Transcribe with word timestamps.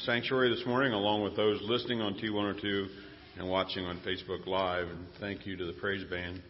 sanctuary 0.00 0.54
this 0.54 0.64
morning, 0.64 0.92
along 0.92 1.24
with 1.24 1.34
those 1.34 1.60
listening 1.62 2.00
on 2.00 2.14
T102 2.14 2.86
and 3.38 3.48
watching 3.48 3.84
on 3.84 4.00
Facebook 4.06 4.46
Live. 4.46 4.88
And 4.88 5.06
thank 5.18 5.46
you 5.46 5.56
to 5.56 5.64
the 5.64 5.72
praise 5.74 6.04
band 6.08 6.40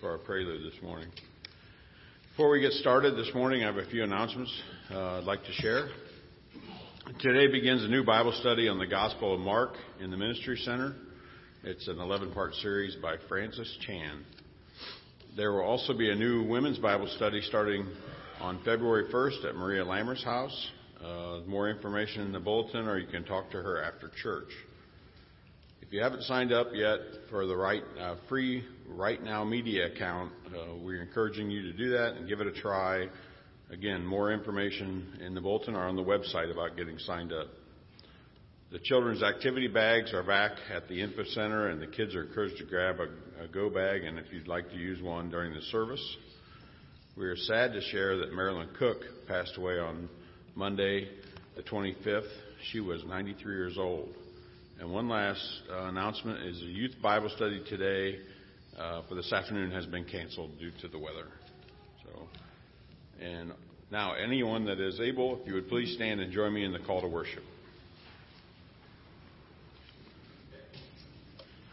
for 0.00 0.10
our 0.10 0.18
prelude 0.18 0.70
this 0.70 0.82
morning. 0.82 1.08
Before 2.30 2.50
we 2.50 2.60
get 2.60 2.72
started 2.72 3.16
this 3.16 3.30
morning, 3.34 3.62
I 3.62 3.66
have 3.66 3.76
a 3.76 3.86
few 3.86 4.04
announcements 4.04 4.52
uh, 4.90 5.18
I'd 5.18 5.24
like 5.24 5.42
to 5.44 5.52
share. 5.52 5.88
Today 7.20 7.50
begins 7.50 7.82
a 7.84 7.88
new 7.88 8.04
Bible 8.04 8.32
study 8.40 8.68
on 8.68 8.78
the 8.78 8.86
Gospel 8.86 9.34
of 9.34 9.40
Mark 9.40 9.70
in 10.00 10.10
the 10.10 10.16
Ministry 10.16 10.58
Center. 10.58 10.94
It's 11.64 11.88
an 11.88 11.98
11 11.98 12.32
part 12.32 12.54
series 12.56 12.96
by 12.96 13.16
Francis 13.28 13.78
Chan. 13.86 14.24
There 15.36 15.52
will 15.52 15.62
also 15.62 15.96
be 15.96 16.10
a 16.10 16.14
new 16.14 16.44
women's 16.44 16.78
Bible 16.78 17.08
study 17.16 17.40
starting 17.42 17.86
on 18.40 18.60
February 18.64 19.06
1st 19.12 19.46
at 19.46 19.54
Maria 19.54 19.84
Lammer's 19.84 20.22
house. 20.22 20.68
Uh, 21.02 21.40
more 21.46 21.70
information 21.70 22.20
in 22.22 22.32
the 22.32 22.38
bulletin, 22.38 22.86
or 22.86 22.98
you 22.98 23.06
can 23.06 23.24
talk 23.24 23.50
to 23.50 23.56
her 23.56 23.82
after 23.82 24.10
church. 24.22 24.50
If 25.80 25.94
you 25.94 26.02
haven't 26.02 26.24
signed 26.24 26.52
up 26.52 26.68
yet 26.74 26.98
for 27.30 27.46
the 27.46 27.56
right 27.56 27.82
uh, 27.98 28.16
free 28.28 28.62
Right 28.86 29.22
Now 29.22 29.42
Media 29.42 29.86
account, 29.86 30.30
uh, 30.48 30.76
we're 30.84 31.00
encouraging 31.00 31.50
you 31.50 31.62
to 31.62 31.72
do 31.72 31.90
that 31.92 32.16
and 32.16 32.28
give 32.28 32.42
it 32.42 32.46
a 32.46 32.52
try. 32.52 33.06
Again, 33.70 34.04
more 34.04 34.30
information 34.30 35.20
in 35.24 35.34
the 35.34 35.40
bulletin 35.40 35.74
or 35.74 35.84
on 35.84 35.96
the 35.96 36.02
website 36.02 36.52
about 36.52 36.76
getting 36.76 36.98
signed 36.98 37.32
up. 37.32 37.46
The 38.70 38.78
children's 38.80 39.22
activity 39.22 39.68
bags 39.68 40.12
are 40.12 40.22
back 40.22 40.52
at 40.70 40.86
the 40.86 41.00
info 41.00 41.24
center, 41.24 41.68
and 41.68 41.80
the 41.80 41.86
kids 41.86 42.14
are 42.14 42.24
encouraged 42.24 42.58
to 42.58 42.64
grab 42.64 42.96
a, 43.00 43.44
a 43.44 43.48
go 43.48 43.70
bag, 43.70 44.04
and 44.04 44.18
if 44.18 44.26
you'd 44.32 44.48
like 44.48 44.68
to 44.68 44.76
use 44.76 45.00
one 45.02 45.30
during 45.30 45.54
the 45.54 45.62
service. 45.62 46.16
We 47.16 47.24
are 47.24 47.36
sad 47.36 47.72
to 47.72 47.80
share 47.80 48.18
that 48.18 48.34
Marilyn 48.34 48.68
Cook 48.78 48.98
passed 49.26 49.56
away 49.56 49.78
on 49.78 50.10
Monday, 50.54 51.08
the 51.56 51.62
25th. 51.62 52.28
She 52.70 52.80
was 52.80 53.02
93 53.04 53.54
years 53.54 53.76
old. 53.78 54.08
And 54.78 54.92
one 54.92 55.08
last 55.08 55.44
uh, 55.70 55.84
announcement 55.84 56.42
is 56.44 56.60
a 56.62 56.66
youth 56.66 56.94
Bible 57.02 57.30
study 57.36 57.62
today 57.68 58.18
uh, 58.78 59.02
for 59.08 59.14
this 59.14 59.32
afternoon 59.32 59.70
has 59.72 59.86
been 59.86 60.04
canceled 60.04 60.58
due 60.58 60.70
to 60.80 60.88
the 60.88 60.98
weather. 60.98 61.26
So, 62.04 62.28
and 63.24 63.52
now 63.90 64.14
anyone 64.14 64.64
that 64.66 64.80
is 64.80 65.00
able, 65.00 65.40
if 65.40 65.46
you 65.46 65.54
would 65.54 65.68
please 65.68 65.94
stand 65.94 66.20
and 66.20 66.32
join 66.32 66.54
me 66.54 66.64
in 66.64 66.72
the 66.72 66.78
call 66.78 67.02
to 67.02 67.08
worship. 67.08 67.42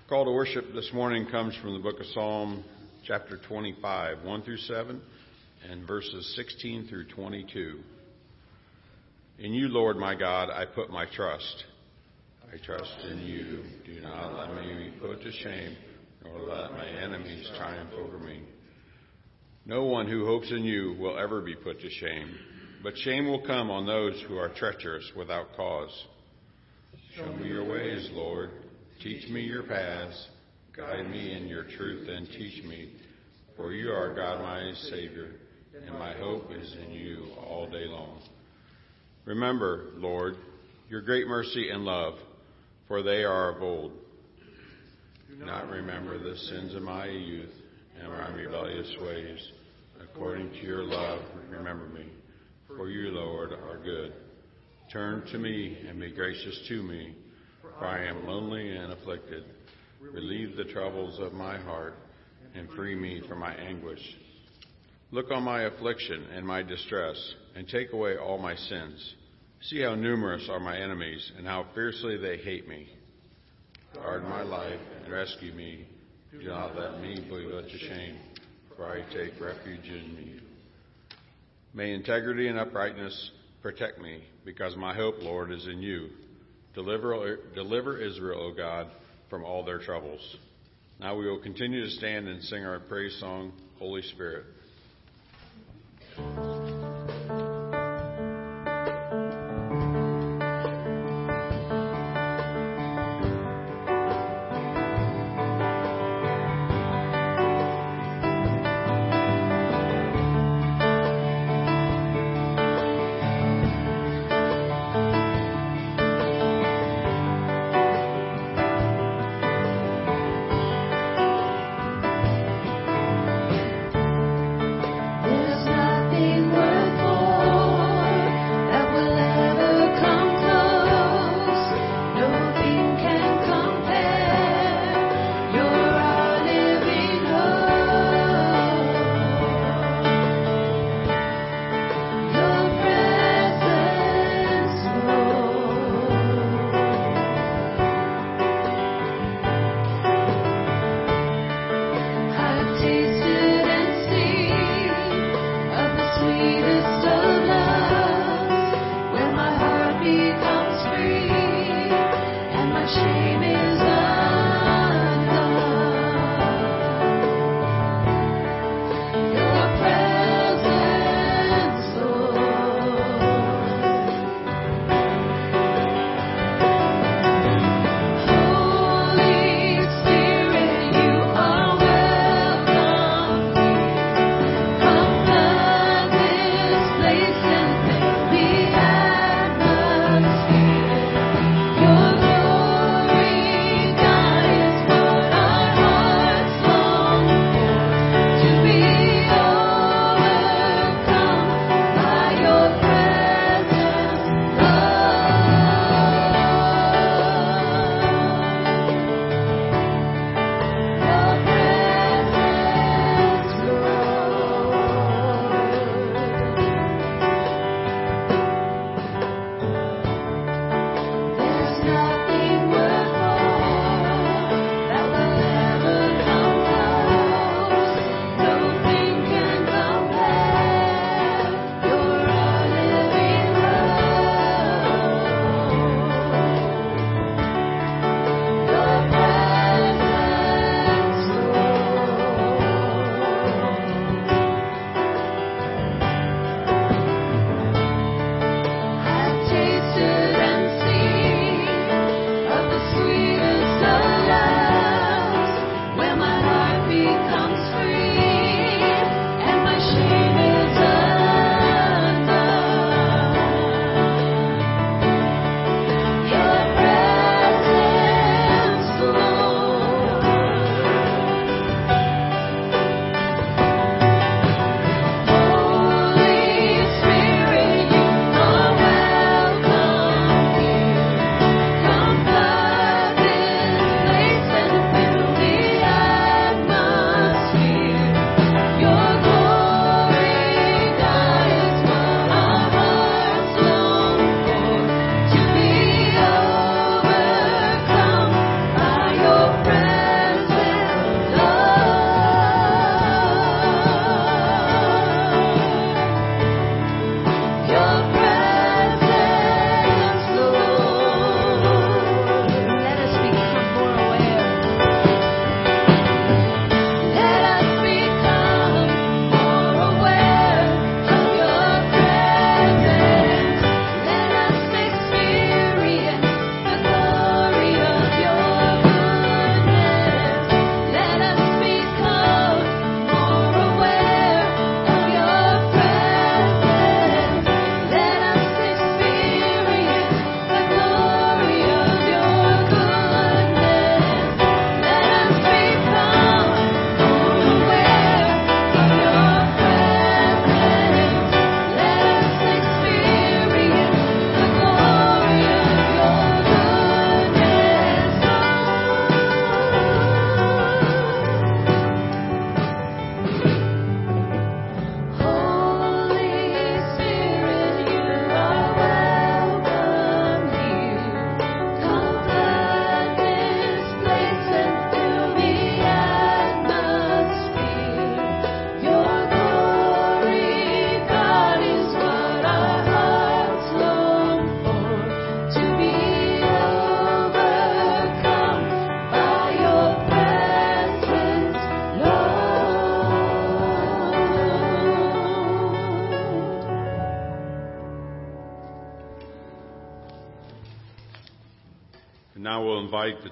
Call 0.09 0.25
to 0.25 0.31
worship 0.31 0.65
this 0.73 0.89
morning 0.93 1.27
comes 1.29 1.55
from 1.57 1.73
the 1.73 1.79
book 1.79 1.99
of 1.99 2.05
Psalm, 2.07 2.63
chapter 3.05 3.37
25, 3.47 4.23
1 4.23 4.41
through 4.43 4.57
7 4.57 5.01
and 5.69 5.87
verses 5.87 6.33
16 6.35 6.87
through 6.87 7.07
22. 7.09 7.79
In 9.39 9.53
you, 9.53 9.67
Lord 9.67 9.97
my 9.97 10.15
God, 10.15 10.49
I 10.49 10.65
put 10.65 10.89
my 10.89 11.05
trust. 11.15 11.63
I 12.51 12.57
trust 12.65 12.91
in 13.11 13.19
you. 13.19 13.63
Do 13.85 14.01
not 14.01 14.35
let 14.35 14.55
me 14.55 14.85
be 14.85 14.99
put 14.99 15.21
to 15.21 15.31
shame, 15.31 15.77
nor 16.23 16.39
let 16.39 16.71
my 16.71 16.87
enemies 16.87 17.47
triumph 17.55 17.91
over 17.99 18.17
me. 18.17 18.41
No 19.65 19.83
one 19.83 20.07
who 20.07 20.25
hopes 20.25 20.49
in 20.49 20.63
you 20.63 20.95
will 20.99 21.19
ever 21.19 21.41
be 21.41 21.55
put 21.55 21.79
to 21.81 21.89
shame, 21.89 22.35
but 22.81 22.97
shame 22.97 23.27
will 23.27 23.45
come 23.45 23.69
on 23.69 23.85
those 23.85 24.19
who 24.27 24.37
are 24.37 24.49
treacherous 24.49 25.11
without 25.15 25.55
cause. 25.55 26.05
Show 27.15 27.31
me 27.33 27.49
your 27.49 27.69
ways, 27.69 28.09
Lord. 28.13 28.49
Teach 29.03 29.29
me 29.29 29.41
your 29.41 29.63
paths. 29.63 30.27
Guide 30.75 31.09
me 31.11 31.35
in 31.35 31.47
your 31.47 31.65
truth 31.77 32.07
and 32.07 32.27
teach 32.27 32.63
me, 32.63 32.91
for 33.55 33.71
you 33.71 33.89
are 33.89 34.15
God 34.15 34.41
my 34.41 34.73
Savior 34.89 35.31
and 35.85 35.97
my 35.99 36.13
hope 36.13 36.51
is 36.51 36.75
in 36.85 36.91
you 36.91 37.27
all 37.45 37.69
day 37.69 37.85
long. 37.85 38.19
Remember, 39.27 39.87
Lord, 39.97 40.37
your 40.89 41.01
great 41.01 41.27
mercy 41.27 41.69
and 41.69 41.83
love, 41.83 42.13
for 42.87 43.03
they 43.03 43.25
are 43.25 43.53
of 43.53 43.61
old. 43.61 43.91
Do 45.29 45.45
not 45.45 45.69
remember 45.69 46.17
the 46.17 46.37
sins 46.37 46.73
of 46.73 46.81
my 46.81 47.07
youth 47.07 47.51
and 47.99 48.09
my 48.09 48.29
rebellious 48.29 48.89
ways. 49.01 49.51
According 50.01 50.51
to 50.51 50.57
your 50.59 50.81
love, 50.81 51.19
remember 51.49 51.89
me. 51.89 52.05
For 52.67 52.89
you, 52.89 53.11
Lord, 53.11 53.51
are 53.51 53.77
good. 53.83 54.13
Turn 54.93 55.25
to 55.33 55.37
me 55.37 55.77
and 55.89 55.99
be 55.99 56.11
gracious 56.11 56.61
to 56.69 56.81
me, 56.81 57.13
for 57.61 57.85
I 57.85 58.05
am 58.05 58.25
lonely 58.25 58.77
and 58.77 58.93
afflicted. 58.93 59.43
Relieve 59.99 60.55
the 60.55 60.71
troubles 60.71 61.19
of 61.19 61.33
my 61.33 61.57
heart 61.57 61.95
and 62.55 62.69
free 62.69 62.95
me 62.95 63.21
from 63.27 63.39
my 63.39 63.53
anguish. 63.55 63.99
Look 65.11 65.31
on 65.31 65.43
my 65.43 65.63
affliction 65.63 66.27
and 66.33 66.45
my 66.47 66.63
distress, 66.63 67.17
and 67.55 67.67
take 67.67 67.91
away 67.91 68.17
all 68.17 68.37
my 68.37 68.55
sins. 68.55 69.15
See 69.61 69.81
how 69.81 69.95
numerous 69.95 70.47
are 70.49 70.59
my 70.59 70.77
enemies, 70.77 71.31
and 71.37 71.45
how 71.45 71.65
fiercely 71.73 72.17
they 72.17 72.37
hate 72.37 72.67
me. 72.67 72.87
Guard 73.93 74.23
my 74.23 74.43
life 74.43 74.79
and 75.03 75.11
rescue 75.11 75.53
me. 75.53 75.87
Do 76.31 76.47
not 76.47 76.75
let 76.75 77.01
me 77.01 77.15
be 77.15 77.49
put 77.49 77.69
to 77.69 77.77
shame, 77.77 78.17
for 78.75 78.85
I 78.85 79.01
take 79.13 79.39
refuge 79.41 79.85
in 79.85 80.17
you. 80.25 80.39
May 81.73 81.93
integrity 81.93 82.47
and 82.47 82.59
uprightness 82.59 83.31
protect 83.61 83.99
me, 83.99 84.23
because 84.45 84.75
my 84.75 84.93
hope, 84.95 85.15
Lord, 85.19 85.51
is 85.51 85.67
in 85.67 85.81
you. 85.81 86.09
Deliver, 86.73 87.39
deliver 87.55 87.97
Israel, 87.97 88.51
O 88.51 88.55
God, 88.55 88.87
from 89.29 89.43
all 89.43 89.65
their 89.65 89.79
troubles. 89.79 90.37
Now 90.99 91.15
we 91.15 91.27
will 91.27 91.41
continue 91.41 91.83
to 91.83 91.91
stand 91.91 92.27
and 92.27 92.41
sing 92.43 92.63
our 92.63 92.79
praise 92.79 93.17
song, 93.19 93.51
Holy 93.79 94.03
Spirit. 94.03 94.45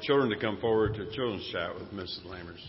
Children 0.05 0.29
to 0.29 0.39
come 0.39 0.57
forward 0.57 0.93
to 0.93 1.11
children's 1.11 1.47
chat 1.51 1.73
with 1.73 1.89
Mrs. 1.91 2.25
Lammers. 2.27 2.61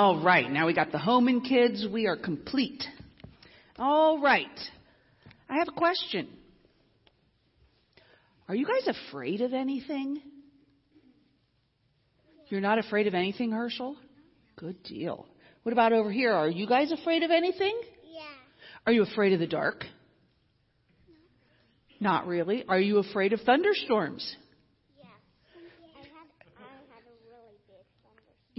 All 0.00 0.18
right, 0.22 0.50
now 0.50 0.66
we 0.66 0.72
got 0.72 0.92
the 0.92 0.98
home 0.98 1.28
and 1.28 1.44
kids. 1.44 1.86
We 1.92 2.06
are 2.06 2.16
complete. 2.16 2.82
All 3.78 4.18
right. 4.18 4.46
I 5.46 5.58
have 5.58 5.68
a 5.68 5.72
question. 5.72 6.26
Are 8.48 8.54
you 8.54 8.66
guys 8.66 8.96
afraid 9.10 9.42
of 9.42 9.52
anything? 9.52 10.22
You're 12.48 12.62
not 12.62 12.78
afraid 12.78 13.08
of 13.08 13.14
anything, 13.14 13.52
Herschel? 13.52 13.94
Good 14.56 14.82
deal. 14.84 15.26
What 15.64 15.74
about 15.74 15.92
over 15.92 16.10
here? 16.10 16.32
Are 16.32 16.48
you 16.48 16.66
guys 16.66 16.92
afraid 16.92 17.22
of 17.22 17.30
anything? 17.30 17.78
Yeah. 18.10 18.22
Are 18.86 18.94
you 18.94 19.02
afraid 19.02 19.34
of 19.34 19.38
the 19.38 19.46
dark? 19.46 19.84
No. 22.00 22.10
Not 22.10 22.26
really. 22.26 22.64
Are 22.66 22.80
you 22.80 22.96
afraid 23.00 23.34
of 23.34 23.42
thunderstorms? 23.42 24.34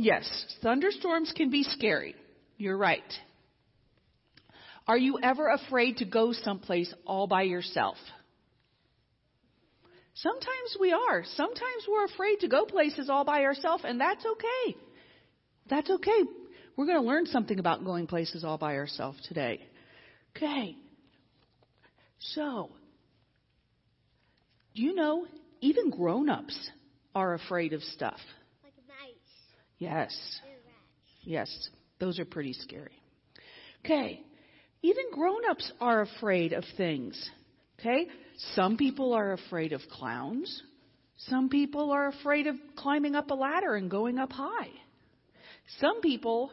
Yes, 0.01 0.27
thunderstorms 0.63 1.31
can 1.37 1.51
be 1.51 1.61
scary. 1.61 2.15
You're 2.57 2.75
right. 2.75 3.03
Are 4.87 4.97
you 4.97 5.19
ever 5.21 5.47
afraid 5.47 5.97
to 5.97 6.05
go 6.05 6.33
someplace 6.33 6.91
all 7.05 7.27
by 7.27 7.43
yourself? 7.43 7.97
Sometimes 10.15 10.77
we 10.79 10.91
are. 10.91 11.23
Sometimes 11.35 11.85
we're 11.87 12.05
afraid 12.05 12.39
to 12.39 12.47
go 12.47 12.65
places 12.65 13.11
all 13.11 13.23
by 13.23 13.43
ourselves, 13.43 13.83
and 13.85 14.01
that's 14.01 14.25
okay. 14.25 14.75
That's 15.69 15.91
okay. 15.91 16.23
We're 16.75 16.87
going 16.87 16.99
to 16.99 17.07
learn 17.07 17.27
something 17.27 17.59
about 17.59 17.85
going 17.85 18.07
places 18.07 18.43
all 18.43 18.57
by 18.57 18.77
ourselves 18.77 19.19
today. 19.27 19.61
Okay. 20.35 20.77
So, 22.17 22.71
you 24.73 24.95
know, 24.95 25.27
even 25.61 25.91
grown 25.91 26.27
ups 26.27 26.71
are 27.13 27.35
afraid 27.35 27.73
of 27.73 27.83
stuff. 27.83 28.19
Yes. 29.81 30.15
Yes. 31.23 31.69
Those 31.99 32.19
are 32.19 32.25
pretty 32.25 32.53
scary. 32.53 33.01
Okay. 33.83 34.21
Even 34.83 35.05
grown 35.11 35.41
ups 35.49 35.71
are 35.81 36.01
afraid 36.01 36.53
of 36.53 36.63
things. 36.77 37.31
Okay? 37.79 38.05
Some 38.53 38.77
people 38.77 39.13
are 39.13 39.33
afraid 39.33 39.73
of 39.73 39.81
clowns. 39.91 40.61
Some 41.17 41.49
people 41.49 41.89
are 41.89 42.09
afraid 42.09 42.45
of 42.45 42.55
climbing 42.75 43.15
up 43.15 43.31
a 43.31 43.33
ladder 43.33 43.73
and 43.73 43.89
going 43.89 44.19
up 44.19 44.31
high. 44.31 44.69
Some 45.79 46.01
people, 46.01 46.51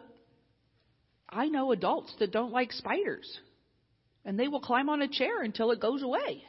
I 1.28 1.48
know 1.48 1.72
adults 1.72 2.14
that 2.20 2.32
don't 2.32 2.52
like 2.52 2.72
spiders. 2.72 3.28
And 4.24 4.40
they 4.40 4.48
will 4.48 4.60
climb 4.60 4.88
on 4.88 5.02
a 5.02 5.08
chair 5.08 5.42
until 5.42 5.70
it 5.72 5.80
goes 5.80 6.02
away. 6.02 6.42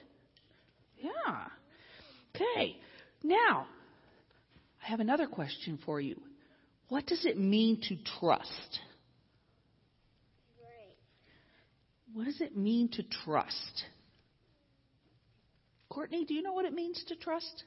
Yeah. 0.98 1.46
Okay. 2.34 2.78
Now, 3.22 3.68
I 4.82 4.88
have 4.88 5.02
another 5.02 5.28
question 5.28 5.78
for 5.86 6.00
you. 6.00 6.22
What 6.90 7.06
does 7.06 7.26
it 7.26 7.38
mean 7.38 7.82
to 7.88 7.96
trust? 8.20 8.80
What 12.14 12.26
does 12.26 12.42
it 12.42 12.58
mean 12.58 12.90
to 12.94 13.04
trust? 13.04 13.86
Courtney, 15.90 16.26
do 16.26 16.34
you 16.34 16.42
know 16.42 16.54
what 16.54 16.66
it 16.66 16.74
means 16.74 17.04
to 17.08 17.16
trust? 17.16 17.64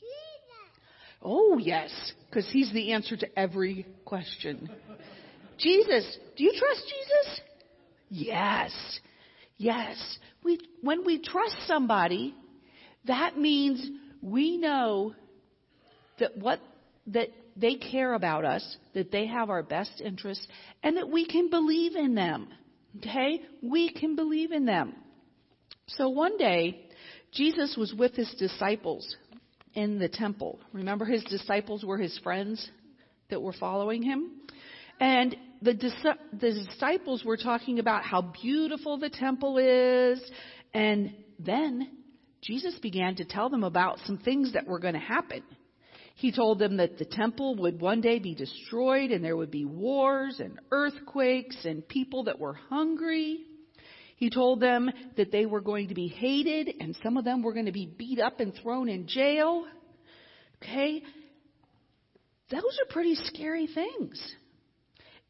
Jesus. 0.00 0.10
Oh, 1.22 1.58
yes, 1.58 2.12
because 2.28 2.48
he's 2.52 2.72
the 2.72 2.92
answer 2.92 3.16
to 3.16 3.38
every 3.38 3.86
question. 4.04 4.68
Jesus, 5.58 6.18
do 6.36 6.44
you 6.44 6.52
trust 6.58 6.82
Jesus? 6.82 7.40
Yes. 8.10 9.00
Yes. 9.56 10.18
We, 10.42 10.58
when 10.82 11.04
we 11.04 11.22
trust 11.22 11.56
somebody, 11.66 12.34
that 13.06 13.38
means 13.38 13.88
we 14.20 14.56
know 14.56 15.14
that 16.18 16.36
what 16.36 16.60
that 17.06 17.28
they 17.56 17.76
care 17.76 18.14
about 18.14 18.44
us, 18.44 18.76
that 18.94 19.12
they 19.12 19.26
have 19.26 19.50
our 19.50 19.62
best 19.62 20.00
interests, 20.04 20.46
and 20.82 20.96
that 20.96 21.08
we 21.08 21.26
can 21.26 21.50
believe 21.50 21.96
in 21.96 22.14
them. 22.14 22.48
Okay? 22.98 23.42
We 23.62 23.92
can 23.92 24.16
believe 24.16 24.52
in 24.52 24.64
them. 24.64 24.94
So 25.88 26.08
one 26.08 26.36
day, 26.36 26.88
Jesus 27.32 27.76
was 27.76 27.92
with 27.92 28.14
his 28.14 28.32
disciples 28.38 29.16
in 29.74 29.98
the 29.98 30.08
temple. 30.08 30.60
Remember, 30.72 31.04
his 31.04 31.24
disciples 31.24 31.84
were 31.84 31.98
his 31.98 32.18
friends 32.22 32.70
that 33.30 33.42
were 33.42 33.52
following 33.52 34.02
him? 34.02 34.30
And 35.00 35.36
the, 35.60 35.74
the 36.32 36.66
disciples 36.68 37.24
were 37.24 37.36
talking 37.36 37.78
about 37.78 38.04
how 38.04 38.32
beautiful 38.42 38.98
the 38.98 39.10
temple 39.10 39.58
is. 39.58 40.20
And 40.72 41.14
then 41.38 41.90
Jesus 42.42 42.78
began 42.80 43.16
to 43.16 43.24
tell 43.24 43.48
them 43.48 43.64
about 43.64 43.98
some 44.04 44.18
things 44.18 44.52
that 44.52 44.66
were 44.66 44.78
going 44.78 44.94
to 44.94 45.00
happen. 45.00 45.42
He 46.14 46.30
told 46.30 46.60
them 46.60 46.76
that 46.76 46.96
the 46.96 47.04
temple 47.04 47.56
would 47.56 47.80
one 47.80 48.00
day 48.00 48.20
be 48.20 48.34
destroyed 48.34 49.10
and 49.10 49.24
there 49.24 49.36
would 49.36 49.50
be 49.50 49.64
wars 49.64 50.38
and 50.38 50.60
earthquakes 50.70 51.64
and 51.64 51.86
people 51.86 52.24
that 52.24 52.38
were 52.38 52.54
hungry. 52.54 53.40
He 54.16 54.30
told 54.30 54.60
them 54.60 54.90
that 55.16 55.32
they 55.32 55.44
were 55.44 55.60
going 55.60 55.88
to 55.88 55.94
be 55.94 56.06
hated 56.06 56.72
and 56.78 56.96
some 57.02 57.16
of 57.16 57.24
them 57.24 57.42
were 57.42 57.52
going 57.52 57.66
to 57.66 57.72
be 57.72 57.86
beat 57.86 58.20
up 58.20 58.38
and 58.38 58.54
thrown 58.54 58.88
in 58.88 59.08
jail. 59.08 59.66
Okay? 60.62 61.02
Those 62.50 62.78
are 62.80 62.92
pretty 62.92 63.16
scary 63.16 63.66
things. 63.66 64.34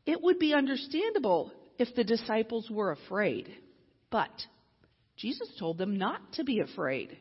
It 0.05 0.21
would 0.23 0.39
be 0.39 0.53
understandable 0.53 1.51
if 1.79 1.95
the 1.95 2.05
disciples 2.05 2.69
were 2.71 2.93
afraid. 2.93 3.49
But 4.11 4.31
Jesus 5.17 5.49
told 5.59 5.79
them 5.79 5.97
not 5.97 6.35
to 6.35 6.45
be 6.45 6.61
afraid. 6.61 7.17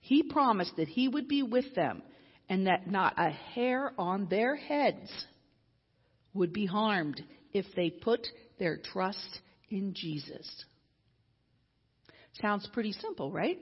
He 0.00 0.24
promised 0.24 0.76
that 0.76 0.88
He 0.88 1.06
would 1.06 1.28
be 1.28 1.44
with 1.44 1.76
them 1.76 2.02
and 2.52 2.66
that 2.66 2.86
not 2.86 3.14
a 3.16 3.30
hair 3.30 3.94
on 3.96 4.26
their 4.28 4.54
heads 4.54 5.10
would 6.34 6.52
be 6.52 6.66
harmed 6.66 7.18
if 7.54 7.64
they 7.74 7.88
put 7.88 8.26
their 8.58 8.76
trust 8.76 9.40
in 9.70 9.94
Jesus. 9.94 10.64
Sounds 12.42 12.68
pretty 12.74 12.92
simple, 12.92 13.32
right? 13.32 13.58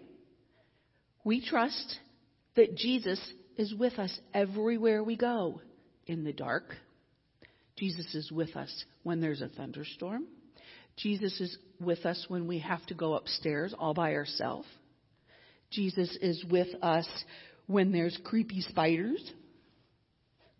We 1.22 1.40
trust 1.40 2.00
that 2.56 2.74
Jesus 2.74 3.20
is 3.56 3.72
with 3.72 3.96
us 4.00 4.18
everywhere 4.34 5.04
we 5.04 5.16
go 5.16 5.60
in 6.08 6.24
the 6.24 6.32
dark. 6.32 6.74
Jesus 7.76 8.12
is 8.16 8.32
with 8.32 8.56
us 8.56 8.84
when 9.04 9.20
there's 9.20 9.40
a 9.40 9.50
thunderstorm. 9.50 10.26
Jesus 10.96 11.40
is 11.40 11.56
with 11.80 12.04
us 12.04 12.24
when 12.26 12.48
we 12.48 12.58
have 12.58 12.84
to 12.86 12.94
go 12.94 13.14
upstairs 13.14 13.72
all 13.78 13.94
by 13.94 14.14
ourselves. 14.14 14.66
Jesus 15.70 16.18
is 16.20 16.44
with 16.50 16.68
us 16.82 17.06
when 17.70 17.92
there's 17.92 18.18
creepy 18.24 18.60
spiders. 18.62 19.22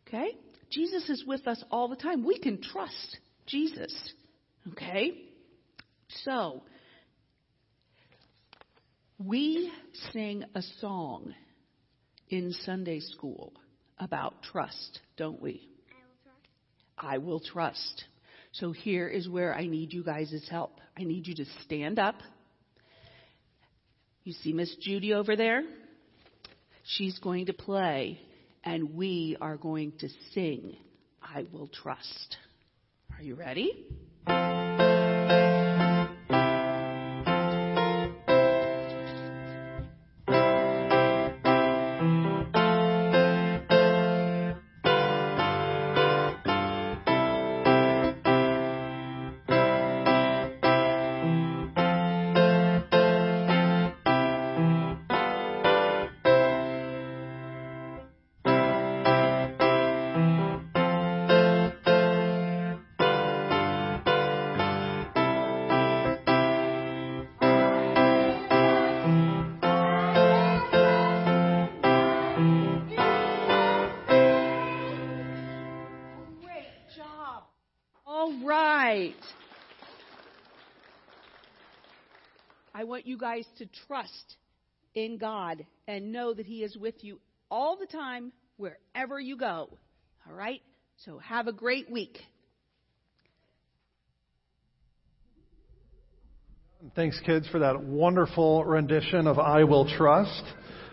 Okay? 0.07 0.37
Jesus 0.71 1.09
is 1.09 1.25
with 1.27 1.47
us 1.49 1.63
all 1.71 1.89
the 1.89 1.97
time. 1.97 2.25
We 2.25 2.39
can 2.39 2.63
trust 2.63 3.19
Jesus. 3.47 3.93
Okay? 4.73 5.25
So, 6.25 6.63
we 9.19 9.73
sing 10.13 10.45
a 10.55 10.63
song 10.81 11.35
in 12.29 12.53
Sunday 12.65 13.01
school 13.01 13.53
about 13.99 14.43
trust, 14.45 15.01
don't 15.17 15.43
we? 15.43 15.69
I 15.91 15.99
will 16.07 16.21
trust. 16.23 17.13
I 17.13 17.19
will 17.19 17.41
trust. 17.41 18.05
So 18.53 18.71
here 18.71 19.09
is 19.09 19.29
where 19.29 19.53
I 19.53 19.67
need 19.67 19.93
you 19.93 20.05
guys' 20.05 20.47
help. 20.49 20.81
I 20.97 21.03
need 21.03 21.27
you 21.27 21.35
to 21.37 21.45
stand 21.65 21.99
up. 21.99 22.17
You 24.23 24.33
see 24.33 24.53
Miss 24.53 24.75
Judy 24.77 25.13
over 25.13 25.35
there? 25.35 25.63
She's 26.85 27.19
going 27.19 27.47
to 27.47 27.53
play, 27.53 28.21
and 28.65 28.95
we 28.95 29.37
are 29.41 29.57
going 29.57 29.93
to 30.01 30.09
sing, 30.33 30.77
I 31.23 31.47
Will 31.53 31.69
Trust. 31.69 32.37
Are 33.17 33.23
you 33.23 33.35
ready? 33.35 33.87
Want 82.91 83.07
you 83.07 83.17
guys 83.17 83.47
to 83.57 83.67
trust 83.87 84.37
in 84.97 85.17
God 85.17 85.65
and 85.87 86.11
know 86.11 86.35
that 86.35 86.45
He 86.45 86.65
is 86.65 86.77
with 86.77 87.05
you 87.05 87.21
all 87.49 87.77
the 87.79 87.87
time, 87.87 88.33
wherever 88.57 89.21
you 89.21 89.37
go. 89.37 89.69
All 90.29 90.35
right? 90.35 90.61
So 91.05 91.19
have 91.19 91.47
a 91.47 91.53
great 91.53 91.89
week. 91.89 92.19
Thanks, 96.97 97.21
kids, 97.25 97.47
for 97.49 97.61
that 97.61 97.81
wonderful 97.81 98.65
rendition 98.65 99.29
of 99.29 99.39
I 99.39 99.63
Will 99.65 99.89
Trust. 99.97 100.43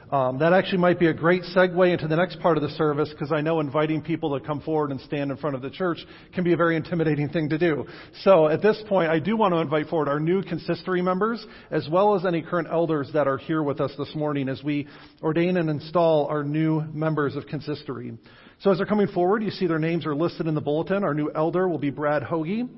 Um, 0.10 0.40
that 0.40 0.54
actually 0.54 0.78
might 0.78 1.00
be 1.00 1.08
a 1.08 1.14
great 1.14 1.42
segue 1.54 1.92
into 1.92 2.08
the 2.08 2.16
next 2.16 2.40
part 2.40 2.56
of 2.56 2.64
the 2.64 2.70
service 2.70 3.10
because 3.10 3.34
I 3.34 3.42
know 3.42 3.60
inviting 3.60 4.02
people 4.02 4.40
to 4.40 4.46
come 4.46 4.62
forward 4.62 4.92
and 4.92 5.02
stand 5.02 5.32
in 5.32 5.38
front 5.38 5.54
of 5.58 5.62
the 5.62 5.70
church 5.70 5.98
can 6.34 6.46
be 6.46 6.54
a 6.54 6.56
very 6.56 6.78
intimidating 6.78 7.28
thing 7.28 7.50
to 7.50 7.58
do. 7.58 7.86
So 8.22 8.48
at 8.48 8.62
this 8.62 8.82
point, 8.88 9.10
I 9.10 9.20
do 9.20 9.36
want 9.36 9.54
to 9.54 9.58
invite 9.58 9.88
forward 9.88 10.08
our 10.08 10.22
new 10.22 10.44
consistory 10.44 11.02
members 11.02 11.46
as 11.72 11.90
well 11.92 12.16
as 12.16 12.26
any 12.26 12.42
current 12.42 12.70
elders 12.72 13.10
that 13.14 13.28
are 13.28 13.38
here 13.38 13.62
with 13.62 13.82
us 13.82 13.92
this 13.98 14.16
morning 14.16 14.48
as 14.48 14.64
we 14.64 14.88
ordain 15.22 15.58
and 15.58 15.70
install 15.70 16.28
our 16.28 16.42
new 16.42 16.84
members 16.94 17.36
of 17.36 17.46
consistory. 17.46 18.18
So 18.62 18.72
as 18.72 18.78
they're 18.78 18.88
coming 18.88 19.08
forward, 19.10 19.44
you 19.44 19.52
see 19.52 19.68
their 19.68 19.78
names 19.78 20.06
are 20.06 20.16
listed 20.16 20.48
in 20.48 20.56
the 20.56 20.62
bulletin. 20.62 21.04
Our 21.04 21.14
new 21.14 21.32
elder 21.36 21.68
will 21.68 21.80
be 21.80 21.90
Brad 21.90 22.24
Hoagie. 22.24 22.70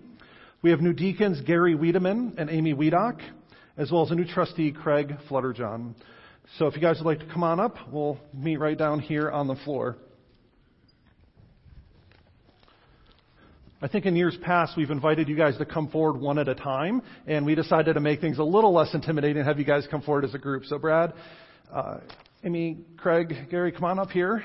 We 0.63 0.71
have 0.71 0.81
new 0.81 0.93
deacons 0.93 1.41
Gary 1.41 1.75
Wiedemann 1.75 2.33
and 2.39 2.49
Amy 2.49 2.73
Wiedock, 2.73 3.21
as 3.77 3.91
well 3.91 4.03
as 4.03 4.09
a 4.09 4.15
new 4.15 4.25
trustee 4.25 4.71
Craig 4.71 5.13
Fledderjohn. 5.29 5.93
So 6.57 6.67
if 6.67 6.75
you 6.75 6.81
guys 6.81 6.97
would 6.97 7.05
like 7.05 7.19
to 7.19 7.31
come 7.31 7.43
on 7.43 7.59
up, 7.59 7.75
we'll 7.91 8.17
meet 8.33 8.57
right 8.57 8.77
down 8.77 8.99
here 8.99 9.29
on 9.29 9.47
the 9.47 9.55
floor. 9.55 9.97
I 13.81 13.87
think 13.87 14.05
in 14.05 14.15
years 14.15 14.37
past 14.41 14.73
we've 14.75 14.89
invited 14.89 15.29
you 15.29 15.37
guys 15.37 15.57
to 15.57 15.65
come 15.65 15.87
forward 15.87 16.19
one 16.19 16.37
at 16.37 16.49
a 16.49 16.55
time, 16.55 17.01
and 17.27 17.45
we 17.45 17.55
decided 17.55 17.93
to 17.93 18.01
make 18.01 18.19
things 18.19 18.37
a 18.39 18.43
little 18.43 18.73
less 18.73 18.93
intimidating 18.93 19.37
and 19.37 19.47
have 19.47 19.57
you 19.57 19.63
guys 19.63 19.87
come 19.89 20.01
forward 20.01 20.25
as 20.25 20.33
a 20.33 20.37
group. 20.37 20.65
So 20.65 20.77
Brad, 20.77 21.13
uh, 21.71 21.99
Amy, 22.43 22.79
Craig, 22.97 23.33
Gary, 23.49 23.71
come 23.71 23.85
on 23.85 23.99
up 23.99 24.09
here. 24.09 24.43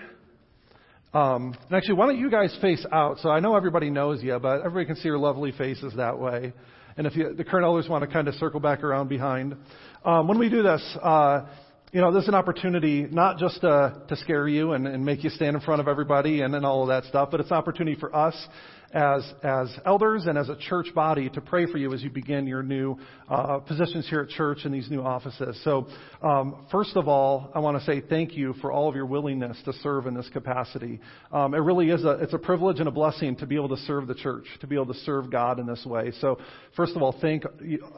Um, 1.14 1.56
and 1.68 1.76
actually, 1.76 1.94
why 1.94 2.06
don't 2.06 2.18
you 2.18 2.30
guys 2.30 2.56
face 2.60 2.84
out? 2.92 3.18
So 3.20 3.28
I 3.28 3.40
know 3.40 3.56
everybody 3.56 3.88
knows 3.90 4.22
you, 4.22 4.38
but 4.38 4.60
everybody 4.60 4.86
can 4.86 4.96
see 4.96 5.08
your 5.08 5.18
lovely 5.18 5.52
faces 5.52 5.94
that 5.96 6.18
way. 6.18 6.52
And 6.96 7.06
if 7.06 7.16
you, 7.16 7.34
the 7.34 7.44
current 7.44 7.64
elders 7.64 7.88
want 7.88 8.04
to 8.04 8.12
kind 8.12 8.28
of 8.28 8.34
circle 8.34 8.60
back 8.60 8.84
around 8.84 9.08
behind. 9.08 9.56
Um, 10.04 10.28
when 10.28 10.38
we 10.38 10.48
do 10.48 10.62
this, 10.62 10.96
uh, 11.02 11.46
you 11.94 12.00
know, 12.00 12.12
this 12.12 12.24
is 12.24 12.28
an 12.28 12.34
opportunity 12.34 13.06
not 13.08 13.38
just 13.38 13.60
to, 13.60 14.02
to 14.08 14.16
scare 14.16 14.48
you 14.48 14.72
and, 14.72 14.88
and 14.88 15.04
make 15.04 15.22
you 15.22 15.30
stand 15.30 15.54
in 15.54 15.62
front 15.62 15.80
of 15.80 15.86
everybody 15.86 16.40
and, 16.40 16.52
and 16.52 16.66
all 16.66 16.82
of 16.82 16.88
that 16.88 17.04
stuff, 17.04 17.28
but 17.30 17.38
it's 17.38 17.52
an 17.52 17.56
opportunity 17.56 17.94
for 17.94 18.14
us 18.14 18.34
as, 18.94 19.24
as 19.42 19.76
elders 19.84 20.26
and 20.26 20.38
as 20.38 20.48
a 20.48 20.56
church 20.56 20.86
body 20.94 21.28
to 21.28 21.40
pray 21.40 21.66
for 21.70 21.78
you 21.78 21.92
as 21.92 22.02
you 22.02 22.10
begin 22.10 22.46
your 22.46 22.62
new 22.62 22.96
uh, 23.28 23.58
positions 23.58 24.08
here 24.08 24.20
at 24.20 24.28
church 24.28 24.58
in 24.64 24.70
these 24.70 24.88
new 24.88 25.02
offices. 25.02 25.60
So, 25.64 25.88
um, 26.22 26.66
first 26.70 26.96
of 26.96 27.08
all, 27.08 27.50
I 27.54 27.58
want 27.58 27.76
to 27.76 27.84
say 27.84 28.00
thank 28.00 28.36
you 28.36 28.54
for 28.60 28.70
all 28.70 28.88
of 28.88 28.94
your 28.94 29.06
willingness 29.06 29.56
to 29.64 29.72
serve 29.74 30.06
in 30.06 30.14
this 30.14 30.28
capacity. 30.32 31.00
Um, 31.32 31.54
it 31.54 31.58
really 31.58 31.90
is 31.90 32.04
a 32.04 32.10
it's 32.22 32.34
a 32.34 32.38
privilege 32.38 32.78
and 32.78 32.88
a 32.88 32.92
blessing 32.92 33.34
to 33.36 33.46
be 33.46 33.56
able 33.56 33.70
to 33.70 33.76
serve 33.78 34.06
the 34.06 34.14
church, 34.14 34.44
to 34.60 34.66
be 34.68 34.76
able 34.76 34.86
to 34.86 35.00
serve 35.00 35.30
God 35.30 35.58
in 35.58 35.66
this 35.66 35.84
way. 35.84 36.12
So, 36.20 36.38
first 36.76 36.94
of 36.94 37.02
all, 37.02 37.16
thank 37.20 37.44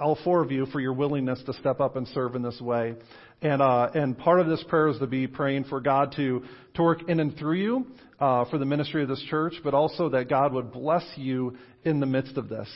all 0.01 0.19
four 0.25 0.43
of 0.43 0.51
you 0.51 0.65
for 0.67 0.81
your 0.81 0.95
willingness 0.95 1.43
to 1.45 1.53
step 1.55 1.81
up 1.81 1.97
and 1.97 2.09
serve 2.09 2.35
in 2.35 2.43
this 2.43 2.61
way. 2.61 2.95
And 3.43 3.61
uh, 3.61 3.91
and 3.95 4.17
part 4.17 4.41
of 4.41 4.47
this 4.47 4.65
prayer 4.69 4.89
is 4.89 4.99
to 4.99 5.07
be 5.07 5.27
praying 5.27 5.65
for 5.65 5.81
God 5.81 6.15
to 6.17 6.43
to 6.75 6.83
work 6.83 7.09
in 7.09 7.21
and 7.21 7.37
through 7.37 7.57
you 7.57 7.87
uh, 8.19 8.47
for 8.47 8.59
the 8.59 8.65
ministry 8.65 9.03
of 9.03 9.09
this 9.09 9.23
church, 9.29 9.55
but 9.63 9.75
also 9.75 10.09
that 10.11 10.29
God 10.29 10.53
would 10.53 10.73
bless 10.73 11.05
you 11.17 11.57
in 11.85 12.01
the 12.01 12.07
midst 12.07 12.37
of 12.37 12.49
this. 12.49 12.69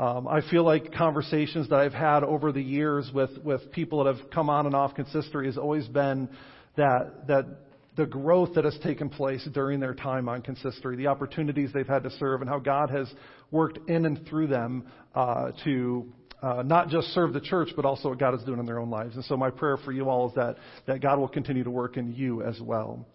Um, 0.00 0.26
I 0.26 0.40
feel 0.50 0.64
like 0.64 0.94
conversations 0.94 1.68
that 1.68 1.78
I've 1.78 1.92
had 1.92 2.24
over 2.24 2.52
the 2.52 2.62
years 2.62 3.10
with, 3.12 3.36
with 3.44 3.70
people 3.70 4.02
that 4.02 4.16
have 4.16 4.30
come 4.30 4.48
on 4.48 4.64
and 4.64 4.74
off 4.74 4.94
consistory 4.94 5.44
has 5.44 5.58
always 5.58 5.86
been 5.88 6.30
that, 6.76 7.26
that 7.28 7.44
the 7.96 8.06
growth 8.06 8.54
that 8.54 8.64
has 8.64 8.78
taken 8.82 9.10
place 9.10 9.46
during 9.52 9.78
their 9.78 9.92
time 9.92 10.26
on 10.26 10.40
consistory, 10.40 10.96
the 10.96 11.08
opportunities 11.08 11.70
they've 11.74 11.86
had 11.86 12.02
to 12.04 12.10
serve, 12.12 12.40
and 12.40 12.48
how 12.48 12.58
God 12.58 12.88
has 12.88 13.12
worked 13.50 13.90
in 13.90 14.06
and 14.06 14.26
through 14.26 14.46
them 14.46 14.86
uh, 15.14 15.50
to 15.64 16.10
uh, 16.42 16.62
not 16.62 16.88
just 16.88 17.08
serve 17.08 17.32
the 17.32 17.40
church, 17.40 17.70
but 17.76 17.84
also 17.84 18.08
what 18.08 18.18
God 18.18 18.34
is 18.34 18.42
doing 18.44 18.58
in 18.58 18.66
their 18.66 18.78
own 18.78 18.90
lives. 18.90 19.14
And 19.16 19.24
so 19.24 19.36
my 19.36 19.50
prayer 19.50 19.76
for 19.76 19.92
you 19.92 20.08
all 20.08 20.28
is 20.28 20.34
that, 20.34 20.56
that 20.86 21.00
God 21.00 21.18
will 21.18 21.28
continue 21.28 21.64
to 21.64 21.70
work 21.70 21.96
in 21.96 22.12
you 22.12 22.42
as 22.42 22.60
well. 22.60 23.06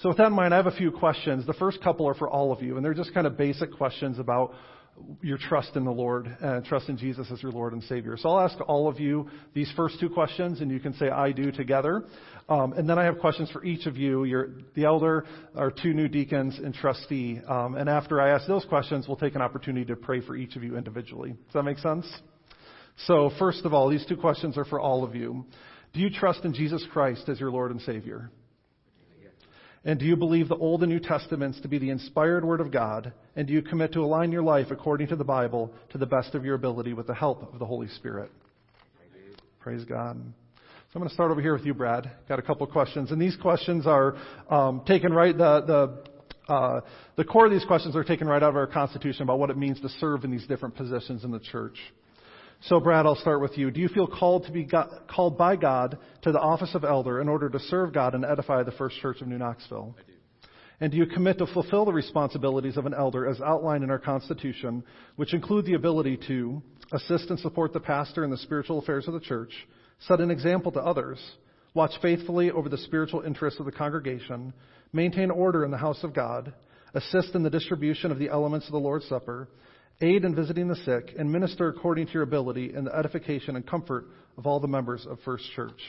So 0.00 0.08
with 0.08 0.18
that 0.18 0.26
in 0.26 0.32
mind, 0.32 0.52
I 0.52 0.56
have 0.56 0.66
a 0.66 0.76
few 0.76 0.90
questions. 0.90 1.46
The 1.46 1.52
first 1.54 1.82
couple 1.82 2.08
are 2.08 2.14
for 2.14 2.28
all 2.28 2.52
of 2.52 2.62
you, 2.62 2.76
and 2.76 2.84
they're 2.84 2.94
just 2.94 3.14
kind 3.14 3.26
of 3.26 3.36
basic 3.36 3.72
questions 3.76 4.18
about 4.18 4.54
your 5.22 5.38
trust 5.38 5.76
in 5.76 5.84
the 5.84 5.90
Lord 5.90 6.26
and 6.40 6.64
trust 6.64 6.88
in 6.88 6.96
Jesus 6.96 7.28
as 7.32 7.42
your 7.42 7.52
Lord 7.52 7.72
and 7.72 7.82
Savior. 7.84 8.16
So 8.16 8.28
I'll 8.28 8.40
ask 8.40 8.56
all 8.66 8.88
of 8.88 9.00
you 9.00 9.28
these 9.52 9.72
first 9.76 9.98
two 10.00 10.08
questions, 10.08 10.60
and 10.60 10.70
you 10.70 10.80
can 10.80 10.94
say 10.94 11.10
"I 11.10 11.32
do" 11.32 11.50
together. 11.50 12.04
Um, 12.48 12.74
and 12.74 12.88
then 12.88 12.98
I 12.98 13.04
have 13.04 13.18
questions 13.18 13.50
for 13.50 13.64
each 13.64 13.86
of 13.86 13.96
you, 13.96 14.24
your, 14.24 14.50
the 14.74 14.84
elder, 14.84 15.24
our 15.56 15.70
two 15.70 15.94
new 15.94 16.08
deacons, 16.08 16.58
and 16.62 16.74
trustee. 16.74 17.40
Um, 17.48 17.74
and 17.74 17.88
after 17.88 18.20
I 18.20 18.30
ask 18.30 18.46
those 18.46 18.64
questions, 18.66 19.08
we'll 19.08 19.16
take 19.16 19.34
an 19.34 19.42
opportunity 19.42 19.86
to 19.86 19.96
pray 19.96 20.20
for 20.20 20.36
each 20.36 20.54
of 20.56 20.62
you 20.62 20.76
individually. 20.76 21.30
Does 21.30 21.54
that 21.54 21.62
make 21.62 21.78
sense? 21.78 22.06
So 23.06 23.30
first 23.38 23.64
of 23.64 23.74
all, 23.74 23.88
these 23.88 24.06
two 24.06 24.16
questions 24.16 24.56
are 24.56 24.64
for 24.64 24.80
all 24.80 25.04
of 25.04 25.14
you. 25.14 25.44
Do 25.92 26.00
you 26.00 26.10
trust 26.10 26.44
in 26.44 26.54
Jesus 26.54 26.84
Christ 26.92 27.28
as 27.28 27.38
your 27.38 27.50
Lord 27.50 27.70
and 27.70 27.80
Savior? 27.82 28.30
And 29.86 29.98
do 29.98 30.06
you 30.06 30.16
believe 30.16 30.48
the 30.48 30.56
Old 30.56 30.82
and 30.82 30.90
New 30.90 30.98
Testaments 30.98 31.60
to 31.60 31.68
be 31.68 31.78
the 31.78 31.90
inspired 31.90 32.42
Word 32.42 32.60
of 32.60 32.72
God? 32.72 33.12
And 33.36 33.46
do 33.46 33.52
you 33.52 33.60
commit 33.60 33.92
to 33.92 34.00
align 34.00 34.32
your 34.32 34.42
life 34.42 34.68
according 34.70 35.08
to 35.08 35.16
the 35.16 35.24
Bible 35.24 35.74
to 35.90 35.98
the 35.98 36.06
best 36.06 36.34
of 36.34 36.44
your 36.44 36.54
ability 36.54 36.94
with 36.94 37.06
the 37.06 37.14
help 37.14 37.52
of 37.52 37.58
the 37.58 37.66
Holy 37.66 37.88
Spirit? 37.88 38.30
Praise 39.60 39.84
God. 39.84 40.16
So 40.56 40.98
I'm 40.98 41.00
going 41.00 41.08
to 41.08 41.14
start 41.14 41.30
over 41.30 41.40
here 41.40 41.52
with 41.52 41.66
you, 41.66 41.74
Brad. 41.74 42.10
Got 42.28 42.38
a 42.38 42.42
couple 42.42 42.66
questions, 42.66 43.10
and 43.10 43.20
these 43.20 43.36
questions 43.36 43.86
are 43.86 44.16
um, 44.48 44.82
taken 44.86 45.12
right. 45.12 45.36
The 45.36 45.60
the 46.46 46.52
uh, 46.52 46.80
the 47.16 47.24
core 47.24 47.46
of 47.46 47.52
these 47.52 47.64
questions 47.64 47.96
are 47.96 48.04
taken 48.04 48.26
right 48.26 48.42
out 48.42 48.50
of 48.50 48.56
our 48.56 48.66
Constitution 48.66 49.22
about 49.22 49.38
what 49.38 49.50
it 49.50 49.56
means 49.56 49.80
to 49.80 49.88
serve 49.88 50.24
in 50.24 50.30
these 50.30 50.46
different 50.46 50.76
positions 50.76 51.24
in 51.24 51.30
the 51.30 51.40
church. 51.40 51.76
So, 52.68 52.80
Brad, 52.80 53.04
I'll 53.04 53.14
start 53.14 53.42
with 53.42 53.58
you. 53.58 53.70
Do 53.70 53.78
you 53.78 53.88
feel 53.88 54.06
called 54.06 54.46
to 54.46 54.52
be 54.52 54.64
God, 54.64 54.88
called 55.06 55.36
by 55.36 55.54
God 55.54 55.98
to 56.22 56.32
the 56.32 56.40
office 56.40 56.74
of 56.74 56.82
elder 56.82 57.20
in 57.20 57.28
order 57.28 57.50
to 57.50 57.58
serve 57.58 57.92
God 57.92 58.14
and 58.14 58.24
edify 58.24 58.62
the 58.62 58.72
First 58.72 58.98
Church 59.00 59.20
of 59.20 59.28
New 59.28 59.36
Knoxville? 59.36 59.94
I 59.98 60.02
do. 60.02 60.12
And 60.80 60.90
do 60.90 60.96
you 60.96 61.04
commit 61.04 61.36
to 61.38 61.46
fulfill 61.46 61.84
the 61.84 61.92
responsibilities 61.92 62.78
of 62.78 62.86
an 62.86 62.94
elder 62.94 63.28
as 63.28 63.38
outlined 63.42 63.84
in 63.84 63.90
our 63.90 63.98
Constitution, 63.98 64.82
which 65.16 65.34
include 65.34 65.66
the 65.66 65.74
ability 65.74 66.18
to 66.26 66.62
assist 66.92 67.28
and 67.28 67.38
support 67.38 67.74
the 67.74 67.80
pastor 67.80 68.24
in 68.24 68.30
the 68.30 68.38
spiritual 68.38 68.78
affairs 68.78 69.06
of 69.08 69.12
the 69.12 69.20
church, 69.20 69.52
set 70.08 70.20
an 70.20 70.30
example 70.30 70.72
to 70.72 70.80
others, 70.80 71.18
watch 71.74 71.92
faithfully 72.00 72.50
over 72.50 72.70
the 72.70 72.78
spiritual 72.78 73.20
interests 73.20 73.60
of 73.60 73.66
the 73.66 73.72
congregation, 73.72 74.54
maintain 74.90 75.30
order 75.30 75.66
in 75.66 75.70
the 75.70 75.76
house 75.76 76.02
of 76.02 76.14
God, 76.14 76.54
assist 76.94 77.34
in 77.34 77.42
the 77.42 77.50
distribution 77.50 78.10
of 78.10 78.18
the 78.18 78.30
elements 78.30 78.66
of 78.66 78.72
the 78.72 78.78
Lord's 78.78 79.06
Supper, 79.06 79.48
aid 80.00 80.24
in 80.24 80.34
visiting 80.34 80.68
the 80.68 80.76
sick, 80.76 81.14
and 81.18 81.30
minister 81.30 81.68
according 81.68 82.06
to 82.06 82.12
your 82.12 82.22
ability 82.22 82.74
in 82.74 82.84
the 82.84 82.94
edification 82.94 83.56
and 83.56 83.66
comfort 83.66 84.06
of 84.36 84.46
all 84.46 84.60
the 84.60 84.68
members 84.68 85.06
of 85.06 85.18
First 85.24 85.44
Church. 85.54 85.80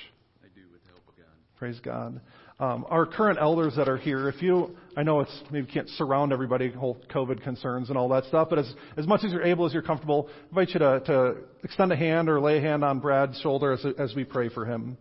I 0.43 0.47
do 0.55 0.61
with 0.71 0.83
the 0.83 0.89
help 0.91 1.07
of 1.07 1.15
God. 1.17 1.25
Praise 1.57 1.79
God. 1.83 2.21
Um, 2.57 2.85
our 2.89 3.05
current 3.05 3.37
elders 3.41 3.75
that 3.75 3.89
are 3.89 3.97
here, 3.97 4.29
if 4.29 4.41
you, 4.41 4.77
I 4.95 5.03
know 5.03 5.19
it's 5.19 5.41
maybe 5.51 5.67
can't 5.67 5.89
surround 5.89 6.31
everybody, 6.31 6.71
whole 6.71 6.97
COVID 7.13 7.43
concerns 7.43 7.89
and 7.89 7.97
all 7.97 8.07
that 8.09 8.23
stuff, 8.25 8.47
but 8.49 8.59
as, 8.59 8.73
as 8.95 9.05
much 9.05 9.25
as 9.25 9.33
you're 9.33 9.43
able, 9.43 9.65
as 9.65 9.73
you're 9.73 9.81
comfortable, 9.81 10.29
I 10.29 10.49
invite 10.49 10.69
you 10.69 10.79
to, 10.79 10.99
to 11.01 11.35
extend 11.63 11.91
a 11.91 11.97
hand 11.97 12.29
or 12.29 12.39
lay 12.39 12.59
a 12.59 12.61
hand 12.61 12.85
on 12.85 12.99
Brad's 12.99 13.39
shoulder 13.41 13.73
as, 13.73 13.85
as 13.99 14.15
we 14.15 14.23
pray 14.23 14.47
for 14.47 14.65
him. 14.65 14.97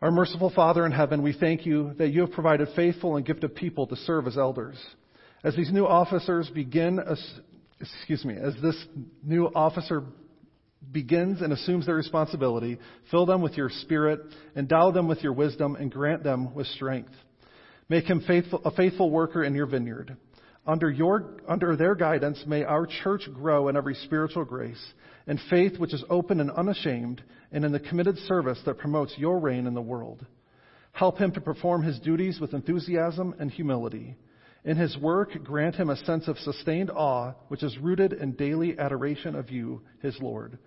Our 0.00 0.12
merciful 0.12 0.50
Father 0.54 0.86
in 0.86 0.92
heaven, 0.92 1.22
we 1.22 1.32
thank 1.32 1.66
you 1.66 1.92
that 1.98 2.08
you 2.10 2.20
have 2.20 2.30
provided 2.30 2.68
faithful 2.76 3.16
and 3.16 3.26
gifted 3.26 3.54
people 3.56 3.86
to 3.88 3.96
serve 3.96 4.28
as 4.28 4.38
elders. 4.38 4.76
As 5.42 5.56
these 5.56 5.72
new 5.72 5.86
officers 5.86 6.50
begin, 6.50 7.00
excuse 7.80 8.24
me, 8.24 8.34
as 8.34 8.54
this 8.62 8.76
new 9.22 9.46
officer 9.46 10.04
begins 10.92 11.40
and 11.40 11.52
assumes 11.52 11.86
their 11.86 11.94
responsibility, 11.94 12.78
fill 13.10 13.24
them 13.24 13.40
with 13.40 13.56
your 13.56 13.70
spirit, 13.70 14.20
endow 14.54 14.90
them 14.90 15.08
with 15.08 15.22
your 15.22 15.32
wisdom, 15.32 15.76
and 15.76 15.90
grant 15.90 16.22
them 16.22 16.54
with 16.54 16.66
strength. 16.68 17.12
Make 17.88 18.04
him 18.04 18.22
faithful, 18.26 18.60
a 18.64 18.70
faithful 18.70 19.10
worker 19.10 19.42
in 19.42 19.54
your 19.54 19.66
vineyard. 19.66 20.16
Under, 20.66 20.90
your, 20.90 21.38
under 21.48 21.74
their 21.74 21.94
guidance, 21.94 22.44
may 22.46 22.64
our 22.64 22.86
church 22.86 23.22
grow 23.32 23.68
in 23.68 23.76
every 23.76 23.94
spiritual 23.94 24.44
grace, 24.44 24.82
and 25.26 25.40
faith 25.48 25.78
which 25.78 25.94
is 25.94 26.04
open 26.10 26.40
and 26.40 26.50
unashamed, 26.50 27.22
and 27.50 27.64
in 27.64 27.72
the 27.72 27.80
committed 27.80 28.18
service 28.18 28.60
that 28.66 28.78
promotes 28.78 29.16
your 29.16 29.38
reign 29.38 29.66
in 29.66 29.74
the 29.74 29.80
world. 29.80 30.24
Help 30.92 31.16
him 31.18 31.32
to 31.32 31.40
perform 31.40 31.82
his 31.82 31.98
duties 32.00 32.38
with 32.40 32.52
enthusiasm 32.52 33.34
and 33.38 33.50
humility. 33.50 34.16
In 34.64 34.76
his 34.76 34.96
work, 34.98 35.42
grant 35.42 35.76
him 35.76 35.88
a 35.88 35.96
sense 35.96 36.28
of 36.28 36.38
sustained 36.38 36.90
awe, 36.90 37.32
which 37.48 37.62
is 37.62 37.78
rooted 37.78 38.12
in 38.12 38.32
daily 38.32 38.78
adoration 38.78 39.34
of 39.34 39.50
you, 39.50 39.80
his 40.02 40.18
Lord. 40.20 40.58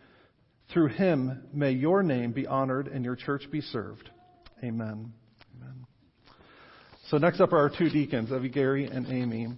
Through 0.71 0.87
him, 0.89 1.43
may 1.53 1.71
your 1.71 2.01
name 2.01 2.31
be 2.31 2.47
honored 2.47 2.87
and 2.87 3.05
your 3.05 3.15
church 3.15 3.43
be 3.51 3.61
served. 3.61 4.09
Amen. 4.63 5.13
Amen. 5.55 5.85
So 7.09 7.17
next 7.17 7.39
up 7.39 7.53
are 7.53 7.57
our 7.57 7.69
two 7.69 7.89
deacons, 7.89 8.31
Evie 8.31 8.49
Gary 8.49 8.85
and 8.85 9.05
Amy. 9.07 9.49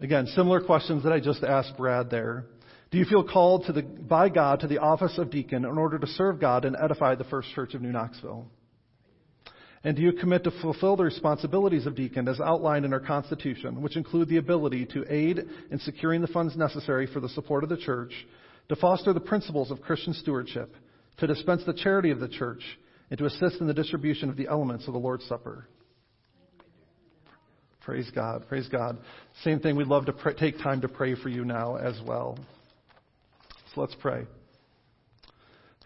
Again, 0.00 0.26
similar 0.28 0.60
questions 0.60 1.04
that 1.04 1.12
I 1.12 1.20
just 1.20 1.44
asked 1.44 1.76
Brad 1.76 2.10
there. 2.10 2.46
Do 2.90 2.98
you 2.98 3.04
feel 3.04 3.22
called 3.22 3.66
to 3.66 3.72
the, 3.72 3.82
by 3.82 4.28
God 4.28 4.60
to 4.60 4.66
the 4.66 4.78
office 4.78 5.16
of 5.16 5.30
deacon 5.30 5.64
in 5.64 5.78
order 5.78 5.98
to 5.98 6.06
serve 6.08 6.40
God 6.40 6.64
and 6.64 6.76
edify 6.76 7.14
the 7.14 7.24
First 7.24 7.50
Church 7.54 7.74
of 7.74 7.82
New 7.82 7.92
Knoxville? 7.92 8.48
And 9.84 9.96
do 9.96 10.02
you 10.02 10.12
commit 10.12 10.44
to 10.44 10.52
fulfill 10.62 10.96
the 10.96 11.04
responsibilities 11.04 11.86
of 11.86 11.96
deacon 11.96 12.28
as 12.28 12.40
outlined 12.40 12.84
in 12.84 12.92
our 12.92 13.00
Constitution, 13.00 13.82
which 13.82 13.96
include 13.96 14.28
the 14.28 14.36
ability 14.36 14.86
to 14.86 15.04
aid 15.12 15.40
in 15.70 15.78
securing 15.80 16.20
the 16.20 16.28
funds 16.28 16.56
necessary 16.56 17.06
for 17.06 17.18
the 17.18 17.28
support 17.30 17.64
of 17.64 17.70
the 17.70 17.76
church, 17.76 18.12
to 18.68 18.76
foster 18.76 19.12
the 19.12 19.20
principles 19.20 19.70
of 19.72 19.82
Christian 19.82 20.14
stewardship, 20.14 20.74
to 21.18 21.26
dispense 21.26 21.62
the 21.66 21.74
charity 21.74 22.10
of 22.10 22.20
the 22.20 22.28
church, 22.28 22.62
and 23.10 23.18
to 23.18 23.26
assist 23.26 23.60
in 23.60 23.66
the 23.66 23.74
distribution 23.74 24.30
of 24.30 24.36
the 24.36 24.46
elements 24.48 24.86
of 24.86 24.92
the 24.92 25.00
Lord's 25.00 25.24
Supper? 25.26 25.66
Praise 27.80 28.10
God. 28.14 28.46
Praise 28.48 28.68
God. 28.68 28.98
Same 29.42 29.58
thing. 29.58 29.74
We'd 29.74 29.88
love 29.88 30.06
to 30.06 30.12
pray, 30.12 30.34
take 30.34 30.58
time 30.58 30.80
to 30.82 30.88
pray 30.88 31.16
for 31.16 31.28
you 31.28 31.44
now 31.44 31.76
as 31.76 32.00
well. 32.06 32.38
So 33.74 33.80
let's 33.80 33.96
pray. 33.96 34.26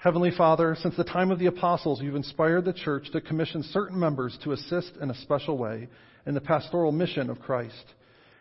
Heavenly 0.07 0.31
Father, 0.31 0.77
since 0.81 0.97
the 0.97 1.03
time 1.03 1.33
of 1.33 1.40
the 1.40 1.47
apostles, 1.47 2.01
you've 2.01 2.14
inspired 2.14 2.64
the 2.64 2.73
church 2.73 3.11
to 3.11 3.21
commission 3.21 3.64
certain 3.64 3.99
members 3.99 4.38
to 4.45 4.53
assist 4.53 4.92
in 5.03 5.11
a 5.11 5.21
special 5.23 5.59
way 5.59 5.88
in 6.27 6.35
the 6.35 6.40
pastoral 6.40 6.92
mission 6.92 7.29
of 7.29 7.40
Christ. 7.40 7.75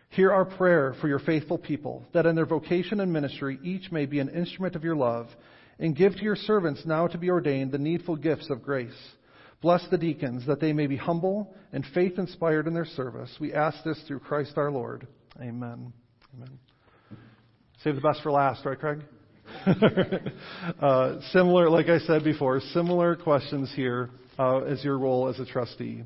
Hear 0.09 0.31
our 0.31 0.45
prayer 0.45 0.93
for 1.01 1.07
your 1.07 1.17
faithful 1.17 1.57
people, 1.57 2.05
that 2.13 2.27
in 2.27 2.35
their 2.35 2.45
vocation 2.45 2.99
and 2.99 3.11
ministry 3.11 3.57
each 3.63 3.91
may 3.91 4.05
be 4.05 4.19
an 4.19 4.29
instrument 4.29 4.75
of 4.75 4.83
your 4.83 4.95
love, 4.95 5.25
and 5.79 5.95
give 5.95 6.13
to 6.13 6.21
your 6.21 6.35
servants 6.35 6.83
now 6.85 7.07
to 7.07 7.17
be 7.17 7.31
ordained 7.31 7.71
the 7.71 7.79
needful 7.79 8.15
gifts 8.15 8.51
of 8.51 8.61
grace. 8.61 8.93
Bless 9.63 9.83
the 9.89 9.97
deacons, 9.97 10.45
that 10.45 10.61
they 10.61 10.71
may 10.71 10.85
be 10.85 10.97
humble 10.97 11.51
and 11.73 11.83
faith 11.95 12.19
inspired 12.19 12.67
in 12.67 12.75
their 12.75 12.85
service. 12.85 13.35
We 13.41 13.55
ask 13.55 13.83
this 13.83 13.99
through 14.07 14.19
Christ 14.19 14.53
our 14.57 14.69
Lord. 14.69 15.07
Amen. 15.41 15.91
Amen. 16.35 16.59
Save 17.83 17.95
the 17.95 18.01
best 18.01 18.21
for 18.21 18.31
last, 18.31 18.63
right, 18.67 18.77
Craig? 18.77 18.99
uh, 20.81 21.19
similar, 21.31 21.69
like 21.69 21.87
I 21.87 21.99
said 21.99 22.23
before, 22.23 22.59
similar 22.73 23.15
questions 23.15 23.71
here 23.75 24.09
uh, 24.37 24.59
as 24.59 24.83
your 24.83 24.97
role 24.97 25.27
as 25.27 25.39
a 25.39 25.45
trustee. 25.45 26.03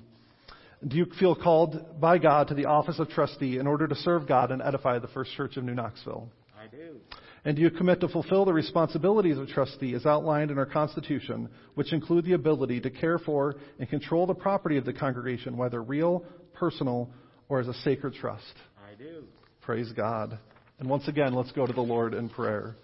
Do 0.88 0.96
you 0.96 1.08
feel 1.20 1.36
called 1.36 2.00
by 2.00 2.18
God 2.20 2.48
to 2.50 2.54
the 2.54 2.66
office 2.66 3.00
of 3.00 3.10
trustee 3.10 3.58
in 3.58 3.68
order 3.68 3.88
to 3.88 3.96
serve 3.96 4.28
God 4.28 4.52
and 4.52 4.62
edify 4.62 5.00
the 5.00 5.10
First 5.10 5.34
Church 5.34 5.58
of 5.58 5.66
New 5.66 5.76
Knoxville? 5.76 6.30
I 6.58 6.68
do. 6.68 6.98
And 7.46 7.56
do 7.56 7.62
you 7.62 7.70
commit 7.70 8.00
to 8.02 8.08
fulfill 8.08 8.46
the 8.46 8.54
responsibilities 8.54 9.38
of 9.38 9.48
trustee 9.48 9.94
as 9.94 10.06
outlined 10.06 10.52
in 10.52 10.58
our 10.58 10.66
Constitution, 10.66 11.50
which 11.76 11.94
include 11.94 12.26
the 12.26 12.34
ability 12.34 12.82
to 12.82 12.90
care 12.90 13.18
for 13.18 13.56
and 13.80 13.90
control 13.90 14.26
the 14.26 14.34
property 14.34 14.78
of 14.78 14.86
the 14.86 14.94
congregation, 14.94 15.58
whether 15.58 15.82
real, 15.82 16.24
personal, 16.54 17.10
or 17.48 17.60
as 17.60 17.68
a 17.68 17.74
sacred 17.76 18.14
trust? 18.14 18.54
I 18.78 18.96
do. 18.98 19.24
Praise 19.62 19.92
God. 19.94 20.38
And 20.80 20.90
once 20.90 21.08
again, 21.08 21.34
let's 21.34 21.52
go 21.52 21.66
to 21.66 21.74
the 21.74 21.82
Lord 21.82 22.14
in 22.14 22.30
prayer. 22.30 22.76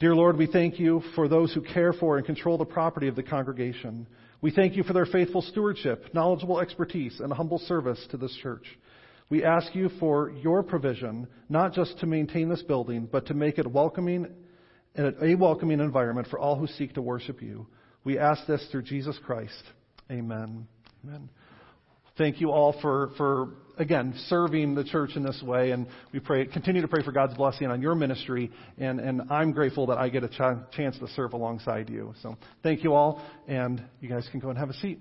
Dear 0.00 0.14
Lord, 0.14 0.36
we 0.36 0.46
thank 0.46 0.78
you 0.78 1.02
for 1.16 1.26
those 1.26 1.52
who 1.52 1.60
care 1.60 1.92
for 1.92 2.18
and 2.18 2.24
control 2.24 2.56
the 2.56 2.64
property 2.64 3.08
of 3.08 3.16
the 3.16 3.22
congregation. 3.24 4.06
We 4.40 4.52
thank 4.52 4.76
you 4.76 4.84
for 4.84 4.92
their 4.92 5.06
faithful 5.06 5.42
stewardship, 5.42 6.14
knowledgeable 6.14 6.60
expertise, 6.60 7.18
and 7.18 7.32
humble 7.32 7.58
service 7.58 7.98
to 8.12 8.16
this 8.16 8.32
church. 8.40 8.64
We 9.28 9.42
ask 9.42 9.74
you 9.74 9.88
for 9.98 10.30
your 10.30 10.62
provision, 10.62 11.26
not 11.48 11.72
just 11.72 11.98
to 11.98 12.06
maintain 12.06 12.48
this 12.48 12.62
building, 12.62 13.08
but 13.10 13.26
to 13.26 13.34
make 13.34 13.58
it 13.58 13.66
welcoming, 13.66 14.28
and 14.94 15.16
a 15.20 15.34
welcoming 15.34 15.80
environment 15.80 16.28
for 16.28 16.38
all 16.38 16.54
who 16.54 16.68
seek 16.68 16.94
to 16.94 17.02
worship 17.02 17.42
you. 17.42 17.66
We 18.04 18.20
ask 18.20 18.46
this 18.46 18.64
through 18.70 18.82
Jesus 18.82 19.18
Christ. 19.26 19.64
Amen. 20.12 20.68
Amen. 21.04 21.28
Thank 22.16 22.40
you 22.40 22.52
all 22.52 22.80
for, 22.80 23.10
for 23.16 23.48
again, 23.78 24.14
serving 24.26 24.74
the 24.74 24.84
church 24.84 25.10
in 25.16 25.22
this 25.22 25.40
way. 25.42 25.70
And 25.70 25.86
we 26.12 26.20
pray, 26.20 26.46
continue 26.46 26.82
to 26.82 26.88
pray 26.88 27.02
for 27.02 27.12
God's 27.12 27.34
blessing 27.34 27.68
on 27.68 27.80
your 27.80 27.94
ministry. 27.94 28.50
And, 28.76 29.00
and 29.00 29.22
I'm 29.30 29.52
grateful 29.52 29.86
that 29.86 29.98
I 29.98 30.08
get 30.08 30.24
a 30.24 30.28
ch- 30.28 30.74
chance 30.74 30.98
to 30.98 31.08
serve 31.14 31.32
alongside 31.32 31.88
you. 31.88 32.14
So 32.22 32.36
thank 32.62 32.84
you 32.84 32.94
all. 32.94 33.22
And 33.46 33.82
you 34.00 34.08
guys 34.08 34.28
can 34.30 34.40
go 34.40 34.50
and 34.50 34.58
have 34.58 34.70
a 34.70 34.74
seat. 34.74 34.98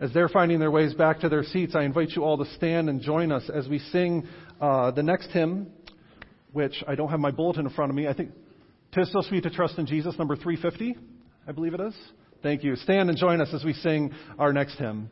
As 0.00 0.12
they're 0.12 0.28
finding 0.28 0.58
their 0.58 0.70
ways 0.70 0.92
back 0.92 1.20
to 1.20 1.28
their 1.28 1.44
seats, 1.44 1.74
I 1.74 1.84
invite 1.84 2.10
you 2.10 2.24
all 2.24 2.36
to 2.36 2.44
stand 2.56 2.88
and 2.88 3.00
join 3.00 3.32
us 3.32 3.48
as 3.52 3.68
we 3.68 3.78
sing 3.78 4.26
uh, 4.60 4.90
the 4.90 5.02
next 5.02 5.28
hymn, 5.28 5.68
which 6.52 6.82
I 6.86 6.94
don't 6.94 7.10
have 7.10 7.20
my 7.20 7.30
bulletin 7.30 7.64
in 7.64 7.72
front 7.72 7.90
of 7.90 7.96
me. 7.96 8.08
I 8.08 8.12
think 8.12 8.30
"Tis 8.92 9.10
So 9.12 9.20
Sweet 9.22 9.44
to 9.44 9.50
Trust 9.50 9.78
in 9.78 9.86
Jesus," 9.86 10.18
number 10.18 10.34
350, 10.34 10.96
I 11.46 11.52
believe 11.52 11.74
it 11.74 11.80
is. 11.80 11.94
Thank 12.44 12.62
you. 12.62 12.76
Stand 12.76 13.08
and 13.08 13.16
join 13.16 13.40
us 13.40 13.54
as 13.54 13.64
we 13.64 13.72
sing 13.72 14.12
our 14.38 14.52
next 14.52 14.74
hymn. 14.74 15.08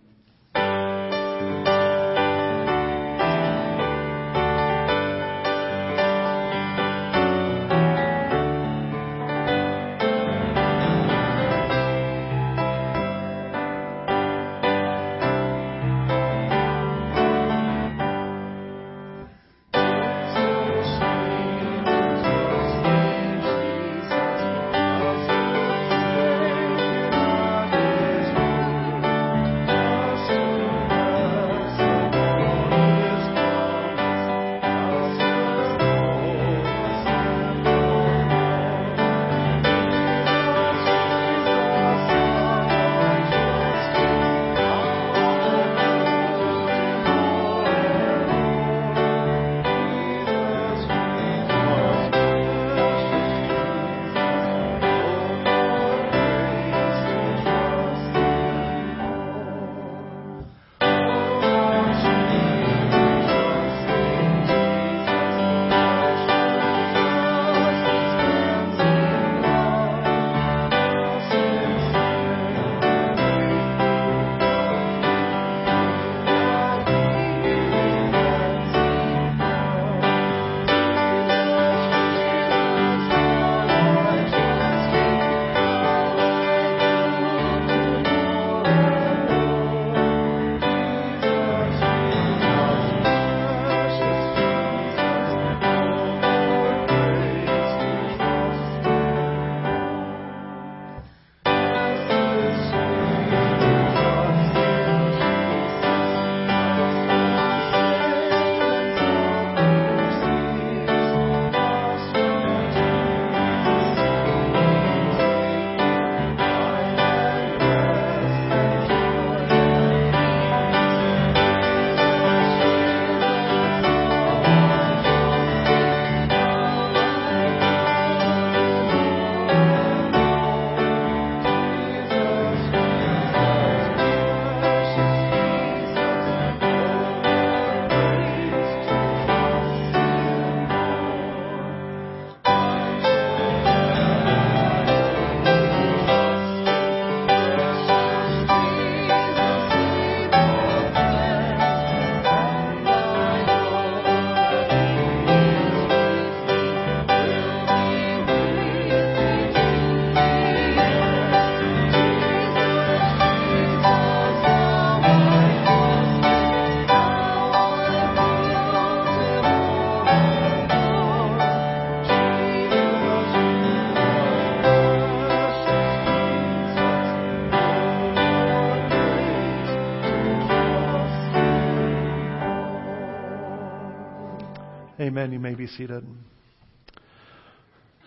Amen. 185.12 185.30
You 185.30 185.40
may 185.40 185.54
be 185.54 185.66
seated. 185.66 186.06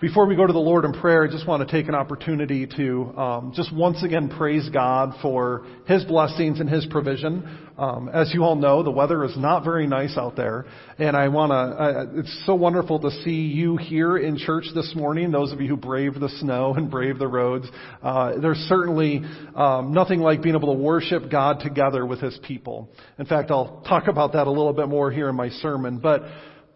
Before 0.01 0.25
we 0.25 0.35
go 0.35 0.47
to 0.47 0.51
the 0.51 0.57
Lord 0.57 0.85
in 0.85 0.91
prayer, 0.91 1.23
I 1.23 1.31
just 1.31 1.47
want 1.47 1.65
to 1.65 1.71
take 1.71 1.87
an 1.87 1.93
opportunity 1.93 2.65
to 2.77 3.17
um, 3.17 3.53
just 3.55 3.71
once 3.71 4.03
again 4.03 4.27
praise 4.27 4.67
God 4.69 5.13
for 5.21 5.67
His 5.87 6.03
blessings 6.03 6.59
and 6.59 6.67
His 6.67 6.85
provision. 6.87 7.59
Um, 7.77 8.09
as 8.09 8.33
you 8.33 8.43
all 8.43 8.55
know, 8.55 8.81
the 8.81 8.89
weather 8.89 9.23
is 9.23 9.37
not 9.37 9.63
very 9.63 9.85
nice 9.85 10.17
out 10.17 10.35
there, 10.35 10.65
and 10.97 11.15
I 11.15 11.27
want 11.27 11.51
to. 11.51 12.19
It's 12.19 12.43
so 12.47 12.55
wonderful 12.55 12.99
to 13.01 13.11
see 13.23 13.41
you 13.53 13.77
here 13.77 14.17
in 14.17 14.37
church 14.37 14.65
this 14.73 14.93
morning. 14.95 15.29
Those 15.29 15.51
of 15.51 15.61
you 15.61 15.67
who 15.67 15.77
braved 15.77 16.19
the 16.19 16.29
snow 16.39 16.73
and 16.73 16.89
braved 16.89 17.19
the 17.19 17.27
roads, 17.27 17.67
uh, 18.01 18.39
there's 18.39 18.57
certainly 18.67 19.21
um, 19.55 19.93
nothing 19.93 20.21
like 20.21 20.41
being 20.41 20.55
able 20.55 20.75
to 20.75 20.81
worship 20.81 21.29
God 21.29 21.59
together 21.59 22.03
with 22.03 22.19
His 22.19 22.37
people. 22.47 22.89
In 23.19 23.27
fact, 23.27 23.51
I'll 23.51 23.83
talk 23.87 24.07
about 24.07 24.33
that 24.33 24.47
a 24.47 24.51
little 24.51 24.73
bit 24.73 24.87
more 24.89 25.11
here 25.11 25.29
in 25.29 25.35
my 25.35 25.49
sermon, 25.49 25.99
but. 25.99 26.23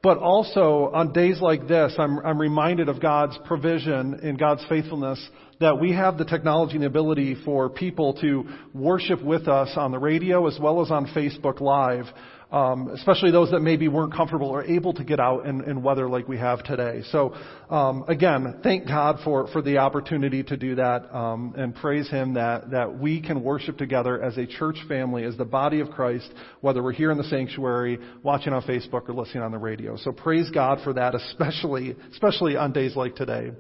But 0.02 0.18
also 0.18 0.92
on 0.94 1.12
days 1.12 1.42
like 1.42 1.68
this, 1.68 1.94
I'm, 1.98 2.20
I'm 2.20 2.40
reminded 2.40 2.88
of 2.88 3.02
God's 3.02 3.38
provision 3.46 4.20
and 4.24 4.40
God's 4.40 4.64
faithfulness 4.70 5.22
that 5.60 5.80
we 5.80 5.92
have 5.92 6.18
the 6.18 6.24
technology 6.24 6.76
and 6.76 6.84
the 6.84 6.88
ability 6.88 7.36
for 7.44 7.70
people 7.70 8.14
to 8.22 8.46
worship 8.74 9.22
with 9.22 9.50
us 9.50 9.72
on 9.76 9.92
the 9.92 10.00
radio 10.00 10.48
as 10.48 10.58
well 10.58 10.82
as 10.82 10.90
on 10.90 11.08
Facebook 11.08 11.60
Live 11.60 12.06
um, 12.52 12.90
especially 12.90 13.32
those 13.32 13.52
that 13.52 13.60
maybe 13.60 13.88
weren't 13.88 14.14
comfortable 14.14 14.48
or 14.48 14.64
able 14.64 14.94
to 14.94 15.04
get 15.04 15.20
out 15.20 15.46
in, 15.46 15.64
in 15.70 15.84
weather 15.84 16.10
like 16.10 16.28
we 16.28 16.38
have 16.38 16.64
today. 16.64 17.04
So 17.12 17.36
um, 17.70 18.06
again, 18.08 18.60
thank 18.64 18.88
God 18.88 19.20
for 19.24 19.48
for 19.48 19.62
the 19.62 19.78
opportunity 19.78 20.42
to 20.44 20.58
do 20.58 20.76
that, 20.76 21.14
um, 21.16 21.54
and 21.58 21.76
praise 21.76 22.10
Him 22.10 22.34
that 22.34 22.72
that 22.72 23.00
we 23.00 23.22
can 23.22 23.44
worship 23.44 23.78
together 23.78 24.22
as 24.22 24.38
a 24.38 24.48
church 24.48 24.78
family, 24.88 25.24
as 25.24 25.38
the 25.38 25.46
body 25.46 25.80
of 25.80 25.92
Christ, 25.92 26.32
whether 26.62 26.82
we're 26.82 26.92
here 26.94 27.12
in 27.12 27.18
the 27.18 27.24
sanctuary, 27.26 28.00
watching 28.24 28.54
on 28.54 28.64
Facebook, 28.64 29.08
or 29.08 29.14
listening 29.14 29.44
on 29.44 29.52
the 29.52 29.58
radio. 29.58 29.96
So 29.98 30.12
praise 30.12 30.50
God 30.50 30.80
for 30.84 30.94
that, 30.94 31.14
especially 31.16 31.96
especially 32.12 32.56
on 32.56 32.74
days 32.74 32.96
like 32.96 33.16
today. 33.16 33.52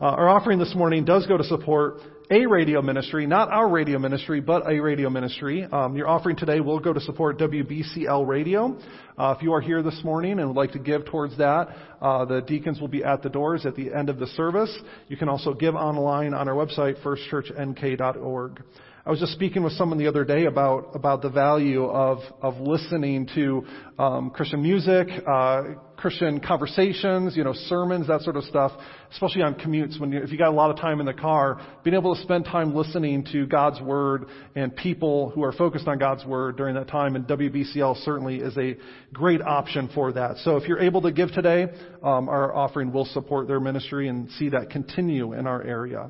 Uh, 0.00 0.06
our 0.06 0.28
offering 0.28 0.58
this 0.58 0.74
morning 0.74 1.04
does 1.04 1.26
go 1.26 1.36
to 1.36 1.44
support 1.44 2.00
a 2.32 2.46
radio 2.46 2.80
ministry, 2.80 3.26
not 3.26 3.50
our 3.50 3.68
radio 3.68 3.98
ministry, 3.98 4.40
but 4.40 4.66
a 4.66 4.80
radio 4.80 5.10
ministry. 5.10 5.64
Um, 5.64 5.94
your 5.94 6.08
offering 6.08 6.34
today 6.34 6.60
will 6.60 6.80
go 6.80 6.94
to 6.94 7.00
support 7.00 7.38
WBCL 7.38 8.26
Radio. 8.26 8.78
Uh, 9.18 9.34
if 9.36 9.42
you 9.42 9.52
are 9.52 9.60
here 9.60 9.82
this 9.82 10.00
morning 10.02 10.38
and 10.38 10.48
would 10.48 10.56
like 10.56 10.72
to 10.72 10.78
give 10.78 11.04
towards 11.04 11.36
that, 11.36 11.68
uh, 12.00 12.24
the 12.24 12.40
deacons 12.40 12.80
will 12.80 12.88
be 12.88 13.04
at 13.04 13.22
the 13.22 13.28
doors 13.28 13.66
at 13.66 13.76
the 13.76 13.92
end 13.92 14.08
of 14.08 14.18
the 14.18 14.26
service. 14.28 14.74
You 15.08 15.18
can 15.18 15.28
also 15.28 15.52
give 15.52 15.74
online 15.74 16.32
on 16.32 16.48
our 16.48 16.54
website, 16.54 17.02
firstchurchnk.org. 17.02 18.62
I 19.04 19.10
was 19.10 19.18
just 19.18 19.32
speaking 19.32 19.64
with 19.64 19.72
someone 19.72 19.98
the 19.98 20.06
other 20.06 20.24
day 20.24 20.44
about 20.44 20.94
about 20.94 21.22
the 21.22 21.28
value 21.28 21.86
of 21.86 22.20
of 22.40 22.60
listening 22.60 23.28
to 23.34 23.66
um, 23.98 24.30
Christian 24.30 24.62
music, 24.62 25.08
uh, 25.26 25.62
Christian 25.96 26.38
conversations, 26.38 27.36
you 27.36 27.42
know, 27.42 27.52
sermons, 27.52 28.06
that 28.06 28.20
sort 28.20 28.36
of 28.36 28.44
stuff, 28.44 28.70
especially 29.10 29.42
on 29.42 29.56
commutes. 29.56 29.98
When 29.98 30.12
you, 30.12 30.22
if 30.22 30.30
you 30.30 30.38
got 30.38 30.50
a 30.50 30.54
lot 30.54 30.70
of 30.70 30.76
time 30.76 31.00
in 31.00 31.06
the 31.06 31.14
car, 31.14 31.60
being 31.82 31.96
able 31.96 32.14
to 32.14 32.22
spend 32.22 32.44
time 32.44 32.76
listening 32.76 33.26
to 33.32 33.44
God's 33.44 33.80
word 33.80 34.26
and 34.54 34.74
people 34.76 35.30
who 35.30 35.42
are 35.42 35.52
focused 35.52 35.88
on 35.88 35.98
God's 35.98 36.24
word 36.24 36.56
during 36.56 36.76
that 36.76 36.86
time, 36.86 37.16
and 37.16 37.26
WBCL 37.26 38.04
certainly 38.04 38.36
is 38.36 38.56
a 38.56 38.76
great 39.12 39.42
option 39.42 39.90
for 39.92 40.12
that. 40.12 40.36
So 40.44 40.58
if 40.58 40.68
you're 40.68 40.78
able 40.78 41.02
to 41.02 41.10
give 41.10 41.32
today, 41.32 41.66
um, 42.04 42.28
our 42.28 42.54
offering 42.54 42.92
will 42.92 43.06
support 43.06 43.48
their 43.48 43.58
ministry 43.58 44.06
and 44.06 44.30
see 44.38 44.50
that 44.50 44.70
continue 44.70 45.32
in 45.32 45.48
our 45.48 45.60
area. 45.60 46.08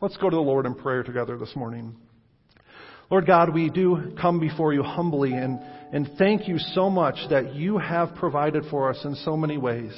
Let's 0.00 0.16
go 0.16 0.30
to 0.30 0.36
the 0.36 0.40
Lord 0.40 0.64
in 0.64 0.74
prayer 0.74 1.02
together 1.02 1.36
this 1.36 1.54
morning. 1.54 1.94
Lord 3.10 3.26
God, 3.26 3.52
we 3.52 3.70
do 3.70 4.12
come 4.20 4.38
before 4.38 4.72
you 4.72 4.84
humbly 4.84 5.32
and, 5.32 5.58
and 5.92 6.08
thank 6.16 6.46
you 6.46 6.58
so 6.58 6.88
much 6.88 7.16
that 7.30 7.56
you 7.56 7.76
have 7.76 8.14
provided 8.14 8.64
for 8.70 8.88
us 8.88 9.04
in 9.04 9.16
so 9.16 9.36
many 9.36 9.58
ways. 9.58 9.92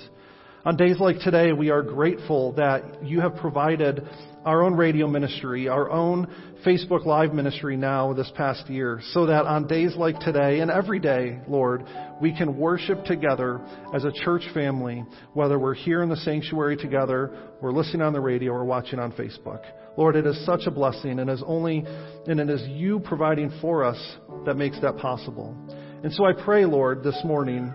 On 0.65 0.77
days 0.77 1.01
like 1.01 1.19
today, 1.19 1.53
we 1.53 1.71
are 1.71 1.83
grateful 1.83 2.53
that 2.53 3.03
you 3.03 3.21
have 3.21 3.35
provided 3.35 4.07
our 4.45 4.63
own 4.63 4.75
radio 4.75 5.09
ministry, 5.09 5.67
our 5.67 5.91
own 5.91 6.29
Facebook 6.65 7.05
Live 7.05 7.35
ministry 7.35 7.77
now 7.77 8.13
this 8.13 8.31
past 8.37 8.71
year, 8.71 9.01
so 9.11 9.27
that 9.27 9.45
on 9.45 9.67
days 9.67 9.97
like 9.97 10.21
today 10.21 10.61
and 10.61 10.71
every 10.71 11.01
day, 11.01 11.41
Lord, 11.49 11.85
we 12.21 12.33
can 12.33 12.57
worship 12.57 13.05
together 13.07 13.61
as 13.93 14.05
a 14.05 14.13
church 14.25 14.45
family, 14.55 15.05
whether 15.33 15.59
we're 15.59 15.75
here 15.75 16.01
in 16.01 16.09
the 16.09 16.17
sanctuary 16.19 16.77
together, 16.77 17.37
we're 17.61 17.73
listening 17.73 18.03
on 18.03 18.13
the 18.13 18.21
radio, 18.21 18.53
or 18.53 18.65
watching 18.65 19.01
on 19.01 19.11
Facebook. 19.15 19.63
Lord, 19.97 20.15
it 20.15 20.27
is 20.27 20.47
such 20.47 20.63
a 20.67 20.71
blessing, 20.71 21.19
and 21.19 21.29
it 21.29 21.33
is 21.33 21.43
only, 21.45 21.85
and 22.29 22.39
it 22.39 22.49
is 22.49 22.63
you 22.69 23.01
providing 23.01 23.51
for 23.61 23.83
us 23.83 23.99
that 24.47 24.55
makes 24.55 24.81
that 24.83 24.97
possible. 24.99 25.57
And 26.05 26.13
so 26.13 26.25
I 26.25 26.33
pray, 26.33 26.65
Lord, 26.67 27.03
this 27.03 27.21
morning, 27.25 27.75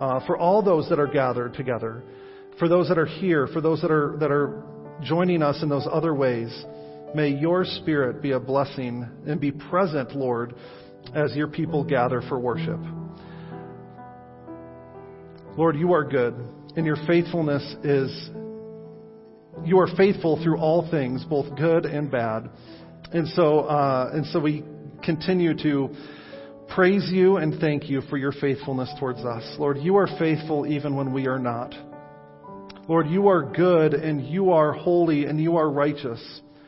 uh, 0.00 0.26
for 0.26 0.36
all 0.36 0.62
those 0.62 0.88
that 0.88 0.98
are 0.98 1.06
gathered 1.06 1.54
together, 1.54 2.02
for 2.58 2.68
those 2.68 2.88
that 2.88 2.98
are 2.98 3.06
here, 3.06 3.46
for 3.48 3.60
those 3.60 3.80
that 3.82 3.90
are 3.90 4.16
that 4.20 4.30
are 4.30 4.62
joining 5.02 5.42
us 5.42 5.62
in 5.62 5.68
those 5.68 5.86
other 5.90 6.14
ways, 6.14 6.64
may 7.14 7.28
your 7.28 7.64
Spirit 7.64 8.22
be 8.22 8.32
a 8.32 8.40
blessing 8.40 9.08
and 9.26 9.40
be 9.40 9.50
present, 9.50 10.14
Lord, 10.14 10.54
as 11.14 11.34
your 11.34 11.48
people 11.48 11.84
gather 11.84 12.22
for 12.28 12.38
worship. 12.38 12.80
Lord, 15.56 15.76
you 15.76 15.92
are 15.92 16.04
good, 16.04 16.34
and 16.76 16.84
your 16.84 16.96
faithfulness 17.06 17.62
is 17.84 18.30
you 19.64 19.78
are 19.78 19.88
faithful 19.96 20.42
through 20.42 20.58
all 20.58 20.88
things, 20.90 21.24
both 21.24 21.56
good 21.56 21.86
and 21.86 22.10
bad. 22.10 22.50
And 23.12 23.28
so, 23.28 23.60
uh, 23.60 24.10
and 24.12 24.26
so 24.26 24.40
we 24.40 24.64
continue 25.02 25.56
to 25.62 25.90
praise 26.68 27.08
you 27.12 27.36
and 27.36 27.60
thank 27.60 27.88
you 27.88 28.00
for 28.02 28.16
your 28.16 28.32
faithfulness 28.32 28.90
towards 28.98 29.20
us. 29.20 29.44
Lord, 29.58 29.78
you 29.78 29.96
are 29.96 30.08
faithful 30.18 30.66
even 30.66 30.96
when 30.96 31.12
we 31.12 31.28
are 31.28 31.38
not. 31.38 31.72
Lord, 32.86 33.08
you 33.08 33.28
are 33.28 33.42
good 33.42 33.94
and 33.94 34.26
you 34.26 34.52
are 34.52 34.72
holy 34.72 35.24
and 35.24 35.40
you 35.40 35.56
are 35.56 35.70
righteous, 35.70 36.20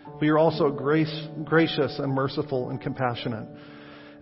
but 0.05 0.22
you're 0.22 0.38
also 0.38 0.70
grace, 0.70 1.14
gracious 1.44 1.98
and 1.98 2.12
merciful 2.12 2.70
and 2.70 2.81
compassionate. 2.81 3.46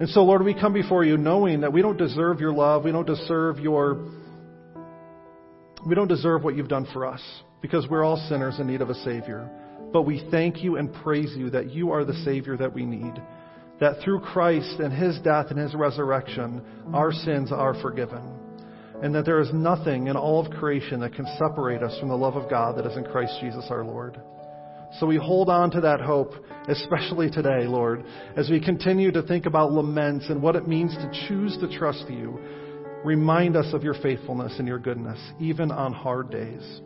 And 0.00 0.08
so, 0.08 0.24
Lord, 0.24 0.42
we 0.44 0.54
come 0.54 0.72
before 0.72 1.04
you 1.04 1.16
knowing 1.16 1.60
that 1.60 1.72
we 1.72 1.82
don't 1.82 1.96
deserve 1.96 2.40
your 2.40 2.52
love, 2.52 2.84
we 2.84 2.90
don't 2.90 3.06
deserve 3.06 3.60
your, 3.60 4.10
we 5.86 5.94
don't 5.94 6.08
deserve 6.08 6.42
what 6.42 6.56
you've 6.56 6.68
done 6.68 6.88
for 6.92 7.06
us 7.06 7.22
because 7.62 7.86
we're 7.88 8.02
all 8.02 8.16
sinners 8.28 8.58
in 8.58 8.66
need 8.66 8.80
of 8.80 8.90
a 8.90 8.94
Savior. 8.96 9.48
But 9.92 10.02
we 10.02 10.26
thank 10.32 10.64
you 10.64 10.76
and 10.76 10.92
praise 10.92 11.32
you 11.36 11.50
that 11.50 11.70
you 11.70 11.92
are 11.92 12.04
the 12.04 12.24
Savior 12.24 12.56
that 12.56 12.74
we 12.74 12.84
need. 12.84 13.14
That 13.78 14.02
through 14.02 14.20
Christ 14.20 14.80
and 14.80 14.92
His 14.92 15.20
death 15.20 15.46
and 15.50 15.58
His 15.58 15.74
resurrection, 15.74 16.60
our 16.92 17.12
sins 17.12 17.52
are 17.52 17.80
forgiven. 17.80 18.33
And 19.04 19.14
that 19.14 19.26
there 19.26 19.38
is 19.38 19.52
nothing 19.52 20.06
in 20.06 20.16
all 20.16 20.40
of 20.40 20.50
creation 20.50 20.98
that 21.00 21.12
can 21.12 21.26
separate 21.36 21.82
us 21.82 21.94
from 22.00 22.08
the 22.08 22.16
love 22.16 22.36
of 22.36 22.48
God 22.48 22.78
that 22.78 22.86
is 22.86 22.96
in 22.96 23.04
Christ 23.04 23.36
Jesus 23.38 23.66
our 23.68 23.84
Lord. 23.84 24.18
So 24.98 25.04
we 25.04 25.18
hold 25.18 25.50
on 25.50 25.70
to 25.72 25.82
that 25.82 26.00
hope, 26.00 26.32
especially 26.68 27.28
today, 27.28 27.66
Lord, 27.66 28.02
as 28.34 28.48
we 28.48 28.64
continue 28.64 29.12
to 29.12 29.20
think 29.20 29.44
about 29.44 29.72
laments 29.72 30.30
and 30.30 30.40
what 30.40 30.56
it 30.56 30.66
means 30.66 30.94
to 30.94 31.26
choose 31.28 31.58
to 31.58 31.78
trust 31.78 32.08
you. 32.08 32.40
Remind 33.04 33.56
us 33.56 33.74
of 33.74 33.84
your 33.84 33.92
faithfulness 34.02 34.54
and 34.58 34.66
your 34.66 34.78
goodness, 34.78 35.20
even 35.38 35.70
on 35.70 35.92
hard 35.92 36.30
days. 36.30 36.80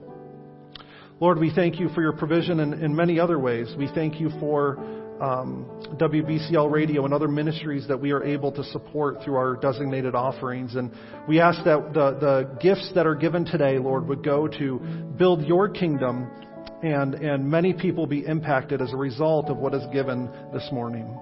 Lord, 1.20 1.38
we 1.38 1.52
thank 1.54 1.78
you 1.78 1.88
for 1.90 2.02
your 2.02 2.14
provision 2.14 2.58
in, 2.58 2.72
in 2.82 2.96
many 2.96 3.20
other 3.20 3.38
ways. 3.38 3.72
We 3.78 3.88
thank 3.94 4.18
you 4.18 4.30
for 4.40 5.07
um, 5.20 5.66
WBCL 5.96 6.70
Radio 6.70 7.04
and 7.04 7.12
other 7.12 7.28
ministries 7.28 7.86
that 7.88 8.00
we 8.00 8.12
are 8.12 8.22
able 8.22 8.52
to 8.52 8.64
support 8.64 9.22
through 9.24 9.36
our 9.36 9.56
designated 9.56 10.14
offerings. 10.14 10.74
And 10.76 10.92
we 11.26 11.40
ask 11.40 11.64
that 11.64 11.92
the, 11.92 12.18
the 12.20 12.58
gifts 12.60 12.92
that 12.94 13.06
are 13.06 13.14
given 13.14 13.44
today, 13.44 13.78
Lord, 13.78 14.06
would 14.08 14.24
go 14.24 14.46
to 14.46 14.78
build 15.16 15.42
your 15.44 15.68
kingdom 15.68 16.30
and, 16.82 17.14
and 17.14 17.48
many 17.48 17.72
people 17.72 18.06
be 18.06 18.24
impacted 18.24 18.80
as 18.80 18.92
a 18.92 18.96
result 18.96 19.48
of 19.48 19.56
what 19.56 19.74
is 19.74 19.82
given 19.92 20.30
this 20.52 20.68
morning. 20.72 21.18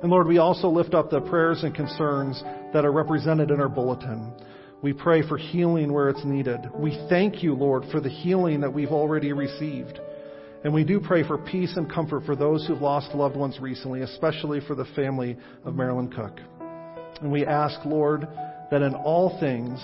And 0.00 0.10
Lord, 0.10 0.26
we 0.26 0.38
also 0.38 0.68
lift 0.68 0.94
up 0.94 1.10
the 1.10 1.20
prayers 1.20 1.62
and 1.62 1.74
concerns 1.74 2.42
that 2.72 2.84
are 2.84 2.92
represented 2.92 3.50
in 3.50 3.60
our 3.60 3.68
bulletin. 3.68 4.32
We 4.82 4.92
pray 4.92 5.26
for 5.26 5.38
healing 5.38 5.92
where 5.92 6.10
it's 6.10 6.24
needed. 6.24 6.60
We 6.74 7.02
thank 7.08 7.42
you, 7.42 7.54
Lord, 7.54 7.84
for 7.90 8.00
the 8.00 8.10
healing 8.10 8.60
that 8.60 8.72
we've 8.72 8.90
already 8.90 9.32
received. 9.32 9.98
And 10.64 10.72
we 10.72 10.82
do 10.82 10.98
pray 10.98 11.22
for 11.26 11.36
peace 11.36 11.74
and 11.76 11.92
comfort 11.92 12.24
for 12.24 12.34
those 12.34 12.66
who've 12.66 12.80
lost 12.80 13.14
loved 13.14 13.36
ones 13.36 13.60
recently, 13.60 14.00
especially 14.00 14.60
for 14.66 14.74
the 14.74 14.86
family 14.96 15.36
of 15.62 15.74
Marilyn 15.74 16.10
Cook. 16.10 16.40
And 17.20 17.30
we 17.30 17.44
ask, 17.44 17.78
Lord, 17.84 18.26
that 18.70 18.80
in 18.80 18.94
all 18.94 19.38
things, 19.40 19.78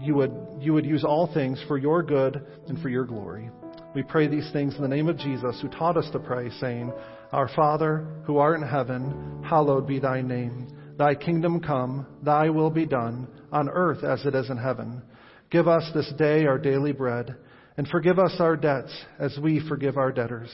you 0.00 0.14
would, 0.14 0.34
you 0.58 0.72
would 0.72 0.86
use 0.86 1.04
all 1.04 1.32
things 1.34 1.62
for 1.68 1.76
your 1.76 2.02
good 2.02 2.46
and 2.66 2.80
for 2.80 2.88
your 2.88 3.04
glory. 3.04 3.50
We 3.94 4.02
pray 4.02 4.26
these 4.26 4.50
things 4.52 4.74
in 4.74 4.82
the 4.82 4.88
name 4.88 5.08
of 5.08 5.18
Jesus, 5.18 5.60
who 5.60 5.68
taught 5.68 5.98
us 5.98 6.08
to 6.12 6.18
pray, 6.18 6.48
saying, 6.60 6.90
Our 7.32 7.48
Father, 7.54 8.06
who 8.24 8.38
art 8.38 8.58
in 8.60 8.66
heaven, 8.66 9.44
hallowed 9.46 9.86
be 9.86 9.98
thy 9.98 10.22
name. 10.22 10.68
Thy 10.96 11.14
kingdom 11.14 11.60
come, 11.60 12.06
thy 12.22 12.48
will 12.48 12.70
be 12.70 12.86
done, 12.86 13.28
on 13.52 13.68
earth 13.68 14.02
as 14.02 14.24
it 14.24 14.34
is 14.34 14.48
in 14.48 14.56
heaven. 14.56 15.02
Give 15.50 15.68
us 15.68 15.90
this 15.94 16.10
day 16.18 16.46
our 16.46 16.58
daily 16.58 16.92
bread, 16.92 17.36
and 17.78 17.86
forgive 17.86 18.18
us 18.18 18.34
our 18.40 18.56
debts 18.56 18.92
as 19.20 19.38
we 19.40 19.66
forgive 19.68 19.96
our 19.96 20.10
debtors. 20.10 20.50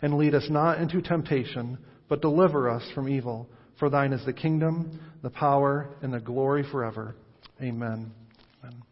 And 0.00 0.16
lead 0.16 0.36
us 0.36 0.46
not 0.48 0.78
into 0.78 1.02
temptation, 1.02 1.76
but 2.08 2.20
deliver 2.20 2.70
us 2.70 2.88
from 2.94 3.08
evil. 3.08 3.48
For 3.80 3.90
thine 3.90 4.12
is 4.12 4.24
the 4.24 4.32
kingdom, 4.32 5.00
the 5.22 5.28
power, 5.30 5.90
and 6.02 6.14
the 6.14 6.20
glory 6.20 6.64
forever. 6.70 7.16
Amen. 7.60 8.12
Amen. 8.62 8.82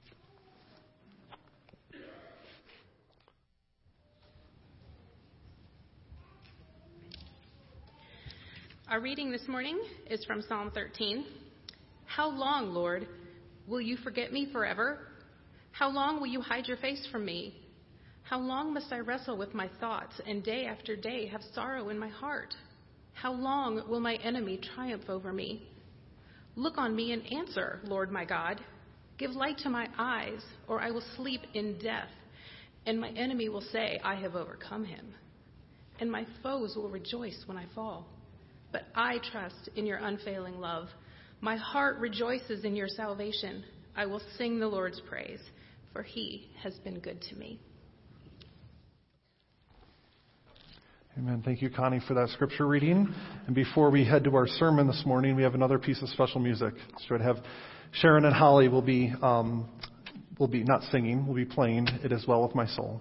Our 8.90 9.00
reading 9.00 9.30
this 9.30 9.46
morning 9.46 9.80
is 10.10 10.24
from 10.24 10.42
Psalm 10.48 10.72
13. 10.74 11.24
How 12.06 12.28
long, 12.28 12.74
Lord, 12.74 13.06
will 13.68 13.80
you 13.80 13.96
forget 13.96 14.32
me 14.32 14.48
forever? 14.50 14.98
How 15.70 15.88
long 15.88 16.18
will 16.18 16.26
you 16.26 16.40
hide 16.40 16.66
your 16.66 16.78
face 16.78 17.06
from 17.12 17.24
me? 17.24 17.54
How 18.28 18.40
long 18.40 18.74
must 18.74 18.92
I 18.92 18.98
wrestle 18.98 19.36
with 19.36 19.54
my 19.54 19.70
thoughts 19.78 20.20
and 20.26 20.42
day 20.42 20.66
after 20.66 20.96
day 20.96 21.28
have 21.28 21.42
sorrow 21.54 21.90
in 21.90 21.98
my 21.98 22.08
heart? 22.08 22.52
How 23.12 23.32
long 23.32 23.88
will 23.88 24.00
my 24.00 24.16
enemy 24.16 24.58
triumph 24.74 25.04
over 25.08 25.32
me? 25.32 25.62
Look 26.56 26.76
on 26.76 26.96
me 26.96 27.12
and 27.12 27.22
answer, 27.32 27.78
Lord 27.84 28.10
my 28.10 28.24
God. 28.24 28.60
Give 29.16 29.30
light 29.30 29.58
to 29.58 29.70
my 29.70 29.88
eyes, 29.96 30.40
or 30.66 30.80
I 30.80 30.90
will 30.90 31.04
sleep 31.16 31.42
in 31.54 31.78
death, 31.78 32.08
and 32.84 33.00
my 33.00 33.10
enemy 33.10 33.48
will 33.48 33.64
say, 33.72 34.00
I 34.02 34.16
have 34.16 34.34
overcome 34.34 34.84
him. 34.84 35.14
And 36.00 36.10
my 36.10 36.26
foes 36.42 36.74
will 36.74 36.90
rejoice 36.90 37.44
when 37.46 37.56
I 37.56 37.66
fall. 37.76 38.08
But 38.72 38.86
I 38.96 39.18
trust 39.30 39.68
in 39.76 39.86
your 39.86 39.98
unfailing 39.98 40.58
love. 40.58 40.88
My 41.40 41.56
heart 41.56 41.98
rejoices 41.98 42.64
in 42.64 42.74
your 42.74 42.88
salvation. 42.88 43.62
I 43.96 44.06
will 44.06 44.20
sing 44.36 44.58
the 44.58 44.66
Lord's 44.66 45.00
praise, 45.08 45.40
for 45.92 46.02
he 46.02 46.50
has 46.60 46.74
been 46.80 46.98
good 46.98 47.22
to 47.22 47.36
me. 47.36 47.60
Amen. 51.18 51.40
Thank 51.42 51.62
you, 51.62 51.70
Connie, 51.70 52.02
for 52.06 52.12
that 52.12 52.28
scripture 52.28 52.66
reading. 52.66 53.08
And 53.46 53.54
before 53.54 53.90
we 53.90 54.04
head 54.04 54.24
to 54.24 54.36
our 54.36 54.46
sermon 54.46 54.86
this 54.86 55.02
morning, 55.06 55.34
we 55.34 55.42
have 55.44 55.54
another 55.54 55.78
piece 55.78 56.02
of 56.02 56.10
special 56.10 56.42
music. 56.42 56.74
So 57.08 57.14
I'd 57.14 57.22
have 57.22 57.38
Sharon 57.92 58.26
and 58.26 58.34
Holly 58.34 58.68
will 58.68 58.82
be 58.82 59.14
um, 59.22 59.66
will 60.38 60.46
be 60.46 60.62
not 60.62 60.82
singing, 60.92 61.26
will 61.26 61.34
be 61.34 61.46
playing 61.46 61.88
"It 62.04 62.12
Is 62.12 62.26
Well 62.28 62.42
with 62.42 62.54
My 62.54 62.66
Soul." 62.66 63.00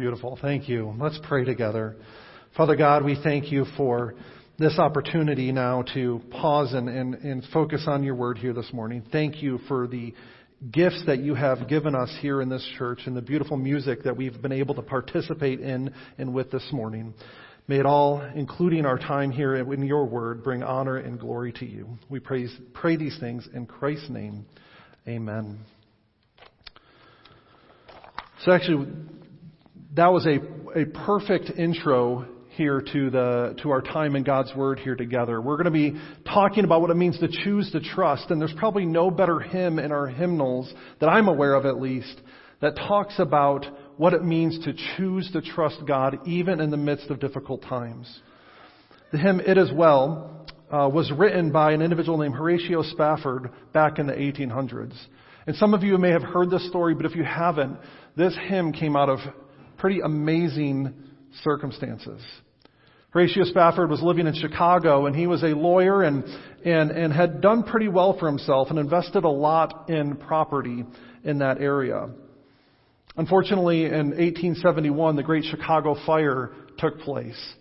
Beautiful. 0.00 0.38
Thank 0.40 0.66
you. 0.66 0.94
Let's 0.98 1.20
pray 1.28 1.44
together. 1.44 1.94
Father 2.56 2.74
God, 2.74 3.04
we 3.04 3.20
thank 3.22 3.52
you 3.52 3.66
for 3.76 4.14
this 4.58 4.78
opportunity 4.78 5.52
now 5.52 5.82
to 5.92 6.22
pause 6.30 6.72
and, 6.72 6.88
and, 6.88 7.16
and 7.16 7.44
focus 7.52 7.84
on 7.86 8.02
your 8.02 8.14
word 8.14 8.38
here 8.38 8.54
this 8.54 8.72
morning. 8.72 9.02
Thank 9.12 9.42
you 9.42 9.58
for 9.68 9.86
the 9.86 10.14
gifts 10.72 11.02
that 11.06 11.18
you 11.18 11.34
have 11.34 11.68
given 11.68 11.94
us 11.94 12.10
here 12.22 12.40
in 12.40 12.48
this 12.48 12.66
church 12.78 13.00
and 13.04 13.14
the 13.14 13.20
beautiful 13.20 13.58
music 13.58 14.04
that 14.04 14.16
we've 14.16 14.40
been 14.40 14.52
able 14.52 14.74
to 14.76 14.80
participate 14.82 15.60
in 15.60 15.92
and 16.16 16.32
with 16.32 16.50
this 16.50 16.66
morning. 16.72 17.12
May 17.68 17.80
it 17.80 17.84
all, 17.84 18.22
including 18.34 18.86
our 18.86 18.98
time 18.98 19.30
here 19.30 19.56
in 19.56 19.82
your 19.82 20.06
word, 20.06 20.42
bring 20.42 20.62
honor 20.62 20.96
and 20.96 21.20
glory 21.20 21.52
to 21.58 21.66
you. 21.66 21.86
We 22.08 22.20
praise, 22.20 22.50
pray 22.72 22.96
these 22.96 23.18
things 23.20 23.46
in 23.52 23.66
Christ's 23.66 24.08
name. 24.08 24.46
Amen. 25.06 25.58
So 28.46 28.52
actually, 28.52 28.86
that 29.94 30.12
was 30.12 30.26
a, 30.26 30.38
a 30.78 30.86
perfect 30.86 31.50
intro 31.58 32.26
here 32.50 32.82
to 32.92 33.10
the 33.10 33.56
to 33.62 33.70
our 33.70 33.80
time 33.80 34.16
in 34.16 34.22
God's 34.22 34.54
Word 34.54 34.78
here 34.78 34.94
together. 34.94 35.40
We're 35.40 35.56
going 35.56 35.64
to 35.64 35.70
be 35.70 36.00
talking 36.24 36.64
about 36.64 36.80
what 36.80 36.90
it 36.90 36.96
means 36.96 37.18
to 37.20 37.28
choose 37.28 37.70
to 37.72 37.80
trust, 37.80 38.30
and 38.30 38.40
there's 38.40 38.54
probably 38.56 38.86
no 38.86 39.10
better 39.10 39.40
hymn 39.40 39.78
in 39.78 39.92
our 39.92 40.06
hymnals 40.06 40.72
that 41.00 41.08
I'm 41.08 41.28
aware 41.28 41.54
of 41.54 41.66
at 41.66 41.80
least 41.80 42.20
that 42.60 42.76
talks 42.76 43.18
about 43.18 43.66
what 43.96 44.12
it 44.12 44.24
means 44.24 44.64
to 44.64 44.74
choose 44.96 45.30
to 45.32 45.40
trust 45.40 45.78
God 45.86 46.18
even 46.26 46.60
in 46.60 46.70
the 46.70 46.76
midst 46.76 47.10
of 47.10 47.18
difficult 47.18 47.62
times. 47.62 48.20
The 49.12 49.18
hymn 49.18 49.40
"It 49.40 49.58
Is 49.58 49.72
Well" 49.72 50.46
uh, 50.70 50.88
was 50.92 51.10
written 51.10 51.50
by 51.50 51.72
an 51.72 51.82
individual 51.82 52.18
named 52.18 52.36
Horatio 52.36 52.82
Spafford 52.82 53.50
back 53.72 53.98
in 53.98 54.06
the 54.06 54.12
1800s. 54.12 54.94
And 55.46 55.56
some 55.56 55.74
of 55.74 55.82
you 55.82 55.98
may 55.98 56.10
have 56.10 56.22
heard 56.22 56.50
this 56.50 56.68
story, 56.68 56.94
but 56.94 57.06
if 57.06 57.16
you 57.16 57.24
haven't, 57.24 57.78
this 58.16 58.36
hymn 58.48 58.72
came 58.72 58.94
out 58.94 59.08
of 59.08 59.18
pretty 59.80 60.00
amazing 60.00 60.94
circumstances. 61.42 62.22
Horatio 63.10 63.44
Spafford 63.44 63.90
was 63.90 64.02
living 64.02 64.26
in 64.26 64.34
Chicago 64.34 65.06
and 65.06 65.16
he 65.16 65.26
was 65.26 65.42
a 65.42 65.48
lawyer 65.48 66.02
and, 66.02 66.22
and, 66.64 66.90
and 66.90 67.12
had 67.12 67.40
done 67.40 67.64
pretty 67.64 67.88
well 67.88 68.16
for 68.18 68.28
himself 68.28 68.68
and 68.70 68.78
invested 68.78 69.24
a 69.24 69.28
lot 69.28 69.88
in 69.88 70.16
property 70.16 70.84
in 71.24 71.38
that 71.38 71.60
area. 71.60 72.08
Unfortunately, 73.16 73.86
in 73.86 74.10
1871, 74.10 75.16
the 75.16 75.22
Great 75.22 75.44
Chicago 75.44 75.96
Fire 76.06 76.52
took 76.78 77.00
place. 77.00 77.54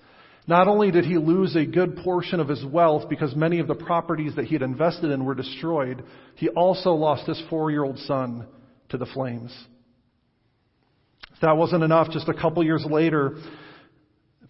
Not 0.45 0.67
only 0.67 0.91
did 0.91 1.05
he 1.05 1.17
lose 1.17 1.55
a 1.55 1.65
good 1.65 1.97
portion 1.97 2.39
of 2.39 2.47
his 2.47 2.63
wealth 2.65 3.09
because 3.09 3.36
many 3.36 3.59
of 3.59 3.67
the 3.67 3.76
properties 3.76 4.36
that 4.36 4.45
he 4.45 4.55
had 4.55 4.61
invested 4.61 5.11
in 5.11 5.26
were 5.26 5.36
destroyed, 5.36 6.03
he 6.36 6.49
also 6.49 6.91
lost 6.91 7.28
his 7.28 7.41
four 7.49 7.72
year 7.72 7.84
old 7.84 7.97
son 7.99 8.45
to 8.89 8.97
the 8.97 9.05
flames. 9.07 9.51
If 11.40 11.44
that 11.44 11.56
wasn't 11.56 11.84
enough, 11.86 12.10
just 12.12 12.28
a 12.28 12.34
couple 12.34 12.62
years 12.66 12.86
later, 12.86 13.38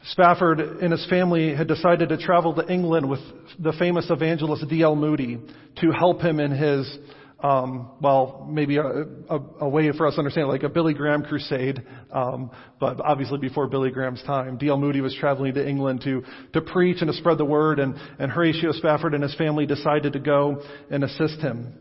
Spafford 0.06 0.60
and 0.60 0.92
his 0.92 1.06
family 1.08 1.54
had 1.54 1.68
decided 1.68 2.10
to 2.10 2.18
travel 2.18 2.56
to 2.56 2.68
England 2.68 3.08
with 3.08 3.20
the 3.60 3.74
famous 3.74 4.08
evangelist 4.10 4.68
D.L. 4.68 4.96
Moody 4.96 5.40
to 5.82 5.92
help 5.92 6.20
him 6.20 6.40
in 6.40 6.50
his, 6.50 6.98
um, 7.44 7.92
well, 8.02 8.48
maybe 8.50 8.78
a, 8.78 8.82
a, 8.82 9.40
a, 9.62 9.70
way 9.70 9.92
for 9.96 10.08
us 10.08 10.16
to 10.16 10.22
understand, 10.22 10.48
like 10.48 10.64
a 10.64 10.70
Billy 10.70 10.96
Graham 10.96 11.22
crusade, 11.22 11.84
um, 12.12 12.50
but 12.80 13.00
obviously 13.02 13.38
before 13.38 13.68
Billy 13.68 13.92
Graham's 13.92 14.24
time. 14.24 14.58
D.L. 14.58 14.78
Moody 14.78 15.02
was 15.02 15.16
traveling 15.20 15.54
to 15.54 15.70
England 15.70 16.02
to, 16.06 16.24
to 16.54 16.62
preach 16.62 17.02
and 17.02 17.12
to 17.12 17.18
spread 17.18 17.38
the 17.38 17.46
word, 17.46 17.78
and, 17.78 17.94
and 18.18 18.32
Horatio 18.32 18.72
Spafford 18.72 19.14
and 19.14 19.22
his 19.22 19.36
family 19.36 19.68
decided 19.68 20.14
to 20.14 20.20
go 20.20 20.64
and 20.90 21.04
assist 21.04 21.40
him. 21.40 21.76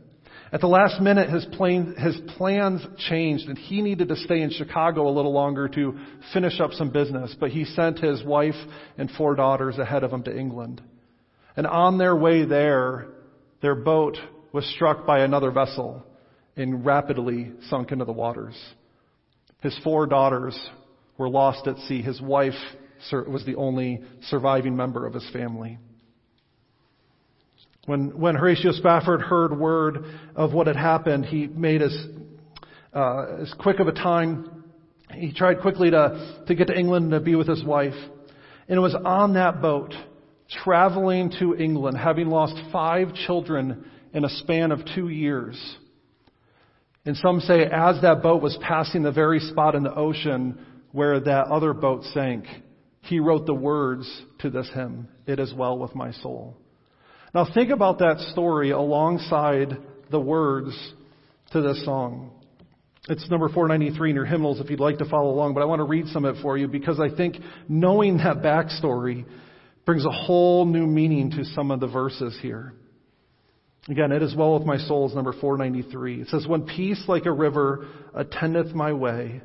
At 0.50 0.62
the 0.62 0.66
last 0.66 1.00
minute, 1.00 1.28
his, 1.28 1.46
his 1.98 2.20
plans 2.36 2.86
changed, 3.08 3.48
and 3.48 3.58
he 3.58 3.82
needed 3.82 4.08
to 4.08 4.16
stay 4.16 4.40
in 4.40 4.50
Chicago 4.50 5.06
a 5.08 5.12
little 5.12 5.32
longer 5.32 5.68
to 5.68 5.98
finish 6.32 6.58
up 6.58 6.72
some 6.72 6.90
business. 6.90 7.36
But 7.38 7.50
he 7.50 7.64
sent 7.64 7.98
his 7.98 8.24
wife 8.24 8.54
and 8.96 9.10
four 9.10 9.34
daughters 9.34 9.78
ahead 9.78 10.04
of 10.04 10.12
him 10.12 10.22
to 10.22 10.36
England. 10.36 10.80
And 11.56 11.66
on 11.66 11.98
their 11.98 12.16
way 12.16 12.46
there, 12.46 13.08
their 13.60 13.74
boat 13.74 14.16
was 14.52 14.64
struck 14.74 15.06
by 15.06 15.20
another 15.20 15.50
vessel 15.50 16.04
and 16.56 16.84
rapidly 16.84 17.52
sunk 17.68 17.92
into 17.92 18.06
the 18.06 18.12
waters. 18.12 18.56
His 19.60 19.78
four 19.84 20.06
daughters 20.06 20.58
were 21.18 21.28
lost 21.28 21.66
at 21.66 21.76
sea. 21.80 22.00
His 22.00 22.22
wife 22.22 22.54
was 23.12 23.44
the 23.44 23.56
only 23.56 24.00
surviving 24.28 24.76
member 24.76 25.06
of 25.06 25.12
his 25.12 25.28
family. 25.30 25.78
When, 27.88 28.20
when 28.20 28.34
Horatio 28.34 28.72
Spafford 28.72 29.22
heard 29.22 29.58
word 29.58 30.04
of 30.36 30.52
what 30.52 30.66
had 30.66 30.76
happened, 30.76 31.24
he 31.24 31.46
made 31.46 31.80
as, 31.80 31.96
uh, 32.92 33.38
as 33.40 33.54
quick 33.58 33.80
of 33.80 33.88
a 33.88 33.92
time. 33.92 34.62
He 35.14 35.32
tried 35.32 35.62
quickly 35.62 35.90
to, 35.92 36.44
to 36.46 36.54
get 36.54 36.66
to 36.66 36.78
England 36.78 37.12
to 37.12 37.20
be 37.20 37.34
with 37.34 37.48
his 37.48 37.64
wife. 37.64 37.94
And 38.68 38.76
it 38.76 38.80
was 38.80 38.94
on 38.94 39.32
that 39.34 39.62
boat, 39.62 39.94
traveling 40.62 41.32
to 41.38 41.56
England, 41.56 41.96
having 41.96 42.28
lost 42.28 42.60
five 42.70 43.14
children 43.26 43.86
in 44.12 44.22
a 44.22 44.28
span 44.28 44.70
of 44.70 44.80
two 44.94 45.08
years. 45.08 45.58
And 47.06 47.16
some 47.16 47.40
say 47.40 47.62
as 47.62 48.02
that 48.02 48.22
boat 48.22 48.42
was 48.42 48.58
passing 48.60 49.02
the 49.02 49.12
very 49.12 49.40
spot 49.40 49.74
in 49.74 49.82
the 49.82 49.94
ocean 49.94 50.58
where 50.92 51.20
that 51.20 51.46
other 51.46 51.72
boat 51.72 52.04
sank, 52.12 52.44
he 53.00 53.18
wrote 53.18 53.46
the 53.46 53.54
words 53.54 54.06
to 54.40 54.50
this 54.50 54.68
hymn, 54.74 55.08
It 55.26 55.40
is 55.40 55.54
well 55.54 55.78
with 55.78 55.94
my 55.94 56.12
soul. 56.12 56.58
Now 57.34 57.46
think 57.52 57.70
about 57.70 57.98
that 57.98 58.18
story 58.32 58.70
alongside 58.70 59.76
the 60.10 60.20
words 60.20 60.76
to 61.52 61.60
this 61.60 61.84
song. 61.84 62.30
It's 63.08 63.28
number 63.30 63.48
493 63.48 64.10
in 64.10 64.16
your 64.16 64.26
hymnals 64.26 64.60
if 64.60 64.70
you'd 64.70 64.80
like 64.80 64.98
to 64.98 65.08
follow 65.08 65.30
along, 65.30 65.54
but 65.54 65.62
I 65.62 65.66
want 65.66 65.80
to 65.80 65.84
read 65.84 66.06
some 66.08 66.24
of 66.24 66.36
it 66.36 66.42
for 66.42 66.58
you 66.58 66.68
because 66.68 67.00
I 67.00 67.14
think 67.14 67.36
knowing 67.68 68.18
that 68.18 68.38
backstory 68.38 69.24
brings 69.86 70.04
a 70.04 70.10
whole 70.10 70.66
new 70.66 70.86
meaning 70.86 71.30
to 71.30 71.44
some 71.44 71.70
of 71.70 71.80
the 71.80 71.86
verses 71.86 72.38
here. 72.42 72.74
Again, 73.88 74.12
it 74.12 74.22
is 74.22 74.34
well 74.36 74.58
with 74.58 74.66
my 74.66 74.76
soul 74.76 75.08
is 75.08 75.14
number 75.14 75.32
493. 75.32 76.22
It 76.22 76.28
says, 76.28 76.46
When 76.46 76.66
peace 76.66 77.02
like 77.08 77.24
a 77.24 77.32
river 77.32 77.86
attendeth 78.14 78.74
my 78.74 78.92
way, 78.92 79.40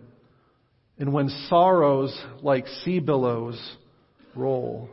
and 0.98 1.14
when 1.14 1.30
sorrows 1.50 2.18
like 2.42 2.68
sea 2.84 3.00
billows 3.00 3.58
roll. 4.36 4.90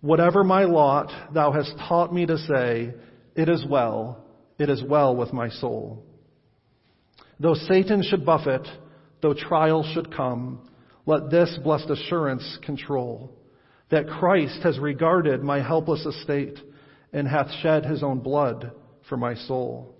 Whatever 0.00 0.44
my 0.44 0.64
lot, 0.64 1.10
thou 1.34 1.52
hast 1.52 1.74
taught 1.88 2.12
me 2.12 2.26
to 2.26 2.38
say, 2.38 2.94
It 3.34 3.48
is 3.48 3.64
well, 3.68 4.24
it 4.58 4.70
is 4.70 4.82
well 4.82 5.14
with 5.14 5.32
my 5.32 5.48
soul. 5.48 6.04
Though 7.38 7.54
Satan 7.54 8.02
should 8.02 8.24
buffet, 8.24 8.66
though 9.22 9.34
trials 9.34 9.86
should 9.92 10.14
come, 10.14 10.68
let 11.06 11.30
this 11.30 11.58
blessed 11.62 11.90
assurance 11.90 12.58
control 12.64 13.36
that 13.90 14.06
Christ 14.06 14.62
has 14.62 14.78
regarded 14.78 15.42
my 15.42 15.60
helpless 15.60 16.06
estate 16.06 16.58
and 17.12 17.26
hath 17.26 17.50
shed 17.62 17.84
his 17.84 18.02
own 18.02 18.20
blood 18.20 18.70
for 19.08 19.16
my 19.16 19.34
soul. 19.34 19.96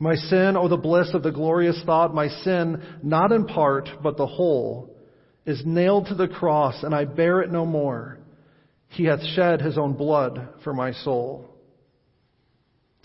My 0.00 0.16
sin, 0.16 0.56
oh 0.56 0.68
the 0.68 0.76
bliss 0.76 1.14
of 1.14 1.22
the 1.22 1.30
glorious 1.30 1.80
thought, 1.86 2.12
my 2.14 2.28
sin, 2.28 2.82
not 3.02 3.30
in 3.30 3.46
part, 3.46 3.88
but 4.02 4.16
the 4.16 4.26
whole, 4.26 4.96
is 5.46 5.62
nailed 5.64 6.06
to 6.06 6.14
the 6.14 6.26
cross, 6.26 6.82
and 6.82 6.94
I 6.94 7.04
bear 7.04 7.40
it 7.42 7.52
no 7.52 7.64
more. 7.64 8.18
He 8.94 9.04
hath 9.04 9.24
shed 9.34 9.60
his 9.60 9.76
own 9.76 9.94
blood 9.94 10.48
for 10.62 10.72
my 10.72 10.92
soul. 10.92 11.50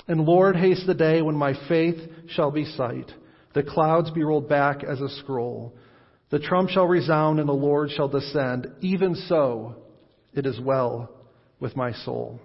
And 0.08 0.22
Lord, 0.22 0.56
haste 0.56 0.86
the 0.86 0.94
day 0.94 1.22
when 1.22 1.36
my 1.36 1.54
faith 1.68 1.98
shall 2.30 2.52
be 2.52 2.66
sight, 2.66 3.12
the 3.54 3.64
clouds 3.64 4.12
be 4.12 4.24
rolled 4.24 4.48
back 4.48 4.84
as 4.84 5.02
a 5.02 5.10
scroll, 5.10 5.76
the 6.30 6.40
trump 6.40 6.70
shall 6.70 6.86
resound 6.86 7.40
and 7.40 7.50
the 7.50 7.54
Lord 7.54 7.90
shall 7.90 8.08
descend. 8.08 8.68
Even 8.82 9.16
so, 9.16 9.78
it 10.34 10.46
is 10.46 10.60
well 10.60 11.10
with 11.60 11.76
my 11.76 11.92
soul. 11.92 12.40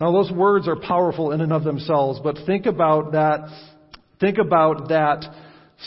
Now 0.00 0.12
those 0.12 0.30
words 0.30 0.68
are 0.68 0.76
powerful 0.76 1.32
in 1.32 1.40
and 1.40 1.52
of 1.52 1.64
themselves, 1.64 2.20
but 2.22 2.38
think 2.46 2.66
about 2.66 3.12
that, 3.12 3.48
think 4.20 4.38
about 4.38 4.90
that 4.90 5.24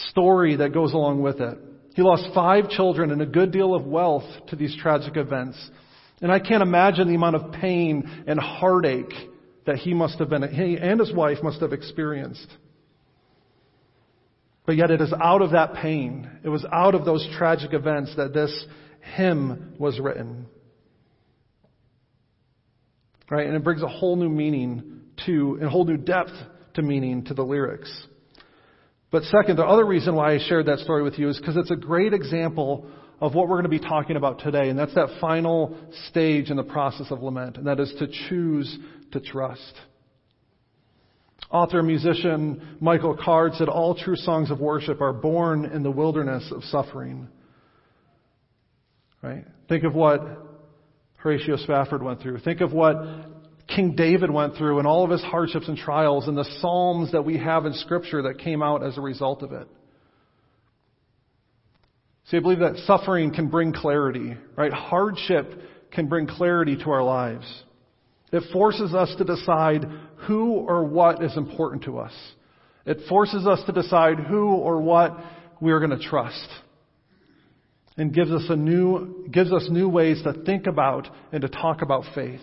story 0.10 0.58
that 0.58 0.74
goes 0.74 0.92
along 0.92 1.22
with 1.22 1.40
it. 1.40 1.58
He 1.94 2.02
lost 2.02 2.28
five 2.34 2.70
children 2.70 3.12
and 3.12 3.22
a 3.22 3.26
good 3.26 3.52
deal 3.52 3.76
of 3.76 3.86
wealth 3.86 4.24
to 4.48 4.56
these 4.56 4.76
tragic 4.76 5.18
events. 5.18 5.58
And 6.22 6.32
I 6.32 6.40
can't 6.40 6.62
imagine 6.62 7.08
the 7.08 7.16
amount 7.16 7.36
of 7.36 7.52
pain 7.54 8.24
and 8.28 8.40
heartache 8.40 9.14
that 9.66 9.78
he 9.78 9.94
must 9.94 10.20
have 10.20 10.30
been, 10.30 10.44
he 10.50 10.78
and 10.78 11.00
his 11.00 11.14
wife 11.14 11.40
must 11.44 11.62
have 11.62 11.74
experienced. 11.74 12.48
But 14.66 14.76
yet 14.76 14.92
it 14.92 15.02
is 15.02 15.14
out 15.20 15.42
of 15.42 15.52
that 15.52 15.74
pain, 15.74 16.30
it 16.44 16.50
was 16.50 16.66
out 16.72 16.96
of 16.96 17.04
those 17.04 17.28
tragic 17.38 17.74
events 17.74 18.16
that 18.16 18.34
this 18.34 18.66
hymn 19.16 19.74
was 19.78 20.00
written. 20.00 20.46
Right? 23.30 23.48
And 23.48 23.56
it 23.56 23.64
brings 23.64 23.82
a 23.82 23.88
whole 23.88 24.16
new 24.16 24.30
meaning 24.30 25.02
to, 25.26 25.56
and 25.56 25.64
a 25.64 25.70
whole 25.70 25.86
new 25.86 25.98
depth 25.98 26.34
to 26.76 26.82
meaning 26.82 27.26
to 27.26 27.34
the 27.34 27.44
lyrics. 27.44 27.92
But 29.12 29.24
second, 29.24 29.58
the 29.58 29.66
other 29.66 29.86
reason 29.86 30.16
why 30.16 30.34
I 30.34 30.40
shared 30.40 30.68
that 30.68 30.80
story 30.80 31.04
with 31.04 31.20
you 31.20 31.30
is 31.30 31.38
because 31.38 31.58
it's 31.58 31.72
a 31.72 31.76
great 31.76 32.14
example 32.14 32.86
of 33.20 33.36
what 33.36 33.48
we're 33.48 33.62
going 33.62 33.72
to 33.72 33.80
be 33.80 33.80
talking 33.80 34.16
about 34.16 34.40
today, 34.40 34.70
and 34.70 34.80
that's 34.80 34.96
that 34.96 35.10
final 35.20 35.78
stage 36.10 36.50
in 36.50 36.58
the 36.58 36.64
process 36.64 37.12
of 37.12 37.22
lament, 37.22 37.58
and 37.58 37.68
that 37.68 37.80
is 37.80 37.94
to 38.00 38.08
choose 38.30 38.80
to 39.12 39.20
trust. 39.20 39.74
Author 41.52 41.84
musician 41.84 42.78
Michael 42.80 43.18
Card 43.22 43.54
said, 43.56 43.68
All 43.68 43.94
true 43.94 44.16
songs 44.16 44.50
of 44.50 44.60
worship 44.62 45.02
are 45.02 45.12
born 45.12 45.66
in 45.66 45.84
the 45.84 45.92
wilderness 45.92 46.50
of 46.56 46.64
suffering. 46.64 47.28
Right? 49.22 49.46
Think 49.68 49.84
of 49.84 49.94
what 49.94 50.22
Horatio 51.18 51.58
Spafford 51.58 52.02
went 52.02 52.22
through. 52.22 52.40
Think 52.40 52.62
of 52.62 52.72
what 52.72 52.96
King 53.68 53.96
David 53.96 54.30
went 54.32 54.56
through 54.56 54.80
and 54.80 54.88
all 54.88 55.04
of 55.04 55.12
his 55.12 55.22
hardships 55.24 55.68
and 55.68 55.78
trials 55.78 56.28
and 56.28 56.38
the 56.38 56.48
Psalms 56.60 57.12
that 57.12 57.24
we 57.24 57.38
have 57.38 57.66
in 57.66 57.74
Scripture 57.74 58.24
that 58.24 58.40
came 58.40 58.62
out 58.62 58.84
as 58.84 58.98
a 58.98 59.02
result 59.02 59.44
of 59.44 59.52
it. 59.52 59.68
See, 62.26 62.38
I 62.38 62.40
believe 62.40 62.60
that 62.60 62.78
suffering 62.86 63.34
can 63.34 63.50
bring 63.50 63.74
clarity, 63.74 64.38
right? 64.56 64.72
Hardship 64.72 65.52
can 65.92 66.08
bring 66.08 66.28
clarity 66.28 66.78
to 66.78 66.92
our 66.92 67.04
lives. 67.04 67.46
It 68.32 68.44
forces 68.54 68.94
us 68.94 69.14
to 69.18 69.24
decide 69.26 69.86
who 70.28 70.54
or 70.54 70.86
what 70.86 71.24
is 71.24 71.36
important 71.36 71.84
to 71.84 72.00
us. 72.00 72.14
It 72.86 73.00
forces 73.10 73.46
us 73.46 73.60
to 73.66 73.74
decide 73.74 74.20
who 74.20 74.56
or 74.56 74.82
what 74.82 75.18
we 75.60 75.72
are 75.72 75.80
going 75.80 75.98
to 75.98 76.08
trust. 76.08 76.48
And 77.98 78.14
gives 78.14 78.32
us 78.32 78.46
a 78.50 78.56
new, 78.56 79.28
gives 79.30 79.52
us 79.52 79.68
new 79.70 79.90
ways 79.90 80.24
to 80.24 80.34
think 80.46 80.66
about 80.66 81.10
and 81.34 81.42
to 81.42 81.50
talk 81.50 81.82
about 81.82 82.06
faith. 82.16 82.40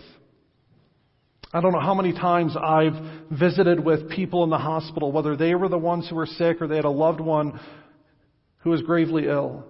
I 1.53 1.61
don't 1.63 1.73
know 1.73 1.81
how 1.81 1.95
many 1.95 2.13
times 2.13 2.55
I've 2.57 2.93
visited 3.31 3.83
with 3.83 4.11
people 4.11 4.45
in 4.45 4.51
the 4.51 4.59
hospital, 4.59 5.13
whether 5.13 5.35
they 5.35 5.55
were 5.55 5.69
the 5.69 5.79
ones 5.79 6.07
who 6.09 6.17
were 6.17 6.27
sick 6.27 6.61
or 6.61 6.69
they 6.69 6.77
had 6.77 6.85
a 6.85 6.91
loved 6.91 7.21
one 7.21 7.59
who 8.59 8.71
was 8.71 8.83
gravely 8.83 9.27
ill. 9.27 9.65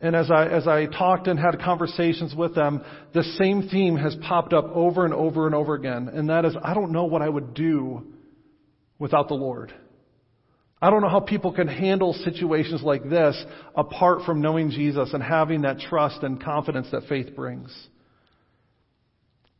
And 0.00 0.14
as 0.14 0.30
I, 0.30 0.46
as 0.46 0.68
I 0.68 0.86
talked 0.86 1.26
and 1.26 1.38
had 1.38 1.60
conversations 1.60 2.34
with 2.36 2.54
them, 2.54 2.84
the 3.14 3.24
same 3.36 3.68
theme 3.68 3.96
has 3.96 4.14
popped 4.28 4.52
up 4.52 4.66
over 4.72 5.04
and 5.04 5.12
over 5.12 5.46
and 5.46 5.56
over 5.56 5.74
again. 5.74 6.08
And 6.08 6.28
that 6.28 6.44
is, 6.44 6.54
I 6.62 6.72
don't 6.72 6.92
know 6.92 7.06
what 7.06 7.20
I 7.20 7.28
would 7.28 7.52
do 7.52 8.06
without 9.00 9.26
the 9.26 9.34
Lord. 9.34 9.72
I 10.80 10.90
don't 10.90 11.02
know 11.02 11.08
how 11.08 11.18
people 11.18 11.52
can 11.52 11.66
handle 11.66 12.12
situations 12.12 12.82
like 12.82 13.08
this 13.08 13.36
apart 13.74 14.22
from 14.24 14.40
knowing 14.40 14.70
Jesus 14.70 15.12
and 15.12 15.20
having 15.20 15.62
that 15.62 15.80
trust 15.80 16.22
and 16.22 16.40
confidence 16.40 16.86
that 16.92 17.08
faith 17.08 17.34
brings. 17.34 17.74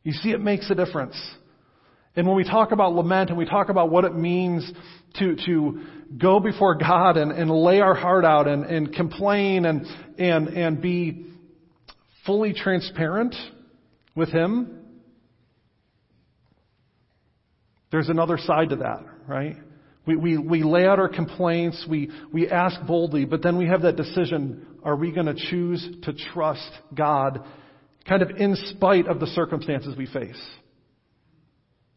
You 0.03 0.13
see, 0.13 0.31
it 0.31 0.39
makes 0.39 0.69
a 0.69 0.75
difference. 0.75 1.19
And 2.15 2.27
when 2.27 2.35
we 2.35 2.43
talk 2.43 2.71
about 2.71 2.93
lament 2.93 3.29
and 3.29 3.37
we 3.37 3.45
talk 3.45 3.69
about 3.69 3.89
what 3.89 4.03
it 4.03 4.15
means 4.15 4.69
to, 5.19 5.35
to 5.45 5.81
go 6.17 6.39
before 6.39 6.75
God 6.75 7.17
and, 7.17 7.31
and 7.31 7.49
lay 7.49 7.79
our 7.79 7.95
heart 7.95 8.25
out 8.25 8.47
and, 8.47 8.65
and 8.65 8.93
complain 8.93 9.65
and, 9.65 9.85
and, 10.17 10.47
and 10.49 10.81
be 10.81 11.27
fully 12.25 12.53
transparent 12.53 13.35
with 14.15 14.29
Him, 14.29 14.79
there's 17.91 18.09
another 18.09 18.37
side 18.37 18.69
to 18.69 18.77
that, 18.77 19.03
right? 19.27 19.55
We, 20.05 20.15
we, 20.15 20.37
we 20.37 20.63
lay 20.63 20.85
out 20.85 20.99
our 20.99 21.09
complaints, 21.09 21.85
we, 21.89 22.09
we 22.31 22.49
ask 22.49 22.79
boldly, 22.85 23.25
but 23.25 23.41
then 23.43 23.57
we 23.57 23.67
have 23.67 23.83
that 23.83 23.95
decision 23.95 24.65
are 24.83 24.95
we 24.95 25.11
going 25.11 25.25
to 25.25 25.35
choose 25.49 25.87
to 26.03 26.13
trust 26.33 26.69
God 26.93 27.43
kind 28.07 28.21
of 28.21 28.31
in 28.31 28.55
spite 28.55 29.07
of 29.07 29.19
the 29.19 29.27
circumstances 29.27 29.95
we 29.97 30.05
face? 30.05 30.39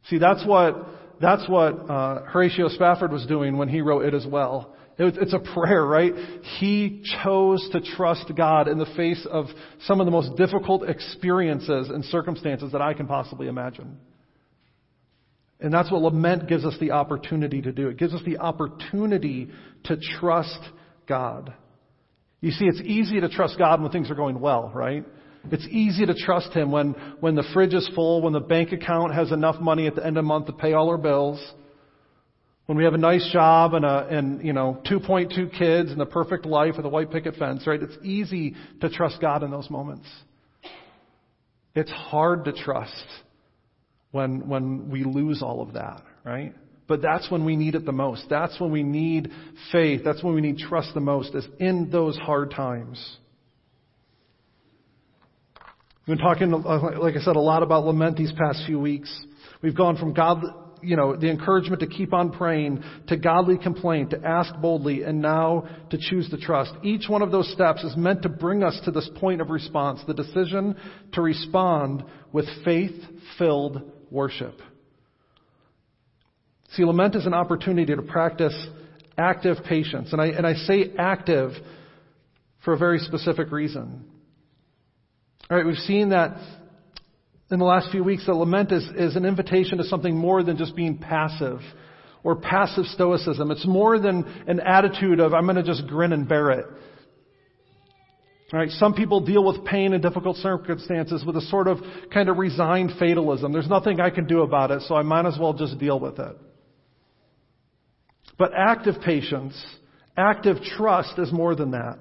See, 0.08 0.18
that's 0.18 0.44
what, 0.46 0.86
that's 1.20 1.48
what 1.48 1.90
uh, 1.90 2.22
Horatio 2.24 2.68
Spafford 2.68 3.12
was 3.12 3.26
doing 3.26 3.56
when 3.56 3.68
he 3.68 3.80
wrote 3.80 4.04
It 4.04 4.14
Is 4.14 4.26
Well. 4.26 4.74
It 4.98 5.16
it's 5.20 5.32
a 5.32 5.38
prayer, 5.38 5.84
right? 5.84 6.12
He 6.58 7.02
chose 7.22 7.66
to 7.72 7.80
trust 7.80 8.30
God 8.36 8.68
in 8.68 8.78
the 8.78 8.86
face 8.96 9.26
of 9.30 9.46
some 9.86 10.00
of 10.00 10.06
the 10.06 10.10
most 10.10 10.36
difficult 10.36 10.88
experiences 10.88 11.88
and 11.88 12.04
circumstances 12.04 12.72
that 12.72 12.82
I 12.82 12.94
can 12.94 13.06
possibly 13.06 13.48
imagine. 13.48 13.98
And 15.60 15.72
that's 15.72 15.90
what 15.90 16.02
lament 16.02 16.48
gives 16.48 16.64
us 16.64 16.74
the 16.80 16.90
opportunity 16.90 17.62
to 17.62 17.72
do. 17.72 17.88
It 17.88 17.96
gives 17.96 18.14
us 18.14 18.20
the 18.26 18.38
opportunity 18.38 19.48
to 19.84 19.96
trust 20.18 20.58
God. 21.06 21.54
You 22.40 22.50
see, 22.50 22.64
it's 22.64 22.80
easy 22.80 23.20
to 23.20 23.28
trust 23.28 23.56
God 23.58 23.80
when 23.80 23.92
things 23.92 24.10
are 24.10 24.16
going 24.16 24.40
well, 24.40 24.72
right? 24.74 25.04
It's 25.50 25.66
easy 25.70 26.06
to 26.06 26.14
trust 26.14 26.52
Him 26.52 26.70
when, 26.70 26.92
when 27.20 27.34
the 27.34 27.44
fridge 27.52 27.74
is 27.74 27.90
full, 27.94 28.22
when 28.22 28.32
the 28.32 28.40
bank 28.40 28.72
account 28.72 29.14
has 29.14 29.32
enough 29.32 29.60
money 29.60 29.86
at 29.86 29.96
the 29.96 30.06
end 30.06 30.16
of 30.16 30.24
the 30.24 30.28
month 30.28 30.46
to 30.46 30.52
pay 30.52 30.72
all 30.72 30.88
our 30.88 30.98
bills, 30.98 31.44
when 32.66 32.78
we 32.78 32.84
have 32.84 32.94
a 32.94 32.98
nice 32.98 33.28
job 33.32 33.74
and, 33.74 33.84
a, 33.84 34.06
and 34.08 34.44
you 34.44 34.52
know, 34.52 34.80
2.2 34.90 35.58
kids 35.58 35.90
and 35.90 36.00
the 36.00 36.06
perfect 36.06 36.46
life 36.46 36.74
with 36.76 36.86
a 36.86 36.88
white 36.88 37.10
picket 37.10 37.34
fence, 37.36 37.66
right? 37.66 37.82
It's 37.82 37.96
easy 38.04 38.54
to 38.80 38.88
trust 38.88 39.20
God 39.20 39.42
in 39.42 39.50
those 39.50 39.68
moments. 39.68 40.06
It's 41.74 41.90
hard 41.90 42.44
to 42.44 42.52
trust 42.52 43.04
when, 44.12 44.48
when 44.48 44.90
we 44.90 45.04
lose 45.04 45.42
all 45.42 45.60
of 45.60 45.72
that, 45.72 46.02
right? 46.24 46.54
But 46.86 47.02
that's 47.02 47.30
when 47.30 47.44
we 47.44 47.56
need 47.56 47.74
it 47.74 47.84
the 47.84 47.92
most. 47.92 48.26
That's 48.30 48.58
when 48.60 48.70
we 48.70 48.82
need 48.82 49.30
faith. 49.72 50.02
That's 50.04 50.22
when 50.22 50.34
we 50.34 50.40
need 50.40 50.58
trust 50.58 50.94
the 50.94 51.00
most, 51.00 51.34
is 51.34 51.46
in 51.58 51.90
those 51.90 52.16
hard 52.18 52.50
times. 52.52 53.16
We've 56.06 56.16
been 56.16 56.26
talking, 56.26 56.52
uh, 56.52 57.00
like 57.00 57.14
I 57.14 57.20
said, 57.20 57.36
a 57.36 57.40
lot 57.40 57.62
about 57.62 57.84
lament 57.84 58.16
these 58.16 58.32
past 58.32 58.64
few 58.66 58.80
weeks. 58.80 59.08
We've 59.62 59.76
gone 59.76 59.96
from 59.96 60.12
God, 60.12 60.42
you 60.82 60.96
know, 60.96 61.14
the 61.14 61.30
encouragement 61.30 61.78
to 61.78 61.86
keep 61.86 62.12
on 62.12 62.32
praying, 62.32 62.82
to 63.06 63.16
godly 63.16 63.56
complaint, 63.56 64.10
to 64.10 64.20
ask 64.26 64.52
boldly, 64.60 65.04
and 65.04 65.22
now 65.22 65.68
to 65.90 65.98
choose 65.98 66.28
to 66.30 66.38
trust. 66.38 66.72
Each 66.82 67.08
one 67.08 67.22
of 67.22 67.30
those 67.30 67.52
steps 67.52 67.84
is 67.84 67.96
meant 67.96 68.22
to 68.22 68.28
bring 68.28 68.64
us 68.64 68.80
to 68.84 68.90
this 68.90 69.08
point 69.20 69.40
of 69.40 69.50
response, 69.50 70.00
the 70.04 70.12
decision 70.12 70.74
to 71.12 71.22
respond 71.22 72.02
with 72.32 72.46
faith 72.64 73.00
filled 73.38 73.80
worship. 74.10 74.58
See, 76.72 76.84
lament 76.84 77.14
is 77.14 77.26
an 77.26 77.34
opportunity 77.34 77.94
to 77.94 78.02
practice 78.02 78.54
active 79.16 79.58
patience. 79.68 80.12
And 80.12 80.20
I, 80.20 80.26
and 80.28 80.44
I 80.44 80.54
say 80.54 80.94
active 80.98 81.52
for 82.64 82.74
a 82.74 82.78
very 82.78 82.98
specific 82.98 83.52
reason. 83.52 84.04
All 85.50 85.56
right, 85.56 85.66
we've 85.66 85.76
seen 85.76 86.10
that 86.10 86.36
in 87.50 87.58
the 87.58 87.64
last 87.64 87.90
few 87.90 88.02
weeks 88.02 88.24
that 88.26 88.34
lament 88.34 88.72
is, 88.72 88.88
is 88.96 89.16
an 89.16 89.24
invitation 89.24 89.78
to 89.78 89.84
something 89.84 90.16
more 90.16 90.42
than 90.42 90.56
just 90.56 90.74
being 90.74 90.98
passive 90.98 91.60
or 92.24 92.36
passive 92.36 92.86
stoicism. 92.86 93.50
It's 93.50 93.66
more 93.66 93.98
than 93.98 94.24
an 94.46 94.60
attitude 94.60 95.20
of, 95.20 95.34
I'm 95.34 95.44
going 95.44 95.56
to 95.56 95.62
just 95.62 95.86
grin 95.86 96.12
and 96.12 96.26
bear 96.28 96.52
it. 96.52 96.66
All 98.52 98.58
right, 98.58 98.70
some 98.70 98.94
people 98.94 99.24
deal 99.24 99.44
with 99.44 99.64
pain 99.64 99.92
and 99.92 100.02
difficult 100.02 100.36
circumstances 100.36 101.24
with 101.26 101.36
a 101.36 101.40
sort 101.42 101.68
of 101.68 101.78
kind 102.12 102.28
of 102.28 102.38
resigned 102.38 102.92
fatalism. 102.98 103.52
There's 103.52 103.68
nothing 103.68 104.00
I 104.00 104.10
can 104.10 104.26
do 104.26 104.42
about 104.42 104.70
it, 104.70 104.82
so 104.82 104.94
I 104.94 105.02
might 105.02 105.26
as 105.26 105.38
well 105.40 105.54
just 105.54 105.78
deal 105.78 105.98
with 105.98 106.18
it. 106.18 106.36
But 108.38 108.52
active 108.56 108.96
patience, 109.04 109.60
active 110.16 110.58
trust 110.76 111.18
is 111.18 111.32
more 111.32 111.54
than 111.54 111.72
that. 111.72 111.98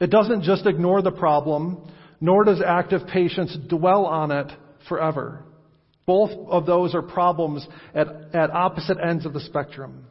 It 0.00 0.10
doesn't 0.10 0.42
just 0.42 0.66
ignore 0.66 1.02
the 1.02 1.12
problem 1.12 1.90
nor 2.20 2.44
does 2.44 2.62
active 2.64 3.06
patience 3.06 3.56
dwell 3.68 4.06
on 4.06 4.30
it 4.30 4.50
forever. 4.88 5.44
Both 6.06 6.30
of 6.48 6.66
those 6.66 6.94
are 6.94 7.02
problems 7.02 7.66
at, 7.94 8.08
at 8.34 8.50
opposite 8.50 8.98
ends 9.02 9.24
of 9.26 9.32
the 9.32 9.40
spectrum. 9.40 10.06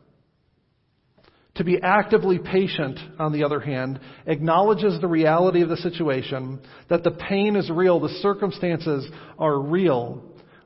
To 1.56 1.64
be 1.66 1.80
actively 1.82 2.40
patient, 2.40 3.00
on 3.20 3.34
the 3.34 3.44
other 3.44 3.60
hand, 3.60 4.00
acknowledges 4.26 5.02
the 5.02 5.08
reality 5.08 5.62
of 5.62 5.68
the 5.68 5.78
situation, 5.78 6.62
that 6.90 7.04
the 7.04 7.12
pain 7.12 7.58
is 7.58 7.70
real, 7.70 8.00
the 8.00 8.18
circumstances 8.22 9.06
are 9.38 9.60
real, 9.60 10.24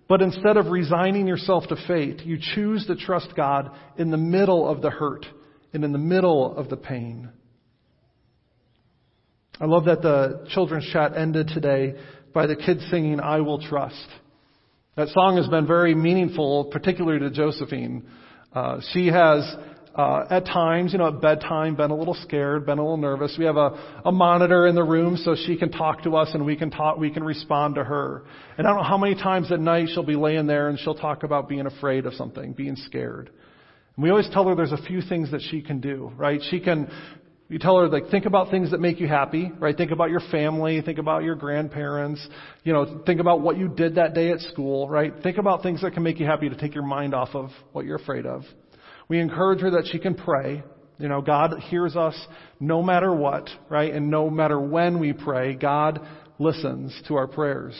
but 0.08 0.22
instead 0.22 0.58
of 0.58 0.68
resigning 0.68 1.26
yourself 1.26 1.64
to 1.70 1.88
fate, 1.88 2.22
you 2.22 2.38
choose 2.54 2.86
to 2.86 2.96
trust 2.96 3.36
God 3.36 3.72
in 3.98 4.12
the 4.12 4.18
middle 4.18 4.70
of 4.70 4.82
the 4.82 4.91
hurt 4.91 5.26
and 5.74 5.84
in 5.84 5.94
the 5.94 5.98
middle 5.98 6.56
of 6.56 6.70
the 6.70 6.78
pain. 6.78 7.30
I 9.60 9.66
love 9.66 9.86
that 9.86 10.01
the 10.01 10.47
children's 10.49 10.89
chat 10.91 11.16
ended 11.16 11.47
today 11.49 11.93
by 12.34 12.47
the 12.47 12.56
kids 12.56 12.84
singing, 12.89 13.20
I 13.20 13.41
Will 13.41 13.62
Trust. 13.62 14.08
That 14.95 15.10
song 15.10 15.38
has 15.38 15.47
been 15.47 15.68
very 15.68 15.93
meaningful, 15.93 16.66
particularly 16.66 17.20
to 17.20 17.30
Josephine. 17.30 18.04
Uh, 18.51 18.80
she 18.93 19.08
has, 19.08 19.56
uh, 19.95 20.26
at 20.32 20.45
times, 20.45 20.91
you 20.91 20.97
know, 20.97 21.08
at 21.08 21.22
bedtime, 21.22 21.76
been 21.76 21.91
a 21.91 21.95
little 21.95 22.16
scared, 22.16 22.66
been 22.66 22.80
a 22.80 22.82
little 22.82 22.97
nervous. 22.97 23.36
We 23.38 23.45
have 23.45 23.58
a, 23.58 24.01
a 24.06 24.12
monitor 24.12 24.66
in 24.66 24.74
the 24.74 24.84
room 24.84 25.18
so 25.18 25.36
she 25.36 25.56
can 25.56 25.72
talk 25.72 26.01
to 26.04 26.16
us 26.16 26.30
and 26.34 26.45
we 26.45 26.56
can 26.56 26.72
talk, 26.72 26.97
we 26.97 27.12
can 27.12 27.24
respond 27.24 27.76
to 27.76 27.84
her. 27.84 28.24
And 28.58 28.66
I 28.66 28.72
don't 28.72 28.82
know 28.82 28.89
how 28.89 28.97
many 28.97 29.14
times 29.14 29.51
at 29.51 29.60
night 29.60 29.89
she'll 29.93 30.04
be 30.04 30.16
laying 30.16 30.47
there 30.47 30.70
and 30.70 30.80
she'll 30.80 30.95
talk 30.95 31.22
about 31.22 31.47
being 31.47 31.68
afraid 31.68 32.08
of 32.08 32.16
something, 32.16 32.54
being 32.54 32.76
scared. 32.76 33.30
And 33.95 34.04
we 34.04 34.10
always 34.10 34.30
tell 34.34 34.47
her 34.47 34.56
there's 34.56 34.72
a 34.72 34.82
few 34.82 35.01
things 35.01 35.30
that 35.30 35.41
she 35.51 35.62
can 35.62 35.80
do, 35.80 36.12
right? 36.16 36.41
She 36.49 36.60
can 36.60 36.89
you 37.50 37.60
tell 37.60 37.78
her, 37.78 37.88
like, 37.88 38.10
think 38.10 38.26
about 38.26 38.50
things 38.50 38.72
that 38.72 38.80
make 38.80 39.00
you 39.00 39.08
happy, 39.08 39.52
right? 39.60 39.76
Think 39.76 39.91
about 39.91 40.10
your 40.10 40.22
family, 40.32 40.82
think 40.82 40.98
about 40.98 41.24
your 41.24 41.36
grandparents, 41.36 42.26
you 42.64 42.74
know, 42.74 43.02
think 43.06 43.20
about 43.20 43.41
what 43.41 43.58
you 43.58 43.68
did 43.68 43.96
that 43.96 44.14
day 44.14 44.32
at 44.32 44.39
school, 44.39 44.89
right? 44.89 45.14
Think 45.22 45.38
about 45.38 45.62
things 45.62 45.82
that 45.82 45.94
can 45.94 46.04
make 46.04 46.20
you 46.20 46.26
happy 46.26 46.50
to 46.50 46.56
take 46.56 46.74
your 46.74 46.86
mind 46.86 47.14
off 47.14 47.30
of 47.34 47.50
what 47.72 47.86
you're 47.86 47.98
afraid 47.98 48.26
of. 48.26 48.44
We 49.08 49.20
encourage 49.20 49.60
her 49.60 49.72
that 49.72 49.89
she 49.91 50.00
can 50.00 50.16
pray. 50.16 50.64
You 50.98 51.10
know, 51.10 51.22
God 51.22 51.60
hears 51.70 51.96
us 51.96 52.16
no 52.60 52.82
matter 52.82 53.14
what, 53.14 53.50
right? 53.70 53.94
And 53.94 54.10
no 54.10 54.30
matter 54.30 54.60
when 54.60 55.00
we 55.00 55.12
pray, 55.12 55.54
God 55.54 56.00
listens 56.39 57.00
to 57.08 57.16
our 57.16 57.28
prayers. 57.28 57.76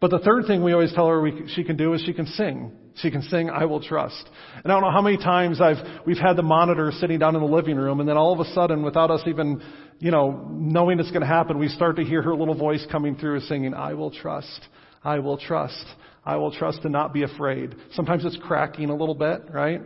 But 0.00 0.10
the 0.10 0.18
third 0.18 0.46
thing 0.46 0.62
we 0.62 0.72
always 0.72 0.92
tell 0.92 1.06
her 1.08 1.20
we, 1.20 1.50
she 1.54 1.64
can 1.64 1.76
do 1.76 1.94
is 1.94 2.02
she 2.04 2.12
can 2.12 2.26
sing. 2.26 2.72
She 2.96 3.10
can 3.10 3.22
sing, 3.22 3.50
I 3.50 3.66
will 3.66 3.80
trust. 3.80 4.28
And 4.62 4.72
I 4.72 4.74
don't 4.74 4.82
know 4.82 4.90
how 4.90 5.02
many 5.02 5.18
times 5.18 5.60
I've, 5.60 5.76
we've 6.06 6.18
had 6.18 6.36
the 6.36 6.42
monitor 6.42 6.90
sitting 6.98 7.18
down 7.18 7.34
in 7.34 7.42
the 7.42 7.48
living 7.48 7.76
room 7.76 8.00
and 8.00 8.08
then 8.08 8.16
all 8.16 8.32
of 8.32 8.40
a 8.40 8.50
sudden, 8.52 8.82
without 8.82 9.10
us 9.10 9.20
even, 9.26 9.62
you 9.98 10.10
know, 10.10 10.48
knowing 10.50 10.98
it's 10.98 11.10
going 11.10 11.20
to 11.20 11.26
happen, 11.26 11.58
we 11.58 11.68
start 11.68 11.96
to 11.96 12.04
hear 12.04 12.22
her 12.22 12.34
little 12.34 12.54
voice 12.54 12.86
coming 12.90 13.16
through 13.16 13.40
singing, 13.40 13.74
I 13.74 13.92
will 13.94 14.10
trust. 14.10 14.66
I 15.04 15.18
will 15.18 15.36
trust. 15.36 15.84
I 16.24 16.36
will 16.36 16.50
trust 16.50 16.80
and 16.84 16.92
not 16.92 17.12
be 17.12 17.22
afraid. 17.22 17.74
Sometimes 17.92 18.24
it's 18.24 18.38
cracking 18.42 18.88
a 18.88 18.96
little 18.96 19.14
bit, 19.14 19.42
right? 19.52 19.82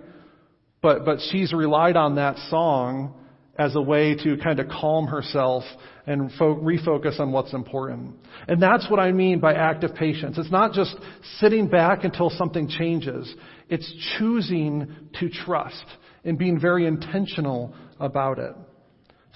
But, 0.80 1.04
but 1.04 1.18
she's 1.30 1.52
relied 1.52 1.96
on 1.96 2.14
that 2.14 2.38
song 2.48 3.19
as 3.60 3.76
a 3.76 3.80
way 3.80 4.14
to 4.14 4.38
kind 4.38 4.58
of 4.58 4.68
calm 4.68 5.06
herself 5.06 5.64
and 6.06 6.32
fo- 6.38 6.56
refocus 6.56 7.20
on 7.20 7.30
what's 7.30 7.52
important. 7.52 8.16
And 8.48 8.60
that's 8.60 8.88
what 8.90 8.98
I 8.98 9.12
mean 9.12 9.38
by 9.38 9.52
active 9.52 9.94
patience. 9.94 10.38
It's 10.38 10.50
not 10.50 10.72
just 10.72 10.96
sitting 11.40 11.68
back 11.68 12.04
until 12.04 12.30
something 12.30 12.68
changes. 12.68 13.32
It's 13.68 13.92
choosing 14.16 15.10
to 15.20 15.28
trust 15.28 15.84
and 16.24 16.38
being 16.38 16.58
very 16.58 16.86
intentional 16.86 17.74
about 18.00 18.38
it. 18.38 18.54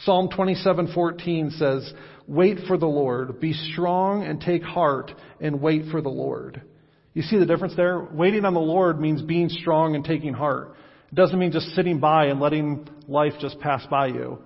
Psalm 0.05 0.31
27:14 0.31 1.51
says, 1.51 1.93
"Wait 2.27 2.61
for 2.61 2.79
the 2.79 2.89
Lord, 2.89 3.41
be 3.41 3.53
strong 3.53 4.25
and 4.25 4.41
take 4.41 4.63
heart 4.63 5.13
and 5.39 5.61
wait 5.61 5.85
for 5.91 6.01
the 6.01 6.09
Lord." 6.09 6.63
You 7.13 7.21
see 7.21 7.37
the 7.37 7.47
difference 7.47 7.75
there? 7.75 8.01
Waiting 8.01 8.47
on 8.47 8.55
the 8.55 8.61
Lord 8.61 8.99
means 8.99 9.21
being 9.21 9.51
strong 9.51 9.95
and 9.95 10.03
taking 10.03 10.33
heart. 10.33 10.75
It 11.13 11.15
doesn't 11.15 11.39
mean 11.39 11.53
just 11.53 11.75
sitting 11.75 12.01
by 12.01 12.27
and 12.27 12.41
letting 12.41 12.89
life 13.09 13.33
just 13.41 13.59
pass 13.61 13.85
by 13.87 14.09
you. 14.09 14.39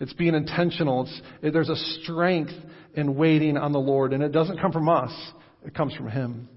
It's 0.00 0.12
being 0.12 0.34
intentional. 0.34 1.02
It's, 1.02 1.22
it, 1.42 1.52
there's 1.52 1.68
a 1.68 1.76
strength 2.02 2.52
in 2.94 3.14
waiting 3.16 3.56
on 3.56 3.72
the 3.72 3.78
Lord, 3.78 4.12
and 4.12 4.22
it 4.22 4.32
doesn't 4.32 4.60
come 4.60 4.72
from 4.72 4.88
us. 4.88 5.12
It 5.64 5.74
comes 5.74 5.94
from 5.94 6.08
Him. 6.08 6.48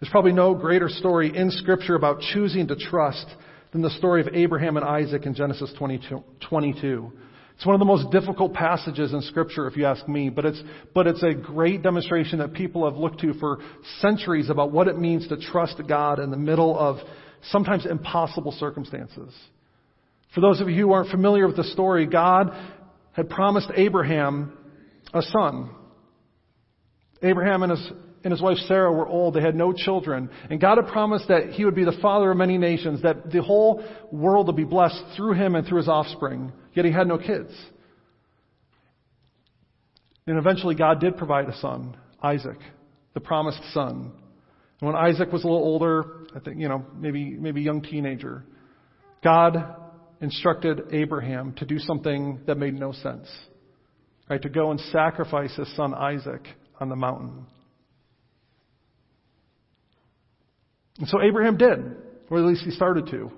There's 0.00 0.10
probably 0.10 0.32
no 0.32 0.54
greater 0.54 0.88
story 0.88 1.36
in 1.36 1.50
Scripture 1.50 1.94
about 1.94 2.20
choosing 2.32 2.68
to 2.68 2.76
trust 2.76 3.26
than 3.72 3.82
the 3.82 3.90
story 3.90 4.20
of 4.20 4.28
Abraham 4.32 4.76
and 4.76 4.86
Isaac 4.86 5.26
in 5.26 5.34
Genesis 5.34 5.72
22. 5.76 6.22
22. 6.48 7.12
It's 7.56 7.66
one 7.66 7.74
of 7.74 7.80
the 7.80 7.84
most 7.84 8.12
difficult 8.12 8.54
passages 8.54 9.12
in 9.12 9.20
Scripture, 9.22 9.66
if 9.66 9.76
you 9.76 9.84
ask 9.84 10.06
me, 10.08 10.30
but 10.30 10.44
it's, 10.44 10.62
but 10.94 11.08
it's 11.08 11.24
a 11.24 11.34
great 11.34 11.82
demonstration 11.82 12.38
that 12.38 12.52
people 12.52 12.88
have 12.88 12.96
looked 12.96 13.20
to 13.22 13.34
for 13.34 13.58
centuries 14.00 14.48
about 14.48 14.70
what 14.70 14.86
it 14.86 14.96
means 14.96 15.26
to 15.28 15.36
trust 15.36 15.82
God 15.88 16.20
in 16.20 16.30
the 16.30 16.36
middle 16.36 16.78
of 16.78 16.98
sometimes 17.50 17.86
impossible 17.86 18.52
circumstances. 18.52 19.34
For 20.34 20.40
those 20.40 20.60
of 20.60 20.68
you 20.68 20.86
who 20.86 20.92
aren't 20.92 21.10
familiar 21.10 21.46
with 21.46 21.56
the 21.56 21.64
story, 21.64 22.06
God 22.06 22.52
had 23.12 23.30
promised 23.30 23.70
Abraham 23.74 24.56
a 25.12 25.22
son. 25.22 25.70
Abraham 27.22 27.62
and 27.62 27.72
his 27.72 27.92
and 28.24 28.32
his 28.32 28.42
wife 28.42 28.58
Sarah 28.66 28.92
were 28.92 29.06
old. 29.06 29.34
They 29.34 29.40
had 29.40 29.54
no 29.54 29.72
children. 29.72 30.28
And 30.50 30.60
God 30.60 30.76
had 30.78 30.88
promised 30.88 31.28
that 31.28 31.50
he 31.50 31.64
would 31.64 31.74
be 31.74 31.84
the 31.84 31.96
father 32.02 32.30
of 32.30 32.36
many 32.36 32.58
nations, 32.58 33.02
that 33.02 33.30
the 33.30 33.42
whole 33.42 33.82
world 34.10 34.48
would 34.48 34.56
be 34.56 34.64
blessed 34.64 35.02
through 35.16 35.34
him 35.34 35.54
and 35.54 35.66
through 35.66 35.78
his 35.78 35.88
offspring. 35.88 36.52
Yet 36.74 36.84
he 36.84 36.92
had 36.92 37.06
no 37.06 37.18
kids. 37.18 37.50
And 40.26 40.36
eventually 40.36 40.74
God 40.74 41.00
did 41.00 41.16
provide 41.16 41.48
a 41.48 41.56
son, 41.58 41.96
Isaac, 42.22 42.58
the 43.14 43.20
promised 43.20 43.60
son. 43.72 44.12
When 44.80 44.94
Isaac 44.94 45.32
was 45.32 45.42
a 45.42 45.46
little 45.46 45.62
older, 45.62 46.04
I 46.36 46.40
think, 46.40 46.60
you 46.60 46.68
know, 46.68 46.84
maybe, 46.96 47.30
maybe 47.30 47.62
young 47.62 47.82
teenager, 47.82 48.44
God 49.24 49.76
instructed 50.20 50.92
Abraham 50.92 51.54
to 51.54 51.64
do 51.64 51.78
something 51.78 52.40
that 52.46 52.56
made 52.56 52.74
no 52.74 52.92
sense. 52.92 53.28
Right? 54.28 54.40
To 54.42 54.48
go 54.48 54.70
and 54.70 54.78
sacrifice 54.92 55.54
his 55.56 55.74
son 55.74 55.94
Isaac 55.94 56.46
on 56.78 56.88
the 56.88 56.96
mountain. 56.96 57.46
And 60.98 61.08
so 61.08 61.22
Abraham 61.22 61.56
did, 61.56 61.96
or 62.28 62.38
at 62.38 62.44
least 62.44 62.62
he 62.64 62.70
started 62.70 63.06
to. 63.08 63.32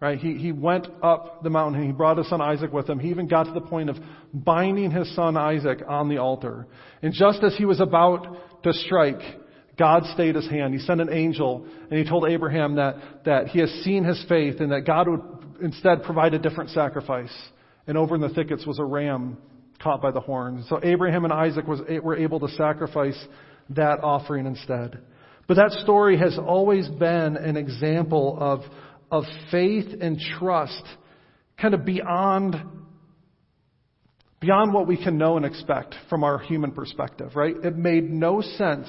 Right? 0.00 0.18
He, 0.18 0.34
he 0.34 0.52
went 0.52 0.86
up 1.02 1.42
the 1.42 1.50
mountain 1.50 1.80
and 1.80 1.90
he 1.90 1.92
brought 1.92 2.18
his 2.18 2.28
son 2.28 2.40
Isaac 2.40 2.72
with 2.72 2.88
him. 2.88 3.00
He 3.00 3.10
even 3.10 3.26
got 3.26 3.44
to 3.44 3.52
the 3.52 3.60
point 3.60 3.90
of 3.90 3.96
binding 4.32 4.92
his 4.92 5.12
son 5.14 5.36
Isaac 5.36 5.80
on 5.86 6.08
the 6.08 6.18
altar. 6.18 6.66
And 7.02 7.12
just 7.12 7.42
as 7.42 7.56
he 7.56 7.64
was 7.64 7.80
about 7.80 8.62
to 8.62 8.72
strike, 8.72 9.20
God 9.78 10.04
stayed 10.14 10.34
his 10.34 10.48
hand. 10.50 10.74
He 10.74 10.80
sent 10.80 11.00
an 11.00 11.12
angel 11.12 11.64
and 11.90 11.98
he 11.98 12.08
told 12.08 12.28
Abraham 12.28 12.74
that, 12.76 12.96
that 13.24 13.48
he 13.48 13.60
has 13.60 13.70
seen 13.84 14.04
his 14.04 14.22
faith 14.28 14.60
and 14.60 14.72
that 14.72 14.82
God 14.86 15.08
would 15.08 15.20
instead 15.62 16.02
provide 16.02 16.34
a 16.34 16.38
different 16.38 16.70
sacrifice. 16.70 17.32
And 17.86 17.96
over 17.96 18.16
in 18.16 18.20
the 18.20 18.28
thickets 18.28 18.66
was 18.66 18.78
a 18.78 18.84
ram 18.84 19.38
caught 19.80 20.02
by 20.02 20.10
the 20.10 20.20
horns. 20.20 20.66
So 20.68 20.80
Abraham 20.82 21.24
and 21.24 21.32
Isaac 21.32 21.66
was, 21.66 21.80
were 22.02 22.16
able 22.16 22.40
to 22.40 22.48
sacrifice 22.48 23.18
that 23.70 24.00
offering 24.02 24.46
instead. 24.46 24.98
But 25.46 25.54
that 25.54 25.70
story 25.82 26.18
has 26.18 26.38
always 26.38 26.88
been 26.88 27.36
an 27.36 27.56
example 27.56 28.36
of, 28.38 28.60
of 29.10 29.24
faith 29.50 29.86
and 30.00 30.18
trust 30.38 30.82
kind 31.56 31.74
of 31.74 31.84
beyond, 31.84 32.56
beyond 34.40 34.74
what 34.74 34.86
we 34.86 35.02
can 35.02 35.16
know 35.16 35.36
and 35.36 35.46
expect 35.46 35.94
from 36.10 36.24
our 36.24 36.38
human 36.38 36.72
perspective, 36.72 37.34
right? 37.34 37.54
It 37.64 37.76
made 37.76 38.10
no 38.10 38.40
sense 38.42 38.88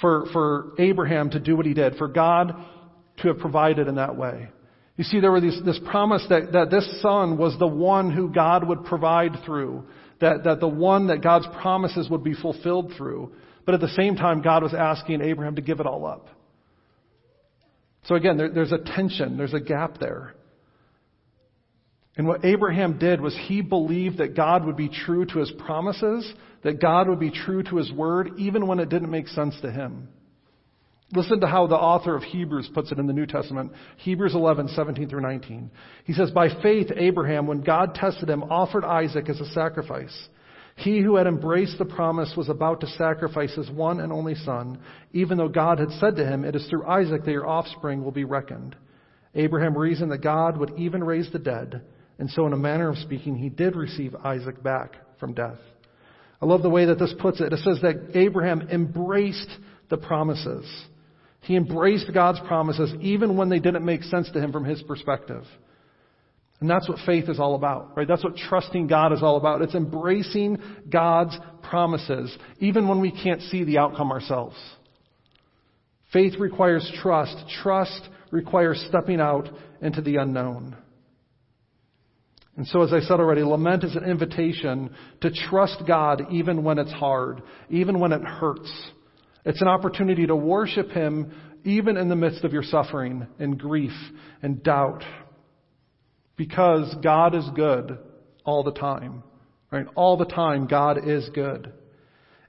for, 0.00 0.26
for 0.32 0.72
Abraham 0.78 1.30
to 1.30 1.40
do 1.40 1.56
what 1.56 1.66
he 1.66 1.74
did, 1.74 1.96
for 1.96 2.08
God 2.08 2.54
to 3.18 3.28
have 3.28 3.38
provided 3.38 3.88
in 3.88 3.96
that 3.96 4.16
way. 4.16 4.48
You 4.96 5.04
see, 5.04 5.20
there 5.20 5.32
was 5.32 5.42
this, 5.42 5.60
this 5.64 5.80
promise 5.90 6.24
that, 6.28 6.52
that 6.52 6.70
this 6.70 7.00
son 7.00 7.38
was 7.38 7.58
the 7.58 7.66
one 7.66 8.10
who 8.10 8.28
God 8.28 8.66
would 8.68 8.84
provide 8.84 9.32
through, 9.44 9.84
that, 10.20 10.44
that 10.44 10.60
the 10.60 10.68
one 10.68 11.08
that 11.08 11.22
God's 11.22 11.46
promises 11.60 12.08
would 12.10 12.22
be 12.22 12.34
fulfilled 12.34 12.92
through. 12.96 13.32
But 13.64 13.74
at 13.74 13.80
the 13.80 13.88
same 13.88 14.16
time, 14.16 14.42
God 14.42 14.62
was 14.62 14.74
asking 14.74 15.22
Abraham 15.22 15.56
to 15.56 15.62
give 15.62 15.80
it 15.80 15.86
all 15.86 16.04
up. 16.06 16.28
So 18.04 18.16
again, 18.16 18.36
there, 18.36 18.50
there's 18.50 18.72
a 18.72 18.78
tension, 18.78 19.36
there's 19.36 19.54
a 19.54 19.60
gap 19.60 19.98
there. 19.98 20.34
And 22.16 22.26
what 22.26 22.44
Abraham 22.44 22.98
did 22.98 23.20
was 23.20 23.36
he 23.46 23.62
believed 23.62 24.18
that 24.18 24.36
God 24.36 24.66
would 24.66 24.76
be 24.76 24.88
true 24.88 25.24
to 25.26 25.38
his 25.38 25.50
promises, 25.64 26.30
that 26.62 26.80
God 26.80 27.08
would 27.08 27.20
be 27.20 27.30
true 27.30 27.62
to 27.64 27.76
his 27.76 27.90
word, 27.92 28.32
even 28.38 28.66
when 28.66 28.78
it 28.78 28.88
didn't 28.88 29.10
make 29.10 29.28
sense 29.28 29.58
to 29.62 29.70
him. 29.70 30.08
Listen 31.14 31.40
to 31.40 31.46
how 31.46 31.66
the 31.66 31.76
author 31.76 32.16
of 32.16 32.22
Hebrews 32.22 32.70
puts 32.72 32.90
it 32.90 32.98
in 32.98 33.06
the 33.06 33.12
New 33.12 33.26
Testament. 33.26 33.72
Hebrews 33.98 34.34
11, 34.34 34.68
17 34.68 35.08
through 35.10 35.20
19. 35.20 35.70
He 36.04 36.14
says, 36.14 36.30
By 36.30 36.48
faith, 36.62 36.88
Abraham, 36.96 37.46
when 37.46 37.60
God 37.60 37.94
tested 37.94 38.30
him, 38.30 38.44
offered 38.44 38.84
Isaac 38.84 39.28
as 39.28 39.38
a 39.38 39.50
sacrifice. 39.50 40.28
He 40.76 41.00
who 41.02 41.16
had 41.16 41.26
embraced 41.26 41.76
the 41.76 41.84
promise 41.84 42.32
was 42.34 42.48
about 42.48 42.80
to 42.80 42.86
sacrifice 42.86 43.54
his 43.54 43.70
one 43.70 44.00
and 44.00 44.10
only 44.10 44.34
son, 44.36 44.78
even 45.12 45.36
though 45.36 45.48
God 45.48 45.78
had 45.78 45.90
said 46.00 46.16
to 46.16 46.26
him, 46.26 46.44
It 46.44 46.56
is 46.56 46.66
through 46.68 46.86
Isaac 46.86 47.24
that 47.24 47.30
your 47.30 47.46
offspring 47.46 48.02
will 48.02 48.10
be 48.10 48.24
reckoned. 48.24 48.74
Abraham 49.34 49.76
reasoned 49.76 50.12
that 50.12 50.22
God 50.22 50.56
would 50.56 50.72
even 50.78 51.04
raise 51.04 51.30
the 51.30 51.38
dead, 51.38 51.82
and 52.18 52.30
so, 52.30 52.46
in 52.46 52.54
a 52.54 52.58
manner 52.58 52.88
of 52.88 52.98
speaking, 52.98 53.36
he 53.36 53.50
did 53.50 53.76
receive 53.76 54.14
Isaac 54.24 54.62
back 54.62 54.96
from 55.18 55.34
death. 55.34 55.58
I 56.42 56.46
love 56.46 56.62
the 56.62 56.70
way 56.70 56.86
that 56.86 56.98
this 56.98 57.14
puts 57.20 57.40
it. 57.40 57.52
It 57.52 57.60
says 57.60 57.78
that 57.82 58.16
Abraham 58.16 58.68
embraced 58.68 59.48
the 59.88 59.96
promises. 59.96 60.68
He 61.42 61.54
embraced 61.54 62.12
God's 62.12 62.40
promises 62.40 62.92
even 63.00 63.36
when 63.36 63.48
they 63.48 63.60
didn't 63.60 63.84
make 63.84 64.02
sense 64.02 64.28
to 64.32 64.40
him 64.40 64.50
from 64.50 64.64
his 64.64 64.82
perspective. 64.82 65.44
And 66.60 66.68
that's 66.68 66.88
what 66.88 66.98
faith 67.06 67.28
is 67.28 67.38
all 67.38 67.54
about, 67.54 67.96
right? 67.96 68.06
That's 68.06 68.24
what 68.24 68.36
trusting 68.36 68.88
God 68.88 69.12
is 69.12 69.22
all 69.22 69.36
about. 69.36 69.62
It's 69.62 69.74
embracing 69.74 70.58
God's 70.88 71.36
promises, 71.62 72.36
even 72.58 72.88
when 72.88 73.00
we 73.00 73.10
can't 73.10 73.42
see 73.42 73.64
the 73.64 73.78
outcome 73.78 74.12
ourselves. 74.12 74.56
Faith 76.12 76.34
requires 76.38 76.90
trust. 77.02 77.36
Trust 77.62 78.08
requires 78.30 78.84
stepping 78.88 79.20
out 79.20 79.48
into 79.80 80.02
the 80.02 80.16
unknown. 80.16 80.76
And 82.56 82.66
so, 82.66 82.82
as 82.82 82.92
I 82.92 83.00
said 83.00 83.18
already, 83.18 83.42
lament 83.42 83.82
is 83.82 83.96
an 83.96 84.04
invitation 84.04 84.94
to 85.22 85.30
trust 85.30 85.82
God 85.86 86.26
even 86.30 86.62
when 86.62 86.78
it's 86.78 86.92
hard, 86.92 87.42
even 87.70 87.98
when 87.98 88.12
it 88.12 88.22
hurts. 88.22 88.70
It's 89.44 89.62
an 89.62 89.68
opportunity 89.68 90.26
to 90.26 90.36
worship 90.36 90.90
Him 90.90 91.32
even 91.64 91.96
in 91.96 92.08
the 92.08 92.16
midst 92.16 92.44
of 92.44 92.52
your 92.52 92.62
suffering 92.62 93.26
and 93.38 93.58
grief 93.58 93.92
and 94.42 94.62
doubt 94.62 95.02
because 96.36 96.94
God 97.02 97.34
is 97.34 97.48
good 97.54 97.98
all 98.44 98.62
the 98.62 98.72
time. 98.72 99.22
Right? 99.70 99.86
All 99.94 100.18
the 100.18 100.26
time, 100.26 100.66
God 100.66 101.08
is 101.08 101.28
good. 101.30 101.72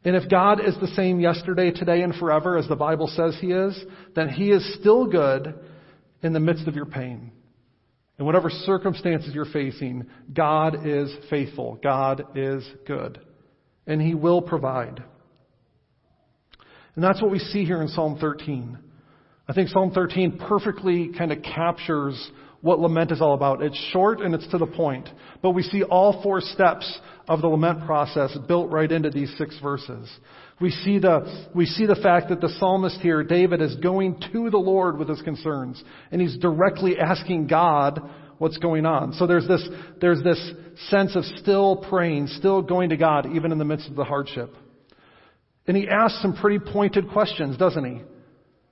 And 0.03 0.17
if 0.17 0.29
God 0.29 0.59
is 0.59 0.75
the 0.81 0.87
same 0.87 1.21
yesterday, 1.21 1.71
today, 1.71 2.01
and 2.01 2.13
forever 2.13 2.57
as 2.57 2.67
the 2.67 2.75
Bible 2.75 3.07
says 3.07 3.37
He 3.39 3.51
is, 3.51 3.79
then 4.15 4.27
He 4.27 4.51
is 4.51 4.77
still 4.79 5.05
good 5.05 5.53
in 6.21 6.33
the 6.33 6.41
midst 6.41 6.67
of 6.67 6.75
your 6.75 6.85
pain. 6.85 7.31
In 8.19 8.25
whatever 8.25 8.49
circumstances 8.49 9.33
you're 9.33 9.45
facing, 9.45 10.05
God 10.33 10.85
is 10.85 11.11
faithful. 11.29 11.79
God 11.83 12.23
is 12.35 12.63
good. 12.85 13.19
And 13.87 14.01
He 14.01 14.13
will 14.13 14.41
provide. 14.41 15.03
And 16.95 17.03
that's 17.03 17.21
what 17.21 17.31
we 17.31 17.39
see 17.39 17.65
here 17.65 17.81
in 17.81 17.87
Psalm 17.87 18.17
13. 18.19 18.77
I 19.47 19.53
think 19.53 19.69
Psalm 19.69 19.91
13 19.91 20.37
perfectly 20.47 21.11
kind 21.17 21.31
of 21.31 21.41
captures 21.41 22.31
what 22.61 22.79
lament 22.79 23.11
is 23.11 23.19
all 23.19 23.33
about. 23.33 23.61
It's 23.61 23.77
short 23.91 24.21
and 24.21 24.33
it's 24.33 24.47
to 24.49 24.57
the 24.57 24.67
point. 24.67 25.09
But 25.41 25.51
we 25.51 25.63
see 25.63 25.83
all 25.83 26.21
four 26.23 26.39
steps 26.39 26.99
of 27.27 27.41
the 27.41 27.47
lament 27.47 27.85
process 27.85 28.37
built 28.47 28.71
right 28.71 28.89
into 28.89 29.09
these 29.09 29.33
six 29.37 29.59
verses. 29.61 30.09
We 30.61 30.69
see 30.69 30.99
the, 30.99 31.47
we 31.53 31.65
see 31.65 31.85
the 31.85 31.95
fact 31.95 32.29
that 32.29 32.39
the 32.39 32.53
psalmist 32.59 32.99
here, 33.01 33.23
David, 33.23 33.61
is 33.61 33.75
going 33.77 34.19
to 34.31 34.49
the 34.49 34.57
Lord 34.57 34.97
with 34.97 35.09
his 35.09 35.21
concerns. 35.21 35.83
And 36.11 36.21
he's 36.21 36.37
directly 36.37 36.97
asking 36.99 37.47
God 37.47 37.99
what's 38.37 38.57
going 38.57 38.85
on. 38.85 39.13
So 39.13 39.27
there's 39.27 39.47
this, 39.47 39.67
there's 39.99 40.23
this 40.23 40.51
sense 40.89 41.15
of 41.15 41.23
still 41.37 41.77
praying, 41.89 42.27
still 42.27 42.61
going 42.61 42.89
to 42.89 42.97
God, 42.97 43.35
even 43.35 43.51
in 43.51 43.57
the 43.57 43.65
midst 43.65 43.89
of 43.89 43.95
the 43.95 44.03
hardship. 44.03 44.55
And 45.65 45.77
he 45.77 45.87
asks 45.87 46.21
some 46.21 46.35
pretty 46.35 46.59
pointed 46.59 47.09
questions, 47.09 47.57
doesn't 47.57 47.85
he? 47.85 48.01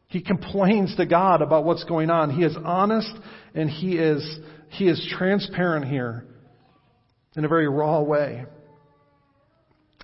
He 0.08 0.22
complains 0.22 0.96
to 0.98 1.06
God 1.06 1.42
about 1.42 1.64
what's 1.64 1.86
going 1.86 2.10
on. 2.10 2.32
He 2.32 2.44
is 2.44 2.56
honest 2.66 3.12
and 3.56 3.70
he 3.70 3.98
is, 3.98 4.40
he 4.70 4.90
is 4.90 5.08
transparent 5.18 5.88
here 5.88 6.26
in 7.38 7.46
a 7.46 7.48
very 7.48 7.70
raw 7.70 8.02
way. 8.02 8.46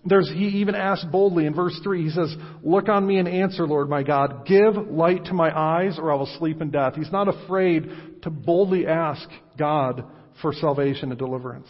There's, 0.08 0.30
he 0.30 0.60
even 0.60 0.76
asks 0.76 1.06
boldly 1.06 1.46
in 1.46 1.54
verse 1.54 1.78
3, 1.84 2.04
he 2.04 2.10
says, 2.10 2.34
Look 2.64 2.88
on 2.88 3.06
me 3.06 3.18
and 3.18 3.28
answer, 3.28 3.68
Lord 3.68 3.90
my 3.90 4.04
God. 4.04 4.46
Give 4.46 4.76
light 4.90 5.26
to 5.26 5.34
my 5.34 5.52
eyes, 5.58 5.98
or 6.00 6.12
I 6.12 6.16
will 6.16 6.34
sleep 6.40 6.62
in 6.62 6.72
death. 6.72 6.96
He's 6.96 7.12
not 7.12 7.28
afraid 7.28 7.90
to 8.22 8.30
boldly 8.30 8.88
ask 8.88 9.28
God 9.58 10.06
for 10.42 10.54
salvation 10.54 11.10
and 11.10 11.18
deliverance. 11.18 11.68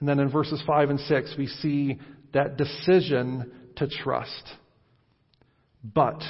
And 0.00 0.08
then 0.08 0.18
in 0.18 0.30
verses 0.30 0.62
5 0.66 0.90
and 0.90 1.00
6, 1.00 1.34
we 1.38 1.46
see 1.46 1.98
that 2.32 2.56
decision 2.56 3.52
to 3.76 3.86
trust. 3.86 4.48
But 5.84 6.20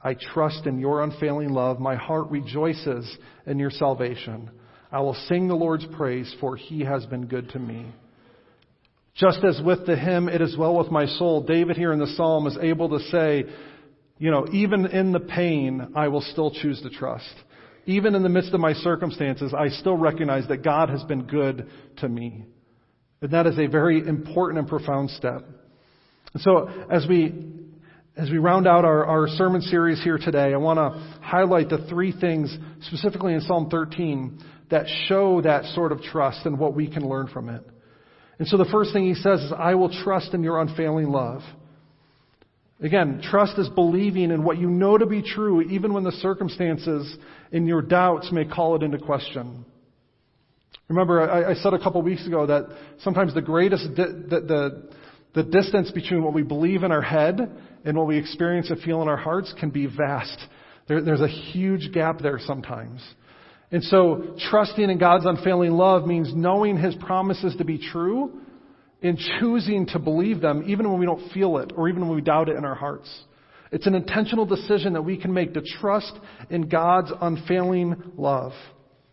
I 0.00 0.14
trust 0.14 0.66
in 0.66 0.78
your 0.78 1.02
unfailing 1.02 1.50
love. 1.50 1.80
My 1.80 1.96
heart 1.96 2.30
rejoices 2.30 3.16
in 3.46 3.58
your 3.58 3.70
salvation. 3.70 4.50
I 4.90 5.00
will 5.00 5.16
sing 5.28 5.48
the 5.48 5.54
Lord's 5.54 5.86
praise, 5.96 6.34
for 6.40 6.56
he 6.56 6.80
has 6.80 7.04
been 7.06 7.26
good 7.26 7.50
to 7.50 7.58
me. 7.58 7.92
Just 9.14 9.42
as 9.44 9.60
with 9.64 9.86
the 9.86 9.96
hymn, 9.96 10.28
It 10.28 10.40
is 10.40 10.56
well 10.56 10.76
with 10.76 10.90
my 10.90 11.06
soul, 11.06 11.42
David 11.42 11.76
here 11.76 11.92
in 11.92 11.98
the 11.98 12.06
psalm 12.16 12.46
is 12.46 12.56
able 12.60 12.88
to 12.90 13.00
say, 13.10 13.44
you 14.18 14.30
know, 14.30 14.46
even 14.52 14.86
in 14.86 15.12
the 15.12 15.20
pain, 15.20 15.92
I 15.94 16.08
will 16.08 16.20
still 16.20 16.50
choose 16.50 16.80
to 16.82 16.90
trust. 16.90 17.34
Even 17.86 18.14
in 18.14 18.22
the 18.22 18.28
midst 18.28 18.52
of 18.52 18.60
my 18.60 18.74
circumstances, 18.74 19.54
I 19.56 19.68
still 19.68 19.96
recognize 19.96 20.46
that 20.48 20.58
God 20.58 20.90
has 20.90 21.02
been 21.04 21.24
good 21.24 21.68
to 21.98 22.08
me. 22.08 22.44
And 23.20 23.30
that 23.32 23.46
is 23.46 23.58
a 23.58 23.66
very 23.66 24.06
important 24.06 24.58
and 24.58 24.68
profound 24.68 25.10
step. 25.10 25.44
And 26.34 26.42
so 26.42 26.68
as 26.90 27.06
we 27.08 27.32
as 28.16 28.30
we 28.30 28.38
round 28.38 28.66
out 28.66 28.84
our, 28.84 29.06
our 29.06 29.28
sermon 29.28 29.62
series 29.62 30.02
here 30.02 30.18
today, 30.18 30.52
I 30.52 30.56
want 30.56 30.78
to 30.78 31.00
highlight 31.22 31.68
the 31.68 31.86
three 31.88 32.12
things 32.12 32.56
specifically 32.80 33.32
in 33.32 33.40
Psalm 33.42 33.70
13 33.70 34.40
that 34.70 34.86
show 35.06 35.40
that 35.42 35.64
sort 35.66 35.92
of 35.92 36.02
trust 36.02 36.44
and 36.44 36.58
what 36.58 36.74
we 36.74 36.90
can 36.90 37.08
learn 37.08 37.28
from 37.28 37.48
it. 37.48 37.64
And 38.38 38.46
so 38.46 38.56
the 38.56 38.66
first 38.66 38.92
thing 38.92 39.04
he 39.04 39.14
says 39.14 39.40
is, 39.40 39.52
I 39.56 39.74
will 39.74 39.90
trust 40.02 40.34
in 40.34 40.42
your 40.42 40.60
unfailing 40.60 41.08
love. 41.08 41.42
Again, 42.80 43.20
trust 43.22 43.58
is 43.58 43.68
believing 43.70 44.30
in 44.30 44.44
what 44.44 44.58
you 44.58 44.70
know 44.70 44.96
to 44.96 45.06
be 45.06 45.20
true, 45.20 45.62
even 45.62 45.92
when 45.92 46.04
the 46.04 46.12
circumstances 46.12 47.16
and 47.50 47.66
your 47.66 47.82
doubts 47.82 48.30
may 48.30 48.44
call 48.44 48.76
it 48.76 48.84
into 48.84 48.98
question. 48.98 49.64
Remember, 50.88 51.28
I, 51.28 51.50
I 51.50 51.54
said 51.54 51.74
a 51.74 51.78
couple 51.78 52.00
weeks 52.02 52.26
ago 52.26 52.46
that 52.46 52.68
sometimes 53.00 53.34
the 53.34 53.42
greatest, 53.42 53.94
di- 53.96 54.04
the, 54.04 54.40
the, 54.40 54.90
the 55.34 55.42
distance 55.42 55.90
between 55.90 56.22
what 56.22 56.34
we 56.34 56.42
believe 56.42 56.84
in 56.84 56.92
our 56.92 57.02
head 57.02 57.40
and 57.84 57.96
what 57.96 58.06
we 58.06 58.16
experience 58.16 58.70
and 58.70 58.80
feel 58.80 59.02
in 59.02 59.08
our 59.08 59.16
hearts 59.16 59.52
can 59.58 59.70
be 59.70 59.86
vast. 59.86 60.38
There, 60.86 61.02
there's 61.02 61.20
a 61.20 61.28
huge 61.28 61.92
gap 61.92 62.20
there 62.20 62.38
sometimes. 62.38 63.02
And 63.70 63.84
so 63.84 64.36
trusting 64.50 64.88
in 64.88 64.98
God's 64.98 65.26
unfailing 65.26 65.72
love 65.72 66.06
means 66.06 66.32
knowing 66.34 66.78
His 66.78 66.94
promises 66.96 67.54
to 67.56 67.64
be 67.64 67.78
true 67.78 68.40
and 69.02 69.18
choosing 69.40 69.86
to 69.88 69.98
believe 69.98 70.40
them 70.40 70.64
even 70.66 70.90
when 70.90 70.98
we 70.98 71.06
don't 71.06 71.30
feel 71.32 71.58
it 71.58 71.72
or 71.76 71.88
even 71.88 72.06
when 72.06 72.16
we 72.16 72.22
doubt 72.22 72.48
it 72.48 72.56
in 72.56 72.64
our 72.64 72.74
hearts. 72.74 73.08
It's 73.70 73.86
an 73.86 73.94
intentional 73.94 74.46
decision 74.46 74.94
that 74.94 75.02
we 75.02 75.18
can 75.18 75.34
make 75.34 75.54
to 75.54 75.60
trust 75.60 76.12
in 76.48 76.68
God's 76.68 77.12
unfailing 77.20 78.12
love. 78.16 78.52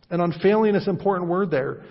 And 0.10 0.22
unfailing 0.22 0.76
is 0.76 0.88
an 0.88 0.96
important 0.96 1.30
word 1.30 1.52
there. 1.52 1.84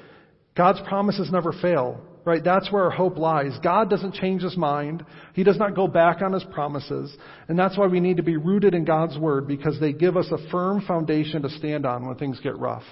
God's 0.57 0.81
promises 0.89 1.31
never 1.31 1.53
fail. 1.53 2.01
Right? 2.25 2.43
That's 2.43 2.73
where 2.73 2.85
our 2.85 2.91
hope 2.91 3.19
lies. 3.19 3.53
God 3.63 3.91
doesn't 3.91 4.15
change 4.15 4.43
his 4.43 4.57
mind. 4.57 5.05
He 5.35 5.45
does 5.45 5.59
not 5.59 5.77
go 5.77 5.87
back 5.87 6.23
on 6.23 6.33
his 6.33 6.45
promises. 6.53 7.15
And 7.49 7.59
that's 7.59 7.77
why 7.77 7.87
we 7.87 8.01
need 8.01 8.17
to 8.17 8.23
be 8.23 8.39
rooted 8.39 8.75
in 8.75 8.87
God's 8.87 9.19
word 9.19 9.47
because 9.47 9.79
they 9.79 9.93
give 9.93 10.17
us 10.17 10.27
a 10.31 10.51
firm 10.51 10.83
foundation 10.87 11.43
to 11.43 11.51
stand 11.51 11.85
on 11.85 12.07
when 12.07 12.17
things 12.17 12.41
get 12.41 12.57
rough. 12.59 12.85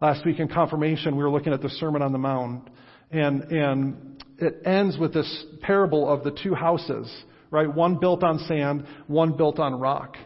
Last 0.00 0.24
week 0.24 0.40
in 0.40 0.48
confirmation, 0.48 1.16
we 1.16 1.22
were 1.22 1.30
looking 1.30 1.52
at 1.52 1.60
the 1.60 1.68
Sermon 1.68 2.00
on 2.00 2.12
the 2.12 2.18
Mount 2.18 2.70
and, 3.10 3.42
and 3.44 4.24
it 4.38 4.62
ends 4.64 4.98
with 4.98 5.14
this 5.14 5.44
parable 5.62 6.08
of 6.08 6.24
the 6.24 6.36
two 6.42 6.54
houses, 6.54 7.10
right? 7.50 7.72
One 7.72 7.98
built 7.98 8.22
on 8.22 8.38
sand, 8.40 8.84
one 9.06 9.36
built 9.36 9.58
on 9.58 9.78
rock. 9.78 10.16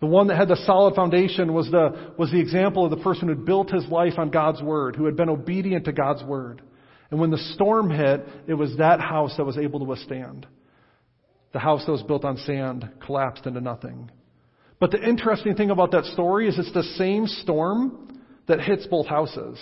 The 0.00 0.06
one 0.06 0.28
that 0.28 0.36
had 0.36 0.48
the 0.48 0.56
solid 0.64 0.94
foundation 0.94 1.52
was 1.52 1.70
the, 1.70 2.14
was 2.16 2.30
the 2.30 2.40
example 2.40 2.84
of 2.84 2.90
the 2.90 3.02
person 3.02 3.28
who 3.28 3.34
built 3.34 3.70
his 3.70 3.86
life 3.88 4.14
on 4.18 4.30
God's 4.30 4.62
word, 4.62 4.96
who 4.96 5.04
had 5.04 5.16
been 5.16 5.28
obedient 5.28 5.84
to 5.86 5.92
God's 5.92 6.22
word. 6.24 6.62
And 7.10 7.20
when 7.20 7.30
the 7.30 7.38
storm 7.54 7.90
hit, 7.90 8.24
it 8.46 8.54
was 8.54 8.76
that 8.78 9.00
house 9.00 9.34
that 9.36 9.44
was 9.44 9.58
able 9.58 9.80
to 9.80 9.84
withstand. 9.84 10.46
The 11.52 11.58
house 11.58 11.84
that 11.86 11.92
was 11.92 12.02
built 12.02 12.24
on 12.24 12.36
sand 12.38 12.88
collapsed 13.04 13.46
into 13.46 13.60
nothing. 13.60 14.10
But 14.78 14.92
the 14.92 15.02
interesting 15.02 15.56
thing 15.56 15.70
about 15.70 15.90
that 15.92 16.04
story 16.06 16.48
is 16.48 16.58
it's 16.58 16.72
the 16.72 16.82
same 16.96 17.26
storm 17.26 18.22
that 18.46 18.60
hits 18.60 18.86
both 18.86 19.06
houses. 19.06 19.58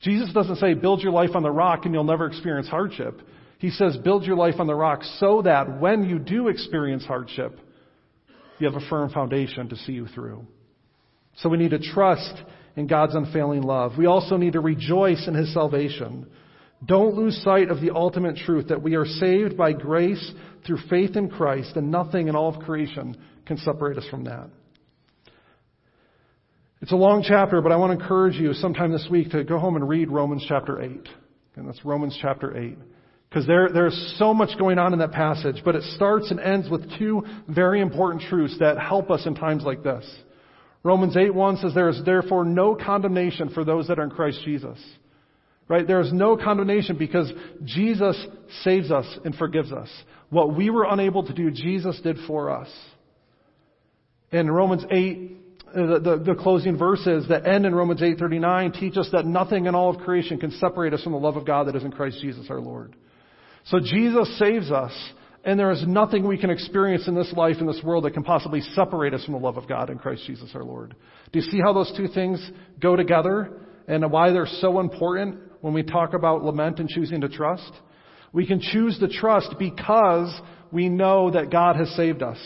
Jesus 0.00 0.32
doesn't 0.32 0.56
say, 0.56 0.74
build 0.74 1.00
your 1.00 1.12
life 1.12 1.30
on 1.34 1.42
the 1.42 1.50
rock 1.50 1.84
and 1.84 1.94
you'll 1.94 2.04
never 2.04 2.26
experience 2.26 2.68
hardship. 2.68 3.20
He 3.58 3.70
says, 3.70 3.96
build 3.98 4.24
your 4.24 4.36
life 4.36 4.56
on 4.58 4.66
the 4.66 4.74
rock 4.74 5.02
so 5.18 5.42
that 5.42 5.80
when 5.80 6.08
you 6.08 6.18
do 6.18 6.48
experience 6.48 7.04
hardship, 7.04 7.58
you 8.58 8.70
have 8.70 8.80
a 8.80 8.88
firm 8.88 9.10
foundation 9.10 9.68
to 9.68 9.76
see 9.76 9.92
you 9.92 10.06
through. 10.08 10.46
So 11.36 11.48
we 11.48 11.58
need 11.58 11.70
to 11.70 11.78
trust 11.78 12.34
in 12.76 12.86
God's 12.86 13.14
unfailing 13.14 13.62
love. 13.62 13.92
We 13.96 14.06
also 14.06 14.36
need 14.36 14.54
to 14.54 14.60
rejoice 14.60 15.26
in 15.26 15.34
His 15.34 15.52
salvation. 15.52 16.26
Don't 16.84 17.14
lose 17.14 17.40
sight 17.42 17.70
of 17.70 17.80
the 17.80 17.94
ultimate 17.94 18.36
truth 18.36 18.68
that 18.68 18.82
we 18.82 18.94
are 18.94 19.06
saved 19.06 19.56
by 19.56 19.72
grace 19.72 20.32
through 20.66 20.78
faith 20.90 21.16
in 21.16 21.28
Christ, 21.30 21.76
and 21.76 21.90
nothing 21.90 22.28
in 22.28 22.36
all 22.36 22.54
of 22.54 22.64
creation 22.64 23.16
can 23.46 23.56
separate 23.58 23.96
us 23.96 24.06
from 24.10 24.24
that. 24.24 24.48
It's 26.82 26.92
a 26.92 26.96
long 26.96 27.24
chapter, 27.26 27.62
but 27.62 27.72
I 27.72 27.76
want 27.76 27.96
to 27.96 28.02
encourage 28.02 28.34
you 28.36 28.52
sometime 28.52 28.92
this 28.92 29.06
week 29.10 29.30
to 29.30 29.44
go 29.44 29.58
home 29.58 29.76
and 29.76 29.88
read 29.88 30.10
Romans 30.10 30.44
chapter 30.46 30.82
8. 30.82 31.08
And 31.56 31.68
that's 31.68 31.82
Romans 31.84 32.18
chapter 32.20 32.56
8. 32.56 32.76
Because 33.28 33.46
there, 33.46 33.70
there's 33.72 34.14
so 34.18 34.34
much 34.34 34.58
going 34.58 34.78
on 34.78 34.92
in 34.92 34.98
that 34.98 35.12
passage, 35.12 35.62
but 35.64 35.74
it 35.74 35.82
starts 35.94 36.30
and 36.30 36.38
ends 36.38 36.68
with 36.68 36.86
two 36.98 37.24
very 37.48 37.80
important 37.80 38.22
truths 38.28 38.58
that 38.58 38.78
help 38.78 39.10
us 39.10 39.24
in 39.26 39.34
times 39.34 39.62
like 39.64 39.82
this. 39.82 40.04
Romans 40.84 41.16
8 41.16 41.34
1 41.34 41.56
says, 41.56 41.74
There 41.74 41.88
is 41.88 42.00
therefore 42.04 42.44
no 42.44 42.76
condemnation 42.76 43.48
for 43.48 43.64
those 43.64 43.88
that 43.88 43.98
are 43.98 44.04
in 44.04 44.10
Christ 44.10 44.40
Jesus. 44.44 44.78
Right? 45.66 45.86
There 45.86 46.00
is 46.00 46.12
no 46.12 46.36
condemnation 46.36 46.98
because 46.98 47.32
Jesus 47.64 48.22
saves 48.62 48.90
us 48.90 49.06
and 49.24 49.34
forgives 49.34 49.72
us. 49.72 49.88
What 50.28 50.54
we 50.54 50.68
were 50.68 50.86
unable 50.88 51.26
to 51.26 51.32
do, 51.32 51.50
Jesus 51.50 51.98
did 52.02 52.18
for 52.26 52.50
us. 52.50 52.68
And 54.30 54.54
Romans 54.54 54.84
8, 54.90 55.36
uh, 55.68 55.86
the, 55.86 56.00
the, 56.00 56.16
the 56.18 56.34
closing 56.34 56.76
verses 56.76 57.28
that 57.30 57.46
end 57.46 57.64
in 57.64 57.74
Romans 57.74 58.00
8:39 58.00 58.78
teach 58.78 58.98
us 58.98 59.08
that 59.12 59.24
nothing 59.24 59.64
in 59.64 59.74
all 59.74 59.88
of 59.88 60.02
creation 60.02 60.38
can 60.38 60.50
separate 60.50 60.92
us 60.92 61.02
from 61.02 61.12
the 61.12 61.18
love 61.18 61.36
of 61.36 61.46
God 61.46 61.66
that 61.66 61.76
is 61.76 61.84
in 61.84 61.92
Christ 61.92 62.20
Jesus 62.20 62.46
our 62.50 62.60
Lord. 62.60 62.94
So 63.64 63.80
Jesus 63.80 64.38
saves 64.38 64.70
us 64.70 64.92
and 65.44 65.58
there 65.58 65.70
is 65.70 65.84
nothing 65.86 66.26
we 66.26 66.38
can 66.38 66.50
experience 66.50 67.06
in 67.06 67.14
this 67.14 67.32
life, 67.36 67.56
in 67.60 67.66
this 67.66 67.80
world, 67.84 68.04
that 68.04 68.14
can 68.14 68.24
possibly 68.24 68.62
separate 68.74 69.12
us 69.12 69.24
from 69.24 69.34
the 69.34 69.40
love 69.40 69.58
of 69.58 69.68
God 69.68 69.90
in 69.90 69.98
Christ 69.98 70.24
Jesus 70.26 70.50
our 70.54 70.64
Lord. 70.64 70.96
Do 71.32 71.38
you 71.38 71.50
see 71.50 71.60
how 71.62 71.74
those 71.74 71.92
two 71.96 72.08
things 72.08 72.40
go 72.80 72.96
together 72.96 73.52
and 73.86 74.10
why 74.10 74.30
they're 74.30 74.46
so 74.46 74.80
important 74.80 75.38
when 75.60 75.74
we 75.74 75.82
talk 75.82 76.14
about 76.14 76.42
lament 76.42 76.80
and 76.80 76.88
choosing 76.88 77.20
to 77.20 77.28
trust? 77.28 77.70
We 78.32 78.46
can 78.46 78.60
choose 78.60 78.98
to 79.00 79.08
trust 79.08 79.54
because 79.58 80.34
we 80.72 80.88
know 80.88 81.30
that 81.30 81.50
God 81.50 81.76
has 81.76 81.94
saved 81.94 82.22
us. 82.22 82.38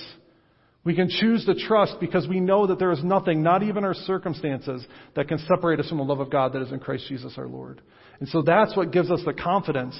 We 0.84 0.94
can 0.94 1.08
choose 1.08 1.44
to 1.44 1.54
trust 1.54 1.96
because 2.00 2.26
we 2.26 2.40
know 2.40 2.66
that 2.66 2.78
there 2.78 2.92
is 2.92 3.04
nothing, 3.04 3.42
not 3.42 3.62
even 3.62 3.84
our 3.84 3.94
circumstances, 3.94 4.84
that 5.14 5.28
can 5.28 5.38
separate 5.46 5.78
us 5.78 5.88
from 5.88 5.98
the 5.98 6.04
love 6.04 6.20
of 6.20 6.30
God 6.30 6.52
that 6.54 6.62
is 6.62 6.72
in 6.72 6.80
Christ 6.80 7.04
Jesus 7.08 7.34
our 7.36 7.46
Lord. 7.46 7.80
And 8.20 8.28
so 8.28 8.42
that's 8.42 8.76
what 8.76 8.90
gives 8.90 9.10
us 9.10 9.20
the 9.24 9.34
confidence 9.34 9.98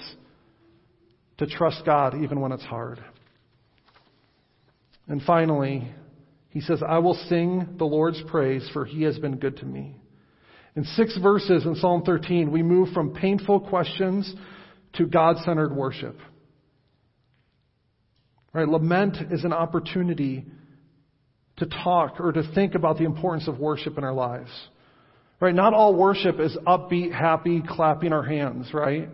to 1.39 1.47
trust 1.47 1.83
God 1.87 2.15
even 2.23 2.41
when 2.41 2.53
it's 2.53 2.65
hard. 2.65 3.03
And 5.09 5.23
finally, 5.23 5.91
he 6.51 6.61
says, 6.61 6.83
I 6.87 6.99
will 6.99 7.15
sing 7.29 7.77
the 7.79 7.85
Lord's 7.85 8.23
praise, 8.29 8.69
for 8.73 8.85
he 8.85 9.03
has 9.05 9.19
been 9.19 9.37
good 9.37 9.57
to 9.59 9.67
me. 9.67 9.97
In 10.77 10.85
six 10.85 11.17
verses 11.19 11.65
in 11.65 11.75
Psalm 11.77 12.03
13, 12.03 12.53
we 12.53 12.63
move 12.63 12.91
from 12.93 13.15
painful 13.15 13.61
questions 13.61 14.33
to 14.95 15.07
God 15.07 15.37
centered 15.45 15.75
worship. 15.75 16.17
Right? 18.53 18.69
Lament 18.69 19.17
is 19.33 19.45
an 19.45 19.53
opportunity 19.53 20.47
to 21.57 21.67
talk 21.67 22.21
or 22.21 22.33
to 22.33 22.43
think 22.55 22.75
about 22.75 22.99
the 22.99 23.05
importance 23.05 23.49
of 23.49 23.59
worship 23.59 23.99
in 23.99 24.05
our 24.05 24.13
lives. 24.13 24.51
Right? 25.41 25.55
Not 25.55 25.75
all 25.75 25.95
worship 25.95 26.41
is 26.41 26.57
upbeat, 26.67 27.13
happy, 27.13 27.63
clapping 27.67 28.13
our 28.13 28.23
hands, 28.23 28.73
right? 28.73 29.09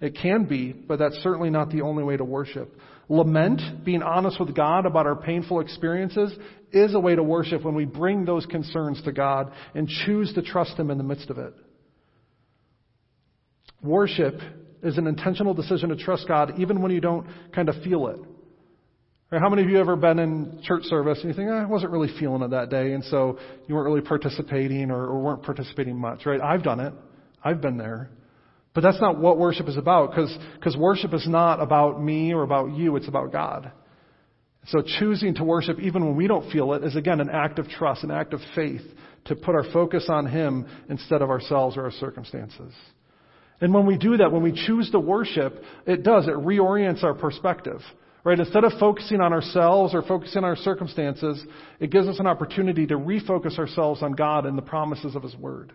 It 0.00 0.16
can 0.20 0.44
be, 0.44 0.72
but 0.72 0.98
that's 0.98 1.16
certainly 1.16 1.50
not 1.50 1.70
the 1.70 1.82
only 1.82 2.02
way 2.02 2.16
to 2.16 2.24
worship. 2.24 2.74
Lament, 3.08 3.84
being 3.84 4.02
honest 4.02 4.40
with 4.40 4.54
God 4.54 4.86
about 4.86 5.06
our 5.06 5.16
painful 5.16 5.60
experiences, 5.60 6.32
is 6.72 6.94
a 6.94 7.00
way 7.00 7.14
to 7.14 7.22
worship 7.22 7.64
when 7.64 7.74
we 7.74 7.84
bring 7.84 8.24
those 8.24 8.46
concerns 8.46 9.02
to 9.02 9.12
God 9.12 9.52
and 9.74 9.88
choose 9.88 10.32
to 10.34 10.42
trust 10.42 10.78
Him 10.78 10.90
in 10.90 10.96
the 10.96 11.04
midst 11.04 11.28
of 11.28 11.38
it. 11.38 11.52
Worship 13.82 14.34
is 14.82 14.96
an 14.96 15.06
intentional 15.06 15.54
decision 15.54 15.90
to 15.90 15.96
trust 15.96 16.26
God 16.28 16.58
even 16.58 16.80
when 16.80 16.92
you 16.92 17.00
don't 17.00 17.26
kind 17.52 17.68
of 17.68 17.82
feel 17.82 18.06
it. 18.08 18.20
How 19.38 19.48
many 19.48 19.62
of 19.62 19.68
you 19.68 19.78
ever 19.78 19.94
been 19.94 20.18
in 20.18 20.60
church 20.64 20.84
service 20.84 21.18
and 21.20 21.28
you 21.28 21.36
think, 21.36 21.48
eh, 21.48 21.52
I 21.52 21.66
wasn't 21.66 21.92
really 21.92 22.12
feeling 22.18 22.42
it 22.42 22.50
that 22.50 22.68
day, 22.68 22.92
and 22.94 23.04
so 23.04 23.38
you 23.68 23.76
weren't 23.76 23.86
really 23.86 24.00
participating 24.00 24.90
or, 24.90 25.06
or 25.06 25.20
weren't 25.20 25.44
participating 25.44 25.96
much, 25.96 26.26
right? 26.26 26.40
I've 26.40 26.64
done 26.64 26.80
it. 26.80 26.92
I've 27.44 27.60
been 27.60 27.76
there. 27.76 28.10
But 28.74 28.82
that's 28.82 29.00
not 29.00 29.18
what 29.18 29.38
worship 29.38 29.68
is 29.68 29.76
about, 29.76 30.10
because 30.10 30.76
worship 30.76 31.12
is 31.12 31.26
not 31.26 31.60
about 31.60 32.02
me 32.02 32.32
or 32.32 32.42
about 32.42 32.72
you, 32.76 32.96
it's 32.96 33.08
about 33.08 33.32
God. 33.32 33.72
So 34.66 34.82
choosing 34.82 35.34
to 35.36 35.44
worship 35.44 35.80
even 35.80 36.04
when 36.04 36.16
we 36.16 36.28
don't 36.28 36.50
feel 36.52 36.74
it 36.74 36.84
is 36.84 36.94
again 36.94 37.20
an 37.20 37.30
act 37.30 37.58
of 37.58 37.68
trust, 37.68 38.04
an 38.04 38.10
act 38.10 38.32
of 38.32 38.40
faith 38.54 38.82
to 39.24 39.34
put 39.34 39.54
our 39.54 39.64
focus 39.72 40.06
on 40.08 40.26
Him 40.26 40.66
instead 40.88 41.22
of 41.22 41.30
ourselves 41.30 41.76
or 41.76 41.84
our 41.84 41.90
circumstances. 41.90 42.72
And 43.60 43.74
when 43.74 43.86
we 43.86 43.98
do 43.98 44.16
that, 44.18 44.30
when 44.30 44.42
we 44.42 44.52
choose 44.52 44.90
to 44.90 45.00
worship, 45.00 45.62
it 45.86 46.02
does, 46.02 46.28
it 46.28 46.34
reorients 46.34 47.02
our 47.02 47.14
perspective. 47.14 47.80
Right? 48.22 48.38
Instead 48.38 48.64
of 48.64 48.72
focusing 48.78 49.20
on 49.22 49.32
ourselves 49.32 49.94
or 49.94 50.02
focusing 50.02 50.38
on 50.38 50.44
our 50.44 50.56
circumstances, 50.56 51.42
it 51.78 51.90
gives 51.90 52.06
us 52.06 52.20
an 52.20 52.26
opportunity 52.26 52.86
to 52.86 52.94
refocus 52.94 53.58
ourselves 53.58 54.02
on 54.02 54.12
God 54.12 54.44
and 54.44 54.58
the 54.58 54.62
promises 54.62 55.16
of 55.16 55.22
His 55.22 55.34
Word. 55.36 55.72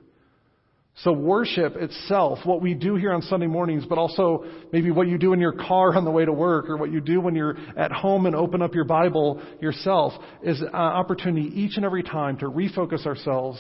So 1.00 1.12
worship 1.12 1.76
itself, 1.76 2.40
what 2.46 2.62
we 2.62 2.74
do 2.74 2.96
here 2.96 3.12
on 3.12 3.22
Sunday 3.22 3.48
mornings, 3.48 3.86
but 3.86 3.98
also 3.98 4.46
maybe 4.72 4.92
what 4.92 5.08
you 5.08 5.18
do 5.18 5.34
in 5.34 5.42
your 5.42 5.52
car 5.52 5.94
on 5.94 6.06
the 6.06 6.12
way 6.12 6.24
to 6.24 6.32
work 6.32 6.70
or 6.70 6.78
what 6.78 6.90
you 6.90 7.02
do 7.02 7.20
when 7.20 7.36
you're 7.36 7.58
at 7.76 7.92
home 7.92 8.26
and 8.26 8.36
open 8.36 8.62
up 8.62 8.74
your 8.74 8.86
Bible 8.86 9.42
yourself, 9.60 10.14
is 10.42 10.62
an 10.62 10.70
opportunity 10.70 11.48
each 11.54 11.76
and 11.76 11.84
every 11.84 12.02
time 12.02 12.38
to 12.38 12.46
refocus 12.46 13.06
ourselves 13.06 13.60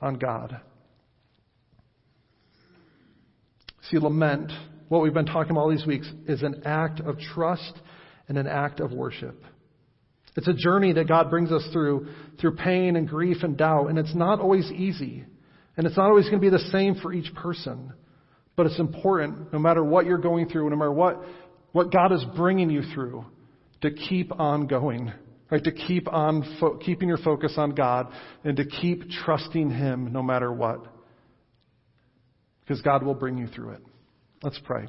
on 0.00 0.18
God. 0.18 0.60
See, 3.90 3.98
lament, 3.98 4.50
what 4.88 5.02
we've 5.02 5.14
been 5.14 5.26
talking 5.26 5.52
about 5.52 5.60
all 5.60 5.70
these 5.70 5.86
weeks, 5.86 6.10
is 6.26 6.42
an 6.42 6.62
act 6.64 6.98
of 6.98 7.16
trust 7.18 7.74
and 8.26 8.36
an 8.36 8.48
act 8.48 8.80
of 8.80 8.90
worship. 8.90 9.40
It's 10.36 10.48
a 10.48 10.54
journey 10.54 10.94
that 10.94 11.06
God 11.06 11.30
brings 11.30 11.52
us 11.52 11.64
through, 11.72 12.08
through 12.40 12.56
pain 12.56 12.96
and 12.96 13.08
grief 13.08 13.44
and 13.44 13.56
doubt, 13.56 13.86
and 13.86 13.98
it's 13.98 14.14
not 14.16 14.40
always 14.40 14.68
easy. 14.72 15.26
And 15.76 15.86
it's 15.86 15.96
not 15.96 16.10
always 16.10 16.26
going 16.26 16.40
to 16.40 16.40
be 16.40 16.50
the 16.50 16.70
same 16.70 16.96
for 16.96 17.12
each 17.12 17.34
person. 17.34 17.92
But 18.56 18.66
it's 18.66 18.78
important, 18.78 19.52
no 19.52 19.58
matter 19.58 19.82
what 19.82 20.06
you're 20.06 20.18
going 20.18 20.48
through, 20.48 20.68
no 20.70 20.76
matter 20.76 20.92
what, 20.92 21.22
what 21.72 21.90
God 21.90 22.12
is 22.12 22.24
bringing 22.36 22.70
you 22.70 22.82
through, 22.94 23.24
to 23.80 23.90
keep 23.90 24.38
on 24.38 24.66
going. 24.66 25.12
Right? 25.50 25.62
To 25.64 25.72
keep 25.72 26.10
on 26.12 26.56
fo- 26.60 26.78
keeping 26.78 27.08
your 27.08 27.18
focus 27.18 27.54
on 27.56 27.74
God 27.74 28.10
and 28.42 28.56
to 28.56 28.64
keep 28.64 29.02
trusting 29.24 29.70
Him 29.70 30.12
no 30.12 30.22
matter 30.22 30.50
what. 30.50 30.86
Because 32.60 32.80
God 32.80 33.02
will 33.02 33.14
bring 33.14 33.36
you 33.36 33.48
through 33.48 33.70
it. 33.70 33.82
Let's 34.42 34.58
pray. 34.64 34.86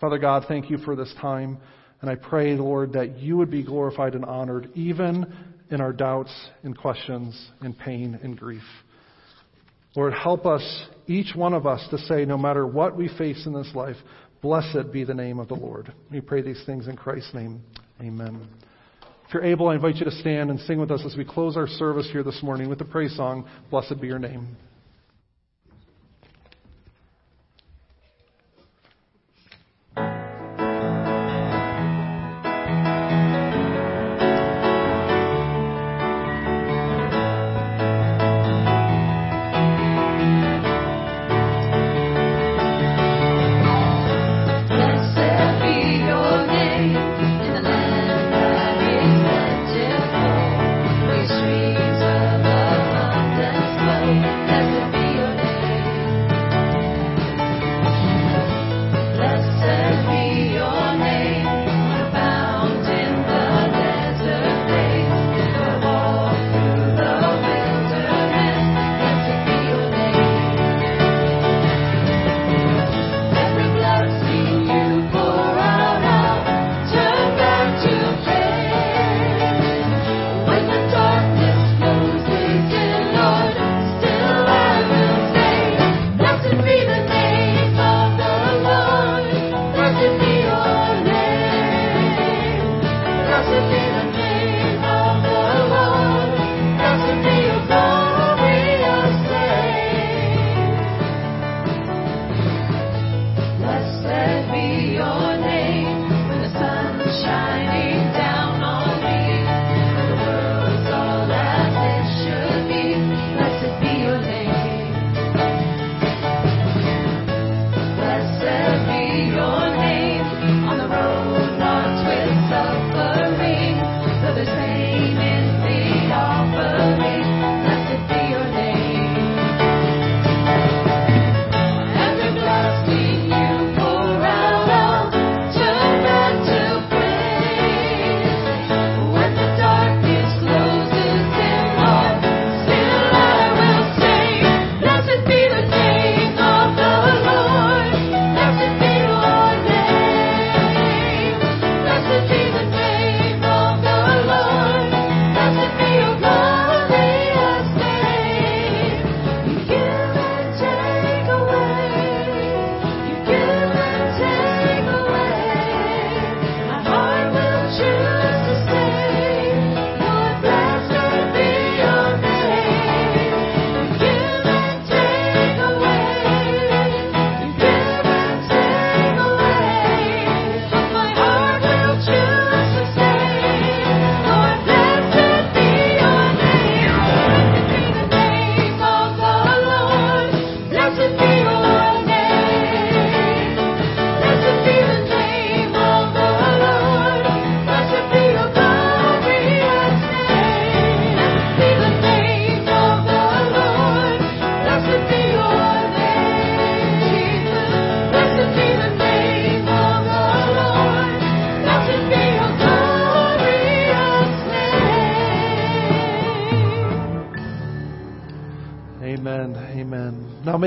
Father 0.00 0.18
God, 0.18 0.44
thank 0.46 0.70
you 0.70 0.78
for 0.78 0.94
this 0.94 1.12
time. 1.20 1.58
And 2.00 2.08
I 2.08 2.14
pray, 2.14 2.54
Lord, 2.54 2.92
that 2.92 3.18
you 3.18 3.36
would 3.36 3.50
be 3.50 3.62
glorified 3.62 4.14
and 4.14 4.24
honored 4.24 4.70
even 4.74 5.26
in 5.70 5.80
our 5.80 5.92
doubts 5.92 6.32
and 6.62 6.76
questions 6.76 7.50
and 7.60 7.78
pain 7.78 8.18
and 8.22 8.38
grief. 8.38 8.62
Lord, 9.96 10.12
help 10.12 10.46
us, 10.46 10.86
each 11.06 11.34
one 11.34 11.52
of 11.52 11.66
us, 11.66 11.84
to 11.90 11.98
say, 11.98 12.24
no 12.24 12.38
matter 12.38 12.66
what 12.66 12.96
we 12.96 13.08
face 13.18 13.44
in 13.46 13.52
this 13.52 13.70
life, 13.74 13.96
blessed 14.40 14.92
be 14.92 15.04
the 15.04 15.14
name 15.14 15.38
of 15.38 15.48
the 15.48 15.54
Lord. 15.54 15.92
We 16.10 16.20
pray 16.20 16.42
these 16.42 16.62
things 16.64 16.86
in 16.86 16.96
Christ's 16.96 17.34
name. 17.34 17.62
Amen. 18.00 18.48
If 19.26 19.34
you're 19.34 19.44
able, 19.44 19.68
I 19.68 19.74
invite 19.74 19.96
you 19.96 20.04
to 20.04 20.10
stand 20.10 20.50
and 20.50 20.58
sing 20.60 20.80
with 20.80 20.90
us 20.90 21.02
as 21.04 21.16
we 21.16 21.24
close 21.24 21.56
our 21.56 21.66
service 21.66 22.08
here 22.10 22.22
this 22.22 22.42
morning 22.42 22.68
with 22.68 22.78
the 22.78 22.84
praise 22.84 23.14
song, 23.16 23.48
Blessed 23.70 24.00
Be 24.00 24.06
Your 24.06 24.18
Name. 24.18 24.56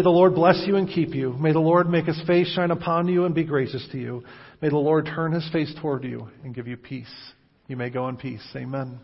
The 0.04 0.10
Lord 0.10 0.36
bless 0.36 0.64
you 0.68 0.76
and 0.76 0.88
keep 0.88 1.16
you. 1.16 1.34
May 1.34 1.52
the 1.52 1.60
Lord 1.60 1.90
make 1.90 2.06
his 2.06 2.22
face 2.28 2.54
shine 2.54 2.72
upon 2.72 3.08
you 3.08 3.26
and 3.26 3.34
be 3.34 3.44
gracious 3.44 3.88
to 3.92 3.98
you. 3.98 4.24
May 4.62 4.70
the 4.70 4.78
Lord 4.78 5.06
turn 5.06 5.32
his 5.32 5.50
face 5.52 5.74
toward 5.82 6.04
you 6.04 6.28
and 6.44 6.54
give 6.54 6.68
you 6.68 6.78
peace. 6.78 7.14
You 7.68 7.78
may 7.78 7.90
go 7.90 8.08
in 8.10 8.18
peace. 8.18 8.46
Amen. 8.56 9.00